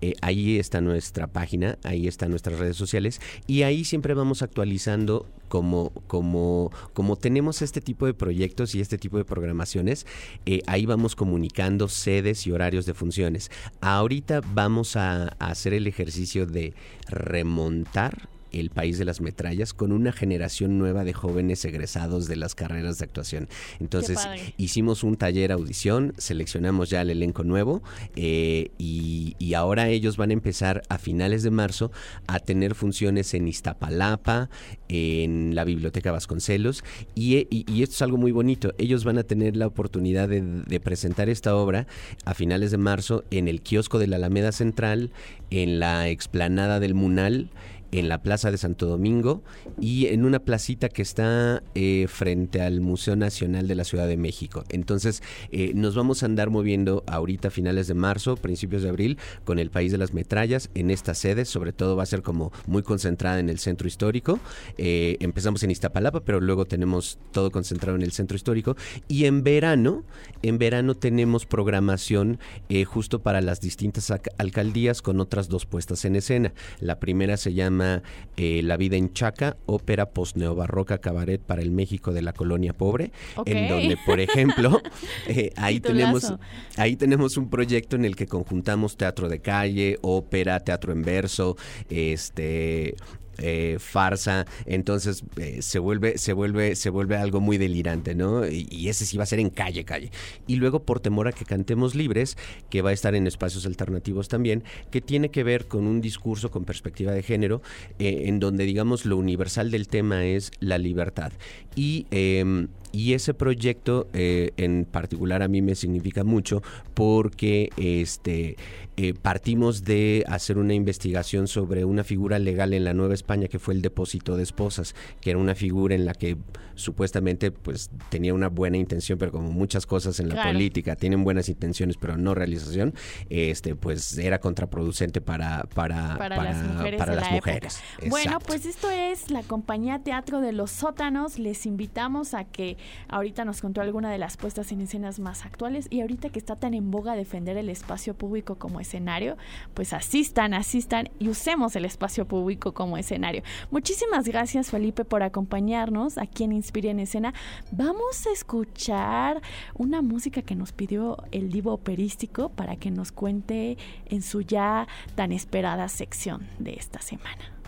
eh, 0.00 0.14
ahí 0.20 0.58
está 0.58 0.80
nuestra 0.80 1.26
página, 1.26 1.76
ahí 1.82 2.06
están 2.06 2.30
nuestras 2.30 2.56
redes 2.58 2.76
sociales 2.76 3.20
y 3.46 3.62
ahí 3.62 3.84
siempre 3.84 4.14
vamos 4.14 4.42
actualizando 4.42 5.26
como, 5.50 5.90
como, 6.06 6.70
como 6.94 7.16
tenemos 7.16 7.60
este 7.60 7.80
tipo 7.80 8.06
de 8.06 8.14
proyectos 8.14 8.74
y 8.76 8.80
este 8.80 8.98
tipo 8.98 9.18
de 9.18 9.24
programaciones, 9.24 10.06
eh, 10.46 10.62
ahí 10.66 10.86
vamos 10.86 11.16
comunicando 11.16 11.88
sedes 11.88 12.46
y 12.46 12.52
horarios 12.52 12.86
de 12.86 12.94
funciones. 12.94 13.50
Ahorita 13.80 14.42
vamos 14.54 14.94
a 14.94 15.24
hacer 15.40 15.74
el 15.74 15.88
ejercicio 15.88 16.46
de 16.46 16.72
remontar 17.08 18.28
el 18.52 18.70
País 18.70 18.98
de 18.98 19.04
las 19.04 19.20
Metrallas 19.20 19.74
con 19.74 19.92
una 19.92 20.12
generación 20.12 20.78
nueva 20.78 21.04
de 21.04 21.12
jóvenes 21.12 21.64
egresados 21.64 22.26
de 22.26 22.36
las 22.36 22.54
carreras 22.54 22.98
de 22.98 23.04
actuación. 23.04 23.48
Entonces 23.78 24.18
hicimos 24.56 25.04
un 25.04 25.16
taller 25.16 25.52
audición, 25.52 26.14
seleccionamos 26.18 26.90
ya 26.90 27.02
el 27.02 27.10
elenco 27.10 27.44
nuevo 27.44 27.82
eh, 28.16 28.70
y, 28.78 29.36
ahora 29.60 29.88
ellos 29.88 30.16
van 30.16 30.30
a 30.30 30.32
empezar 30.32 30.82
a 30.88 30.96
finales 30.96 31.42
de 31.42 31.50
marzo 31.50 31.90
a 32.28 32.38
tener 32.38 32.76
funciones 32.76 33.34
en 33.34 33.48
Iztapalapa, 33.48 34.48
en 34.88 35.54
la 35.54 35.64
Biblioteca 35.64 36.12
Vasconcelos 36.12 36.84
y, 37.14 37.48
esto 37.82 37.94
es 37.94 38.02
algo 38.02 38.16
muy 38.16 38.32
bonito. 38.32 38.72
Ellos 38.78 39.04
van 39.04 39.18
a 39.18 39.24
tener 39.24 39.56
la 39.56 39.66
oportunidad 39.66 40.28
de, 40.28 40.40
de 40.40 40.80
presentar 40.80 41.28
esta 41.28 41.56
obra 41.56 41.86
a 42.24 42.34
finales 42.34 42.70
de 42.70 42.78
marzo 42.78 43.24
en 43.30 43.48
el 43.48 43.60
kiosco 43.60 43.98
de 43.98 44.06
la 44.06 44.16
Alameda 44.16 44.52
Central, 44.52 45.10
en 45.50 45.80
la 45.80 46.08
explanada 46.08 46.80
del 46.80 46.94
Munal 46.94 47.50
en 47.92 48.08
la 48.08 48.22
Plaza 48.22 48.50
de 48.50 48.58
Santo 48.58 48.86
Domingo 48.86 49.42
y 49.80 50.06
en 50.06 50.24
una 50.24 50.40
placita 50.40 50.88
que 50.88 51.02
está 51.02 51.62
eh, 51.74 52.06
frente 52.08 52.60
al 52.60 52.80
Museo 52.80 53.16
Nacional 53.16 53.66
de 53.68 53.74
la 53.74 53.84
Ciudad 53.84 54.06
de 54.06 54.16
México. 54.16 54.64
Entonces 54.68 55.22
eh, 55.50 55.72
nos 55.74 55.94
vamos 55.94 56.22
a 56.22 56.26
andar 56.26 56.50
moviendo 56.50 57.04
ahorita 57.06 57.48
a 57.48 57.50
finales 57.50 57.86
de 57.86 57.94
marzo, 57.94 58.36
principios 58.36 58.82
de 58.82 58.90
abril, 58.90 59.18
con 59.44 59.58
el 59.58 59.70
País 59.70 59.92
de 59.92 59.98
las 59.98 60.14
Metrallas 60.14 60.70
en 60.74 60.90
esta 60.90 61.14
sede, 61.14 61.44
sobre 61.44 61.72
todo 61.72 61.96
va 61.96 62.04
a 62.04 62.06
ser 62.06 62.22
como 62.22 62.52
muy 62.66 62.82
concentrada 62.82 63.38
en 63.40 63.48
el 63.48 63.58
centro 63.58 63.88
histórico. 63.88 64.38
Eh, 64.78 65.16
empezamos 65.20 65.62
en 65.62 65.70
Iztapalapa, 65.70 66.20
pero 66.20 66.40
luego 66.40 66.66
tenemos 66.66 67.18
todo 67.32 67.50
concentrado 67.50 67.96
en 67.96 68.02
el 68.02 68.12
centro 68.12 68.36
histórico 68.36 68.76
y 69.08 69.24
en 69.24 69.42
verano, 69.42 70.04
en 70.42 70.58
verano 70.58 70.94
tenemos 70.96 71.46
programación 71.46 72.38
justo 72.86 73.20
para 73.20 73.40
las 73.40 73.60
distintas 73.60 74.12
alcaldías 74.38 75.02
con 75.02 75.20
otras 75.20 75.48
dos 75.48 75.66
puestas 75.66 76.04
en 76.04 76.16
escena. 76.16 76.52
La 76.80 77.00
primera 77.00 77.36
se 77.36 77.52
llama 77.52 77.79
eh, 77.82 78.62
La 78.62 78.76
vida 78.76 78.96
en 78.96 79.12
Chaca, 79.12 79.56
ópera 79.66 80.10
post-neobarroca 80.10 80.98
cabaret 80.98 81.40
para 81.40 81.62
el 81.62 81.70
México 81.70 82.12
de 82.12 82.22
la 82.22 82.32
colonia 82.32 82.72
pobre, 82.72 83.12
en 83.46 83.68
donde, 83.68 83.96
por 84.06 84.20
ejemplo, 84.20 84.80
eh, 85.28 85.52
ahí, 85.56 85.80
tenemos, 85.80 86.34
ahí 86.76 86.96
tenemos 86.96 87.36
un 87.36 87.50
proyecto 87.50 87.96
en 87.96 88.04
el 88.04 88.16
que 88.16 88.26
conjuntamos 88.26 88.96
teatro 88.96 89.28
de 89.28 89.40
calle, 89.40 89.98
ópera, 90.02 90.60
teatro 90.60 90.92
en 90.92 91.02
verso, 91.02 91.56
este, 91.88 92.94
eh, 93.40 93.76
farsa, 93.78 94.46
entonces 94.66 95.24
eh, 95.36 95.62
se 95.62 95.78
vuelve, 95.78 96.18
se 96.18 96.32
vuelve, 96.32 96.76
se 96.76 96.90
vuelve 96.90 97.16
algo 97.16 97.40
muy 97.40 97.58
delirante, 97.58 98.14
¿no? 98.14 98.46
Y, 98.46 98.88
ese 98.90 99.06
sí 99.06 99.16
va 99.16 99.22
a 99.22 99.26
ser 99.26 99.38
en 99.38 99.50
calle, 99.50 99.84
calle. 99.84 100.10
Y 100.46 100.56
luego 100.56 100.82
por 100.84 101.00
temor 101.00 101.28
a 101.28 101.32
que 101.32 101.44
cantemos 101.44 101.94
libres, 101.94 102.36
que 102.68 102.82
va 102.82 102.90
a 102.90 102.92
estar 102.92 103.14
en 103.14 103.26
espacios 103.26 103.66
alternativos 103.66 104.28
también, 104.28 104.64
que 104.90 105.00
tiene 105.00 105.30
que 105.30 105.44
ver 105.44 105.66
con 105.66 105.86
un 105.86 106.00
discurso 106.00 106.50
con 106.50 106.64
perspectiva 106.64 107.12
de 107.12 107.22
género, 107.22 107.62
eh, 107.98 108.24
en 108.26 108.40
donde 108.40 108.64
digamos 108.64 109.04
lo 109.04 109.16
universal 109.16 109.70
del 109.70 109.88
tema 109.88 110.24
es 110.24 110.50
la 110.60 110.78
libertad. 110.78 111.32
Y 111.76 112.06
em, 112.10 112.68
y 112.92 113.14
ese 113.14 113.34
proyecto 113.34 114.08
eh, 114.12 114.50
en 114.56 114.84
particular 114.84 115.42
a 115.42 115.48
mí 115.48 115.62
me 115.62 115.74
significa 115.74 116.24
mucho 116.24 116.62
porque 116.94 117.70
este, 117.76 118.56
eh, 118.96 119.14
partimos 119.14 119.84
de 119.84 120.24
hacer 120.28 120.58
una 120.58 120.74
investigación 120.74 121.46
sobre 121.46 121.84
una 121.84 122.04
figura 122.04 122.38
legal 122.38 122.74
en 122.74 122.84
la 122.84 122.94
Nueva 122.94 123.14
España 123.14 123.48
que 123.48 123.58
fue 123.58 123.74
el 123.74 123.82
depósito 123.82 124.36
de 124.36 124.42
esposas, 124.42 124.94
que 125.20 125.30
era 125.30 125.38
una 125.38 125.54
figura 125.54 125.94
en 125.94 126.04
la 126.04 126.14
que 126.14 126.36
supuestamente 126.74 127.50
pues 127.50 127.90
tenía 128.08 128.34
una 128.34 128.48
buena 128.48 128.76
intención, 128.76 129.18
pero 129.18 129.32
como 129.32 129.50
muchas 129.50 129.86
cosas 129.86 130.18
en 130.18 130.28
la 130.28 130.42
política 130.42 130.96
tienen 130.96 131.24
buenas 131.24 131.48
intenciones 131.48 131.96
pero 131.98 132.16
no 132.16 132.34
realización, 132.34 132.94
este 133.28 133.74
pues 133.74 134.16
era 134.18 134.40
contraproducente 134.40 135.20
para, 135.20 135.64
para, 135.74 136.16
para, 136.16 137.14
las 137.14 137.30
mujeres. 137.30 137.80
Bueno, 138.08 138.38
pues 138.40 138.66
esto 138.66 138.90
es 138.90 139.30
la 139.30 139.42
compañía 139.42 140.00
Teatro 140.00 140.40
de 140.40 140.52
los 140.52 140.70
Sótanos. 140.70 141.38
Les 141.38 141.66
invitamos 141.66 142.34
a 142.34 142.44
que 142.44 142.76
ahorita 143.08 143.44
nos 143.44 143.60
contó 143.60 143.80
alguna 143.80 144.10
de 144.10 144.18
las 144.18 144.36
puestas 144.36 144.72
en 144.72 144.80
escenas 144.80 145.20
más 145.20 145.44
actuales 145.44 145.86
y 145.90 146.00
ahorita 146.00 146.30
que 146.30 146.38
está 146.38 146.56
tan 146.56 146.74
en 146.74 146.90
boga 146.90 147.14
defender 147.14 147.56
el 147.56 147.68
espacio 147.68 148.14
público 148.14 148.56
como 148.56 148.80
escenario, 148.80 149.36
pues 149.74 149.92
asistan, 149.92 150.54
asistan 150.54 151.10
y 151.18 151.28
usemos 151.28 151.76
el 151.76 151.84
espacio 151.84 152.26
público 152.26 152.72
como 152.72 152.96
escenario. 152.96 153.42
Muchísimas 153.70 154.26
gracias 154.26 154.70
Felipe 154.70 155.04
por 155.04 155.22
acompañarnos 155.22 156.18
aquí 156.18 156.44
en 156.44 156.52
Inspire 156.52 156.90
en 156.90 157.00
Escena. 157.00 157.34
Vamos 157.70 158.26
a 158.26 158.32
escuchar 158.32 159.40
una 159.74 160.02
música 160.02 160.42
que 160.42 160.54
nos 160.54 160.72
pidió 160.72 161.18
el 161.32 161.50
divo 161.50 161.72
operístico 161.72 162.50
para 162.50 162.76
que 162.76 162.90
nos 162.90 163.12
cuente 163.12 163.78
en 164.06 164.22
su 164.22 164.42
ya 164.42 164.86
tan 165.14 165.32
esperada 165.32 165.88
sección 165.88 166.46
de 166.58 166.74
esta 166.74 167.00
semana. 167.00 167.59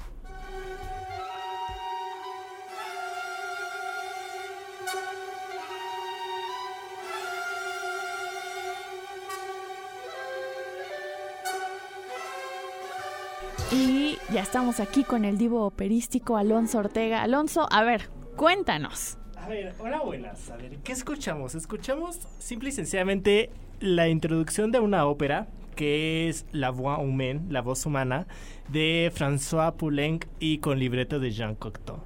Y 13.74 14.18
ya 14.30 14.42
estamos 14.42 14.80
aquí 14.80 15.02
con 15.02 15.24
el 15.24 15.38
divo 15.38 15.64
operístico 15.64 16.36
Alonso 16.36 16.78
Ortega. 16.78 17.22
Alonso, 17.22 17.66
a 17.70 17.82
ver, 17.82 18.10
cuéntanos. 18.36 19.16
A 19.36 19.48
ver, 19.48 19.74
hola 19.78 20.00
buenas. 20.02 20.50
A 20.50 20.56
ver, 20.56 20.76
¿qué 20.84 20.92
escuchamos? 20.92 21.54
Escuchamos 21.54 22.20
simple 22.38 22.68
y 22.68 22.72
sencillamente 22.72 23.50
la 23.80 24.08
introducción 24.08 24.72
de 24.72 24.78
una 24.78 25.06
ópera 25.06 25.48
que 25.74 26.28
es 26.28 26.44
La 26.52 26.70
Voix 26.70 27.00
Humaine, 27.00 27.42
la 27.48 27.62
voz 27.62 27.86
humana, 27.86 28.26
de 28.68 29.10
François 29.14 29.72
Poulenc 29.72 30.26
y 30.38 30.58
con 30.58 30.78
libreto 30.78 31.18
de 31.18 31.30
Jean 31.30 31.54
Cocteau. 31.54 32.00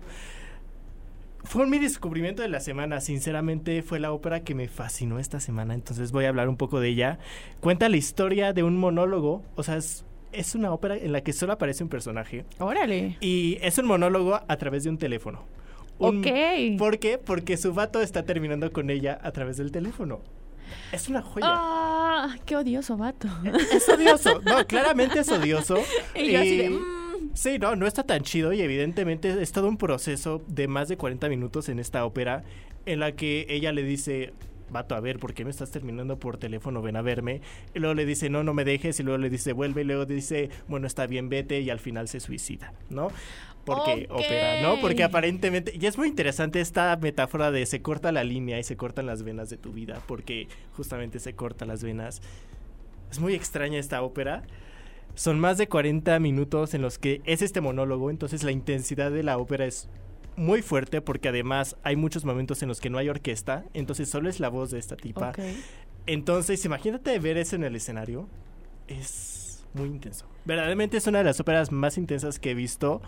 Fue 1.42 1.66
mi 1.66 1.78
descubrimiento 1.78 2.42
de 2.42 2.48
la 2.48 2.60
semana, 2.60 3.00
sinceramente 3.00 3.82
fue 3.82 4.00
la 4.00 4.12
ópera 4.12 4.40
que 4.40 4.54
me 4.54 4.68
fascinó 4.68 5.18
esta 5.18 5.40
semana, 5.40 5.74
entonces 5.74 6.10
voy 6.10 6.24
a 6.24 6.28
hablar 6.28 6.48
un 6.48 6.56
poco 6.56 6.80
de 6.80 6.88
ella. 6.88 7.18
Cuenta 7.60 7.88
la 7.88 7.96
historia 7.96 8.52
de 8.52 8.62
un 8.62 8.78
monólogo, 8.78 9.42
o 9.54 9.62
sea, 9.62 9.76
es, 9.76 10.05
es 10.32 10.54
una 10.54 10.72
ópera 10.72 10.96
en 10.96 11.12
la 11.12 11.20
que 11.22 11.32
solo 11.32 11.52
aparece 11.54 11.82
un 11.82 11.88
personaje. 11.88 12.44
Órale. 12.58 13.16
Y 13.20 13.58
es 13.62 13.78
un 13.78 13.86
monólogo 13.86 14.40
a 14.46 14.56
través 14.56 14.84
de 14.84 14.90
un 14.90 14.98
teléfono. 14.98 15.44
Un- 15.98 16.18
Ok. 16.18 16.78
¿Por 16.78 16.98
qué? 16.98 17.18
Porque 17.18 17.56
su 17.56 17.72
vato 17.72 18.00
está 18.02 18.24
terminando 18.24 18.70
con 18.72 18.90
ella 18.90 19.18
a 19.22 19.32
través 19.32 19.56
del 19.56 19.70
teléfono. 19.72 20.20
Es 20.92 21.08
una 21.08 21.22
joya. 21.22 21.46
Ah, 21.48 22.36
qué 22.44 22.56
odioso 22.56 22.96
vato. 22.96 23.28
Es 23.72 23.88
odioso. 23.88 24.40
No, 24.44 24.66
claramente 24.66 25.20
es 25.20 25.30
odioso. 25.30 25.76
Y 26.14 26.32
yo 26.32 26.40
así 26.40 26.56
de, 26.56 26.70
"Mm". 26.70 26.80
Sí, 27.34 27.58
no, 27.58 27.76
no 27.76 27.86
está 27.86 28.02
tan 28.02 28.22
chido 28.22 28.52
y 28.52 28.60
evidentemente 28.60 29.40
es 29.42 29.52
todo 29.52 29.68
un 29.68 29.76
proceso 29.78 30.42
de 30.48 30.68
más 30.68 30.88
de 30.88 30.96
40 30.96 31.28
minutos 31.28 31.68
en 31.68 31.78
esta 31.78 32.04
ópera 32.04 32.44
en 32.84 33.00
la 33.00 33.12
que 33.12 33.46
ella 33.48 33.72
le 33.72 33.82
dice, 33.84 34.32
vato, 34.70 34.94
a 34.94 35.00
ver, 35.00 35.18
¿por 35.18 35.34
qué 35.34 35.44
me 35.44 35.50
estás 35.50 35.70
terminando 35.70 36.18
por 36.18 36.36
teléfono? 36.38 36.82
Ven 36.82 36.96
a 36.96 37.02
verme. 37.02 37.40
Y 37.74 37.78
luego 37.78 37.94
le 37.94 38.04
dice, 38.06 38.30
no, 38.30 38.42
no 38.42 38.54
me 38.54 38.64
dejes. 38.64 38.98
Y 39.00 39.02
luego 39.02 39.18
le 39.18 39.30
dice, 39.30 39.52
vuelve. 39.52 39.82
Y 39.82 39.84
luego 39.84 40.06
dice, 40.06 40.50
bueno, 40.68 40.86
está 40.86 41.06
bien, 41.06 41.28
vete. 41.28 41.60
Y 41.60 41.70
al 41.70 41.78
final 41.78 42.08
se 42.08 42.20
suicida, 42.20 42.72
¿no? 42.90 43.08
Porque 43.64 44.06
Ok. 44.08 44.20
ópera, 44.20 44.62
¿no? 44.62 44.80
Porque 44.80 45.02
aparentemente, 45.02 45.72
y 45.76 45.86
es 45.86 45.98
muy 45.98 46.06
interesante 46.08 46.60
esta 46.60 46.96
metáfora 46.96 47.50
de 47.50 47.66
se 47.66 47.82
corta 47.82 48.12
la 48.12 48.22
línea 48.22 48.60
y 48.60 48.62
se 48.62 48.76
cortan 48.76 49.06
las 49.06 49.24
venas 49.24 49.50
de 49.50 49.56
tu 49.56 49.72
vida, 49.72 50.00
porque 50.06 50.46
justamente 50.76 51.18
se 51.18 51.34
cortan 51.34 51.66
las 51.68 51.82
venas. 51.82 52.22
Es 53.10 53.18
muy 53.18 53.34
extraña 53.34 53.78
esta 53.80 54.02
ópera. 54.02 54.44
Son 55.16 55.40
más 55.40 55.58
de 55.58 55.66
40 55.66 56.18
minutos 56.20 56.74
en 56.74 56.82
los 56.82 56.98
que 56.98 57.22
es 57.24 57.42
este 57.42 57.60
monólogo, 57.60 58.10
entonces 58.10 58.44
la 58.44 58.52
intensidad 58.52 59.10
de 59.10 59.22
la 59.24 59.38
ópera 59.38 59.64
es 59.66 59.88
muy 60.36 60.62
fuerte 60.62 61.00
porque 61.00 61.28
además 61.28 61.76
hay 61.82 61.96
muchos 61.96 62.24
momentos 62.24 62.62
en 62.62 62.68
los 62.68 62.80
que 62.80 62.90
no 62.90 62.98
hay 62.98 63.08
orquesta, 63.08 63.64
entonces 63.74 64.08
solo 64.08 64.28
es 64.28 64.40
la 64.40 64.48
voz 64.48 64.70
de 64.70 64.78
esta 64.78 64.96
tipa. 64.96 65.32
Entonces, 66.06 66.64
imagínate 66.64 67.18
ver 67.18 67.36
eso 67.36 67.56
en 67.56 67.64
el 67.64 67.74
escenario. 67.74 68.28
Es 68.86 69.64
muy 69.74 69.88
intenso. 69.88 70.26
Verdaderamente 70.44 70.96
es 70.96 71.06
una 71.06 71.18
de 71.18 71.24
las 71.24 71.40
óperas 71.40 71.72
más 71.72 71.98
intensas 71.98 72.38
que 72.38 72.52
he 72.52 72.54
visto. 72.54 73.02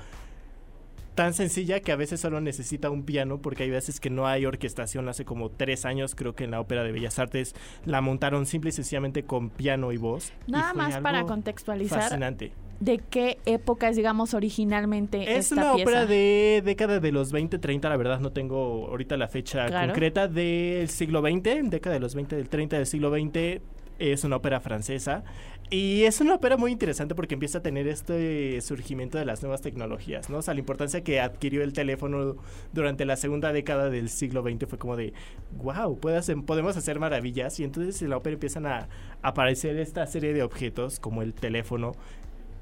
Tan 1.15 1.35
sencilla 1.35 1.81
que 1.81 1.91
a 1.91 1.97
veces 1.97 2.21
solo 2.21 2.41
necesita 2.41 2.91
un 2.91 3.03
piano 3.03 3.39
porque 3.43 3.65
hay 3.65 3.71
veces 3.71 3.99
que 3.99 4.11
no 4.11 4.27
hay 4.27 4.47
orquestación. 4.47 5.09
Hace 5.09 5.25
como 5.25 5.51
tres 5.51 5.85
años 5.85 6.15
creo 6.15 6.35
que 6.35 6.45
en 6.45 6.53
la 6.53 6.61
Ópera 6.61 6.85
de 6.85 6.93
Bellas 6.93 7.19
Artes 7.19 7.55
la 7.85 8.01
montaron 8.01 8.47
simple 8.47 8.71
y 8.71 8.73
sencillamente 8.73 9.25
con 9.25 9.51
piano 9.51 9.93
y 9.93 9.97
voz. 9.97 10.33
Nada 10.47 10.75
más 10.75 10.99
para 10.99 11.25
contextualizar 11.25 12.03
Fascinante. 12.03 12.53
De 12.81 12.99
qué 13.11 13.39
época 13.47 13.89
es, 13.89 13.97
digamos, 13.97 14.35
originalmente 14.35 15.33
Es 15.37 15.51
esta 15.51 15.55
una 15.57 15.75
pieza. 15.75 15.83
ópera 15.91 16.07
de 16.07 16.63
década 16.65 17.01
de 17.01 17.13
los 17.13 17.33
20, 17.33 17.59
30, 17.59 17.89
la 17.89 17.97
verdad 17.97 18.21
no 18.21 18.31
tengo 18.33 18.87
ahorita 18.89 19.17
la 19.17 19.29
fecha 19.29 19.67
Claro. 19.67 19.89
concreta 19.89 20.29
del 20.29 20.89
siglo 20.89 21.21
XX, 21.21 21.71
década 21.71 21.95
de 21.95 22.01
los 22.01 22.15
20, 22.15 22.37
del 22.37 22.49
30 22.49 22.77
del 22.77 22.87
siglo 22.87 23.11
XX. 23.11 23.61
Es 23.99 24.23
una 24.23 24.37
ópera 24.37 24.61
francesa 24.61 25.25
y 25.71 26.05
es 26.05 26.21
una 26.21 26.37
ópera 26.37 26.57
muy 26.57 26.71
interesante 26.71 27.17
porque 27.17 27.35
empieza 27.35 27.59
a 27.59 27.63
tener 27.63 27.89
este 27.89 28.61
surgimiento 28.61 29.19
de 29.19 29.25
las 29.25 29.43
nuevas 29.43 29.61
tecnologías, 29.61 30.31
¿no? 30.31 30.39
O 30.39 30.43
sea, 30.43 30.55
la 30.55 30.61
importancia 30.61 31.03
que 31.03 31.19
adquirió 31.21 31.65
el 31.65 31.73
teléfono 31.73 32.37
durante 32.73 33.05
la 33.05 33.17
segunda 33.17 33.53
década 33.53 33.91
del 33.91 34.09
siglo 34.09 34.43
XX 34.45 34.69
fue 34.69 34.79
como 34.79 34.95
de, 34.97 35.15
wow, 35.61 35.99
podemos 35.99 36.77
hacer 36.77 37.01
maravillas 37.01 37.59
y 37.59 37.65
entonces 37.65 38.01
en 38.01 38.11
la 38.11 38.19
ópera 38.19 38.35
empiezan 38.35 38.67
a 38.67 38.89
aparecer 39.21 39.77
esta 39.79 40.07
serie 40.07 40.33
de 40.33 40.45
objetos 40.45 41.01
como 41.01 41.23
el 41.23 41.35
teléfono 41.35 41.97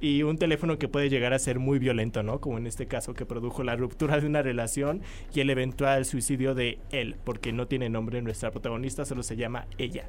y 0.00 0.22
un 0.22 0.36
teléfono 0.38 0.78
que 0.78 0.88
puede 0.88 1.08
llegar 1.08 1.32
a 1.32 1.38
ser 1.38 1.58
muy 1.58 1.78
violento, 1.78 2.22
¿no? 2.22 2.40
Como 2.40 2.58
en 2.58 2.66
este 2.66 2.86
caso 2.86 3.14
que 3.14 3.24
produjo 3.26 3.62
la 3.64 3.76
ruptura 3.76 4.20
de 4.20 4.26
una 4.26 4.42
relación 4.42 5.00
y 5.34 5.40
el 5.40 5.50
eventual 5.50 6.04
suicidio 6.04 6.54
de 6.54 6.78
él, 6.90 7.16
porque 7.24 7.52
no 7.52 7.66
tiene 7.66 7.88
nombre 7.88 8.20
nuestra 8.22 8.50
protagonista, 8.50 9.04
solo 9.04 9.22
se 9.22 9.36
llama 9.36 9.66
ella. 9.78 10.04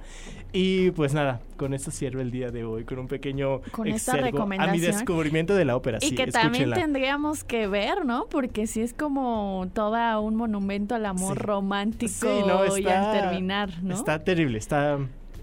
Y 0.53 0.91
pues 0.91 1.13
nada, 1.13 1.41
con 1.57 1.73
eso 1.73 1.91
cierro 1.91 2.21
el 2.21 2.31
día 2.31 2.51
de 2.51 2.63
hoy, 2.65 2.83
con 2.83 2.99
un 2.99 3.07
pequeño 3.07 3.61
Con 3.71 3.87
esta 3.87 4.13
exergo 4.17 4.41
a 4.43 4.45
mi 4.45 4.57
recomendación. 4.57 4.91
descubrimiento 4.95 5.55
de 5.55 5.65
la 5.65 5.75
ópera. 5.75 5.99
Y 6.01 6.09
sí, 6.09 6.15
que 6.15 6.27
también 6.27 6.71
tendríamos 6.71 7.43
que 7.43 7.67
ver, 7.67 8.05
¿no? 8.05 8.25
Porque 8.29 8.67
sí 8.67 8.81
es 8.81 8.93
como 8.93 9.67
toda 9.73 10.19
un 10.19 10.35
monumento 10.35 10.95
al 10.95 11.05
amor 11.05 11.37
Sí. 11.37 11.43
romántico 11.43 12.11
Sí, 12.11 12.27
no, 12.47 12.65
y 12.77 12.79
está- 12.81 13.11
al 13.11 13.19
terminar, 13.21 13.69
¿no? 13.83 13.93
Está 13.95 14.23
terrible, 14.23 14.57
está, 14.57 14.99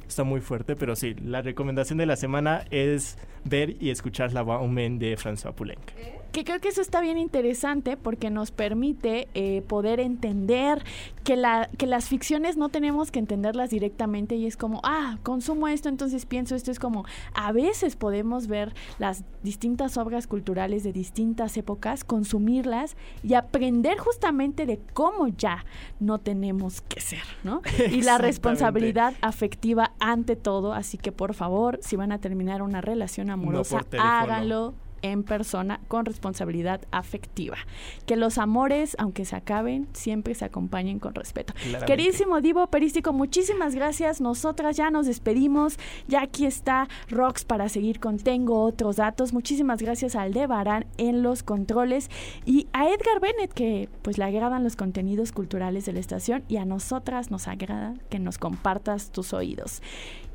está 0.08 0.24
muy 0.24 0.40
fuerte, 0.40 0.76
pero 0.76 0.96
sí, 0.96 1.14
la 1.14 1.42
recomendación 1.42 1.98
de 1.98 2.06
la 2.06 2.16
semana 2.16 2.64
es 2.70 3.18
ver 3.44 3.76
y 3.82 3.90
escuchar 3.90 4.32
la 4.32 4.42
Humaine 4.42 4.98
de 4.98 5.16
François 5.16 5.54
Poulenc. 5.54 6.23
Que 6.34 6.42
creo 6.42 6.60
que 6.60 6.66
eso 6.66 6.80
está 6.80 7.00
bien 7.00 7.16
interesante 7.16 7.96
porque 7.96 8.28
nos 8.28 8.50
permite 8.50 9.28
eh, 9.34 9.62
poder 9.68 10.00
entender 10.00 10.82
que, 11.22 11.36
la, 11.36 11.70
que 11.78 11.86
las 11.86 12.08
ficciones 12.08 12.56
no 12.56 12.70
tenemos 12.70 13.12
que 13.12 13.20
entenderlas 13.20 13.70
directamente 13.70 14.34
y 14.34 14.46
es 14.46 14.56
como, 14.56 14.80
ah, 14.82 15.18
consumo 15.22 15.68
esto, 15.68 15.88
entonces 15.88 16.26
pienso 16.26 16.56
esto. 16.56 16.72
Es 16.72 16.80
como, 16.80 17.04
a 17.34 17.52
veces 17.52 17.94
podemos 17.94 18.48
ver 18.48 18.74
las 18.98 19.22
distintas 19.44 19.96
obras 19.96 20.26
culturales 20.26 20.82
de 20.82 20.92
distintas 20.92 21.56
épocas, 21.56 22.02
consumirlas 22.02 22.96
y 23.22 23.34
aprender 23.34 23.98
justamente 23.98 24.66
de 24.66 24.80
cómo 24.92 25.28
ya 25.28 25.64
no 26.00 26.18
tenemos 26.18 26.80
que 26.80 27.00
ser, 27.00 27.22
¿no? 27.44 27.62
Y 27.92 28.02
la 28.02 28.18
responsabilidad 28.18 29.14
afectiva 29.20 29.92
ante 30.00 30.34
todo. 30.34 30.72
Así 30.72 30.98
que 30.98 31.12
por 31.12 31.32
favor, 31.34 31.78
si 31.80 31.94
van 31.94 32.10
a 32.10 32.18
terminar 32.18 32.60
una 32.60 32.80
relación 32.80 33.30
amorosa, 33.30 33.82
teléfono. 33.82 34.10
háganlo 34.10 34.74
en 35.04 35.22
persona 35.22 35.80
con 35.86 36.06
responsabilidad 36.06 36.80
afectiva. 36.90 37.58
Que 38.06 38.16
los 38.16 38.38
amores, 38.38 38.96
aunque 38.98 39.26
se 39.26 39.36
acaben, 39.36 39.86
siempre 39.92 40.34
se 40.34 40.46
acompañen 40.46 40.98
con 40.98 41.14
respeto. 41.14 41.52
Claramente. 41.52 41.86
Queridísimo 41.86 42.40
Divo 42.40 42.66
Perístico, 42.68 43.12
muchísimas 43.12 43.74
gracias. 43.74 44.22
Nosotras 44.22 44.78
ya 44.78 44.90
nos 44.90 45.06
despedimos. 45.06 45.78
Ya 46.08 46.22
aquí 46.22 46.46
está 46.46 46.88
Rox 47.10 47.44
para 47.44 47.68
seguir 47.68 48.00
con 48.00 48.18
Tengo 48.18 48.62
otros 48.62 48.96
datos. 48.96 49.34
Muchísimas 49.34 49.82
gracias 49.82 50.16
a 50.16 50.22
Aldebarán 50.22 50.86
en 50.96 51.22
los 51.22 51.42
controles 51.42 52.10
y 52.46 52.66
a 52.72 52.88
Edgar 52.88 53.20
Bennett 53.20 53.52
que 53.52 53.90
pues 54.00 54.16
le 54.16 54.24
agradan 54.24 54.64
los 54.64 54.74
contenidos 54.74 55.32
culturales 55.32 55.84
de 55.84 55.92
la 55.92 56.00
estación 56.00 56.44
y 56.48 56.56
a 56.56 56.64
nosotras 56.64 57.30
nos 57.30 57.46
agrada 57.46 57.94
que 58.08 58.18
nos 58.18 58.38
compartas 58.38 59.10
tus 59.12 59.34
oídos. 59.34 59.82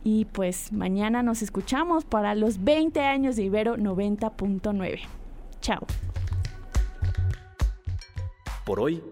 Y 0.03 0.25
pues 0.25 0.71
mañana 0.71 1.23
nos 1.23 1.41
escuchamos 1.41 2.05
para 2.05 2.35
los 2.35 2.63
20 2.63 3.01
años 3.01 3.35
de 3.35 3.43
Ibero 3.43 3.75
90.9. 3.75 5.01
Chao. 5.61 5.85
Por 8.65 8.79
hoy, 8.79 9.03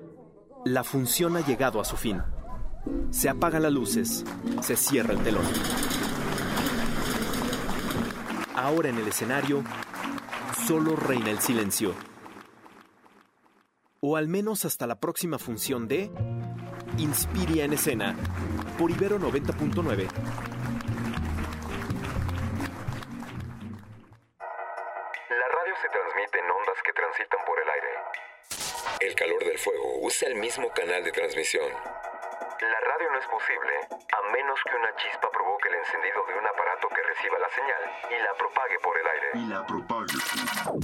la 0.65 0.83
función 0.83 1.35
ha 1.35 1.45
llegado 1.45 1.81
a 1.81 1.85
su 1.85 1.97
fin. 1.97 2.21
Se 3.09 3.27
apagan 3.29 3.63
las 3.63 3.71
luces, 3.71 4.23
se 4.61 4.75
cierra 4.77 5.13
el 5.13 5.19
telón. 5.19 5.45
Ahora 8.55 8.89
en 8.89 8.97
el 8.97 9.07
escenario, 9.07 9.63
solo 10.65 10.95
reina 10.95 11.29
el 11.29 11.39
silencio. 11.39 11.93
O 13.99 14.15
al 14.15 14.27
menos 14.27 14.63
hasta 14.65 14.87
la 14.87 14.99
próxima 14.99 15.37
función 15.37 15.87
de 15.87 16.11
Inspiria 16.97 17.65
en 17.65 17.73
escena, 17.73 18.15
por 18.77 18.89
Ibero 18.89 19.19
90.9. 19.19 20.56
usa 30.17 30.29
el 30.29 30.39
mismo 30.39 30.67
canal 30.73 31.03
de 31.03 31.11
transmisión. 31.11 31.69
La 31.69 32.79
radio 32.89 33.11
no 33.11 33.19
es 33.19 33.27
posible 33.27 33.73
a 33.91 34.31
menos 34.33 34.59
que 34.65 34.75
una 34.75 34.89
chispa 34.95 35.29
provoque 35.31 35.69
el 35.69 35.75
encendido 35.75 36.25
de 36.25 36.33
un 36.39 36.45
aparato 36.47 36.87
que 36.89 37.03
reciba 37.03 37.37
la 37.37 37.49
señal 37.53 37.83
y 38.09 38.17
la 38.23 38.33
propague 38.33 38.79
por 38.81 38.97
el 38.97 39.07
aire. 39.13 39.27
Y 39.35 39.47
la 39.47 39.65
propague. 39.67 40.17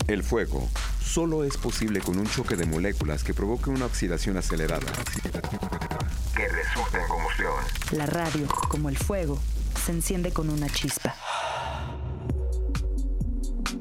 El 0.07 0.23
fuego 0.23 0.69
solo 1.01 1.43
es 1.43 1.57
posible 1.57 2.01
con 2.01 2.19
un 2.19 2.27
choque 2.27 2.55
de 2.55 2.65
moléculas 2.65 3.23
que 3.23 3.33
provoque 3.33 3.71
una 3.71 3.85
oxidación 3.87 4.37
acelerada. 4.37 4.91
Que 6.35 6.47
resulte 6.49 6.99
en 6.99 7.07
combustión. 7.07 7.53
La 7.91 8.05
radio, 8.05 8.47
como 8.69 8.89
el 8.89 8.97
fuego, 8.97 9.39
se 9.83 9.93
enciende 9.93 10.31
con 10.31 10.49
una 10.49 10.69
chispa. 10.69 11.15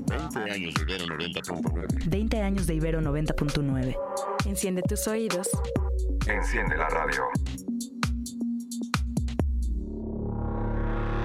20 0.06 0.50
años 0.50 0.74
de 0.74 0.82
Ibero 0.82 1.06
90.9. 1.06 2.08
20 2.08 2.42
años 2.42 2.66
de 2.66 2.74
Ibero 2.74 3.00
90.9. 3.00 4.31
Enciende 4.44 4.82
tus 4.82 5.06
oídos. 5.06 5.48
Enciende 6.26 6.76
la 6.76 6.88
radio. 6.88 7.22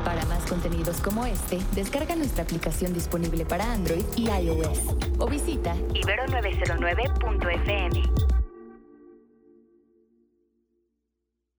Para 0.05 0.23
más 0.25 0.45
contenidos 0.47 1.01
como 1.01 1.25
este, 1.25 1.57
descarga 1.73 2.15
nuestra 2.15 2.43
aplicación 2.43 2.93
disponible 2.93 3.43
para 3.45 3.71
Android 3.71 4.05
y 4.15 4.29
iOS 4.29 4.95
o 5.17 5.27
visita 5.27 5.75
ibero909.fm. 5.93 8.36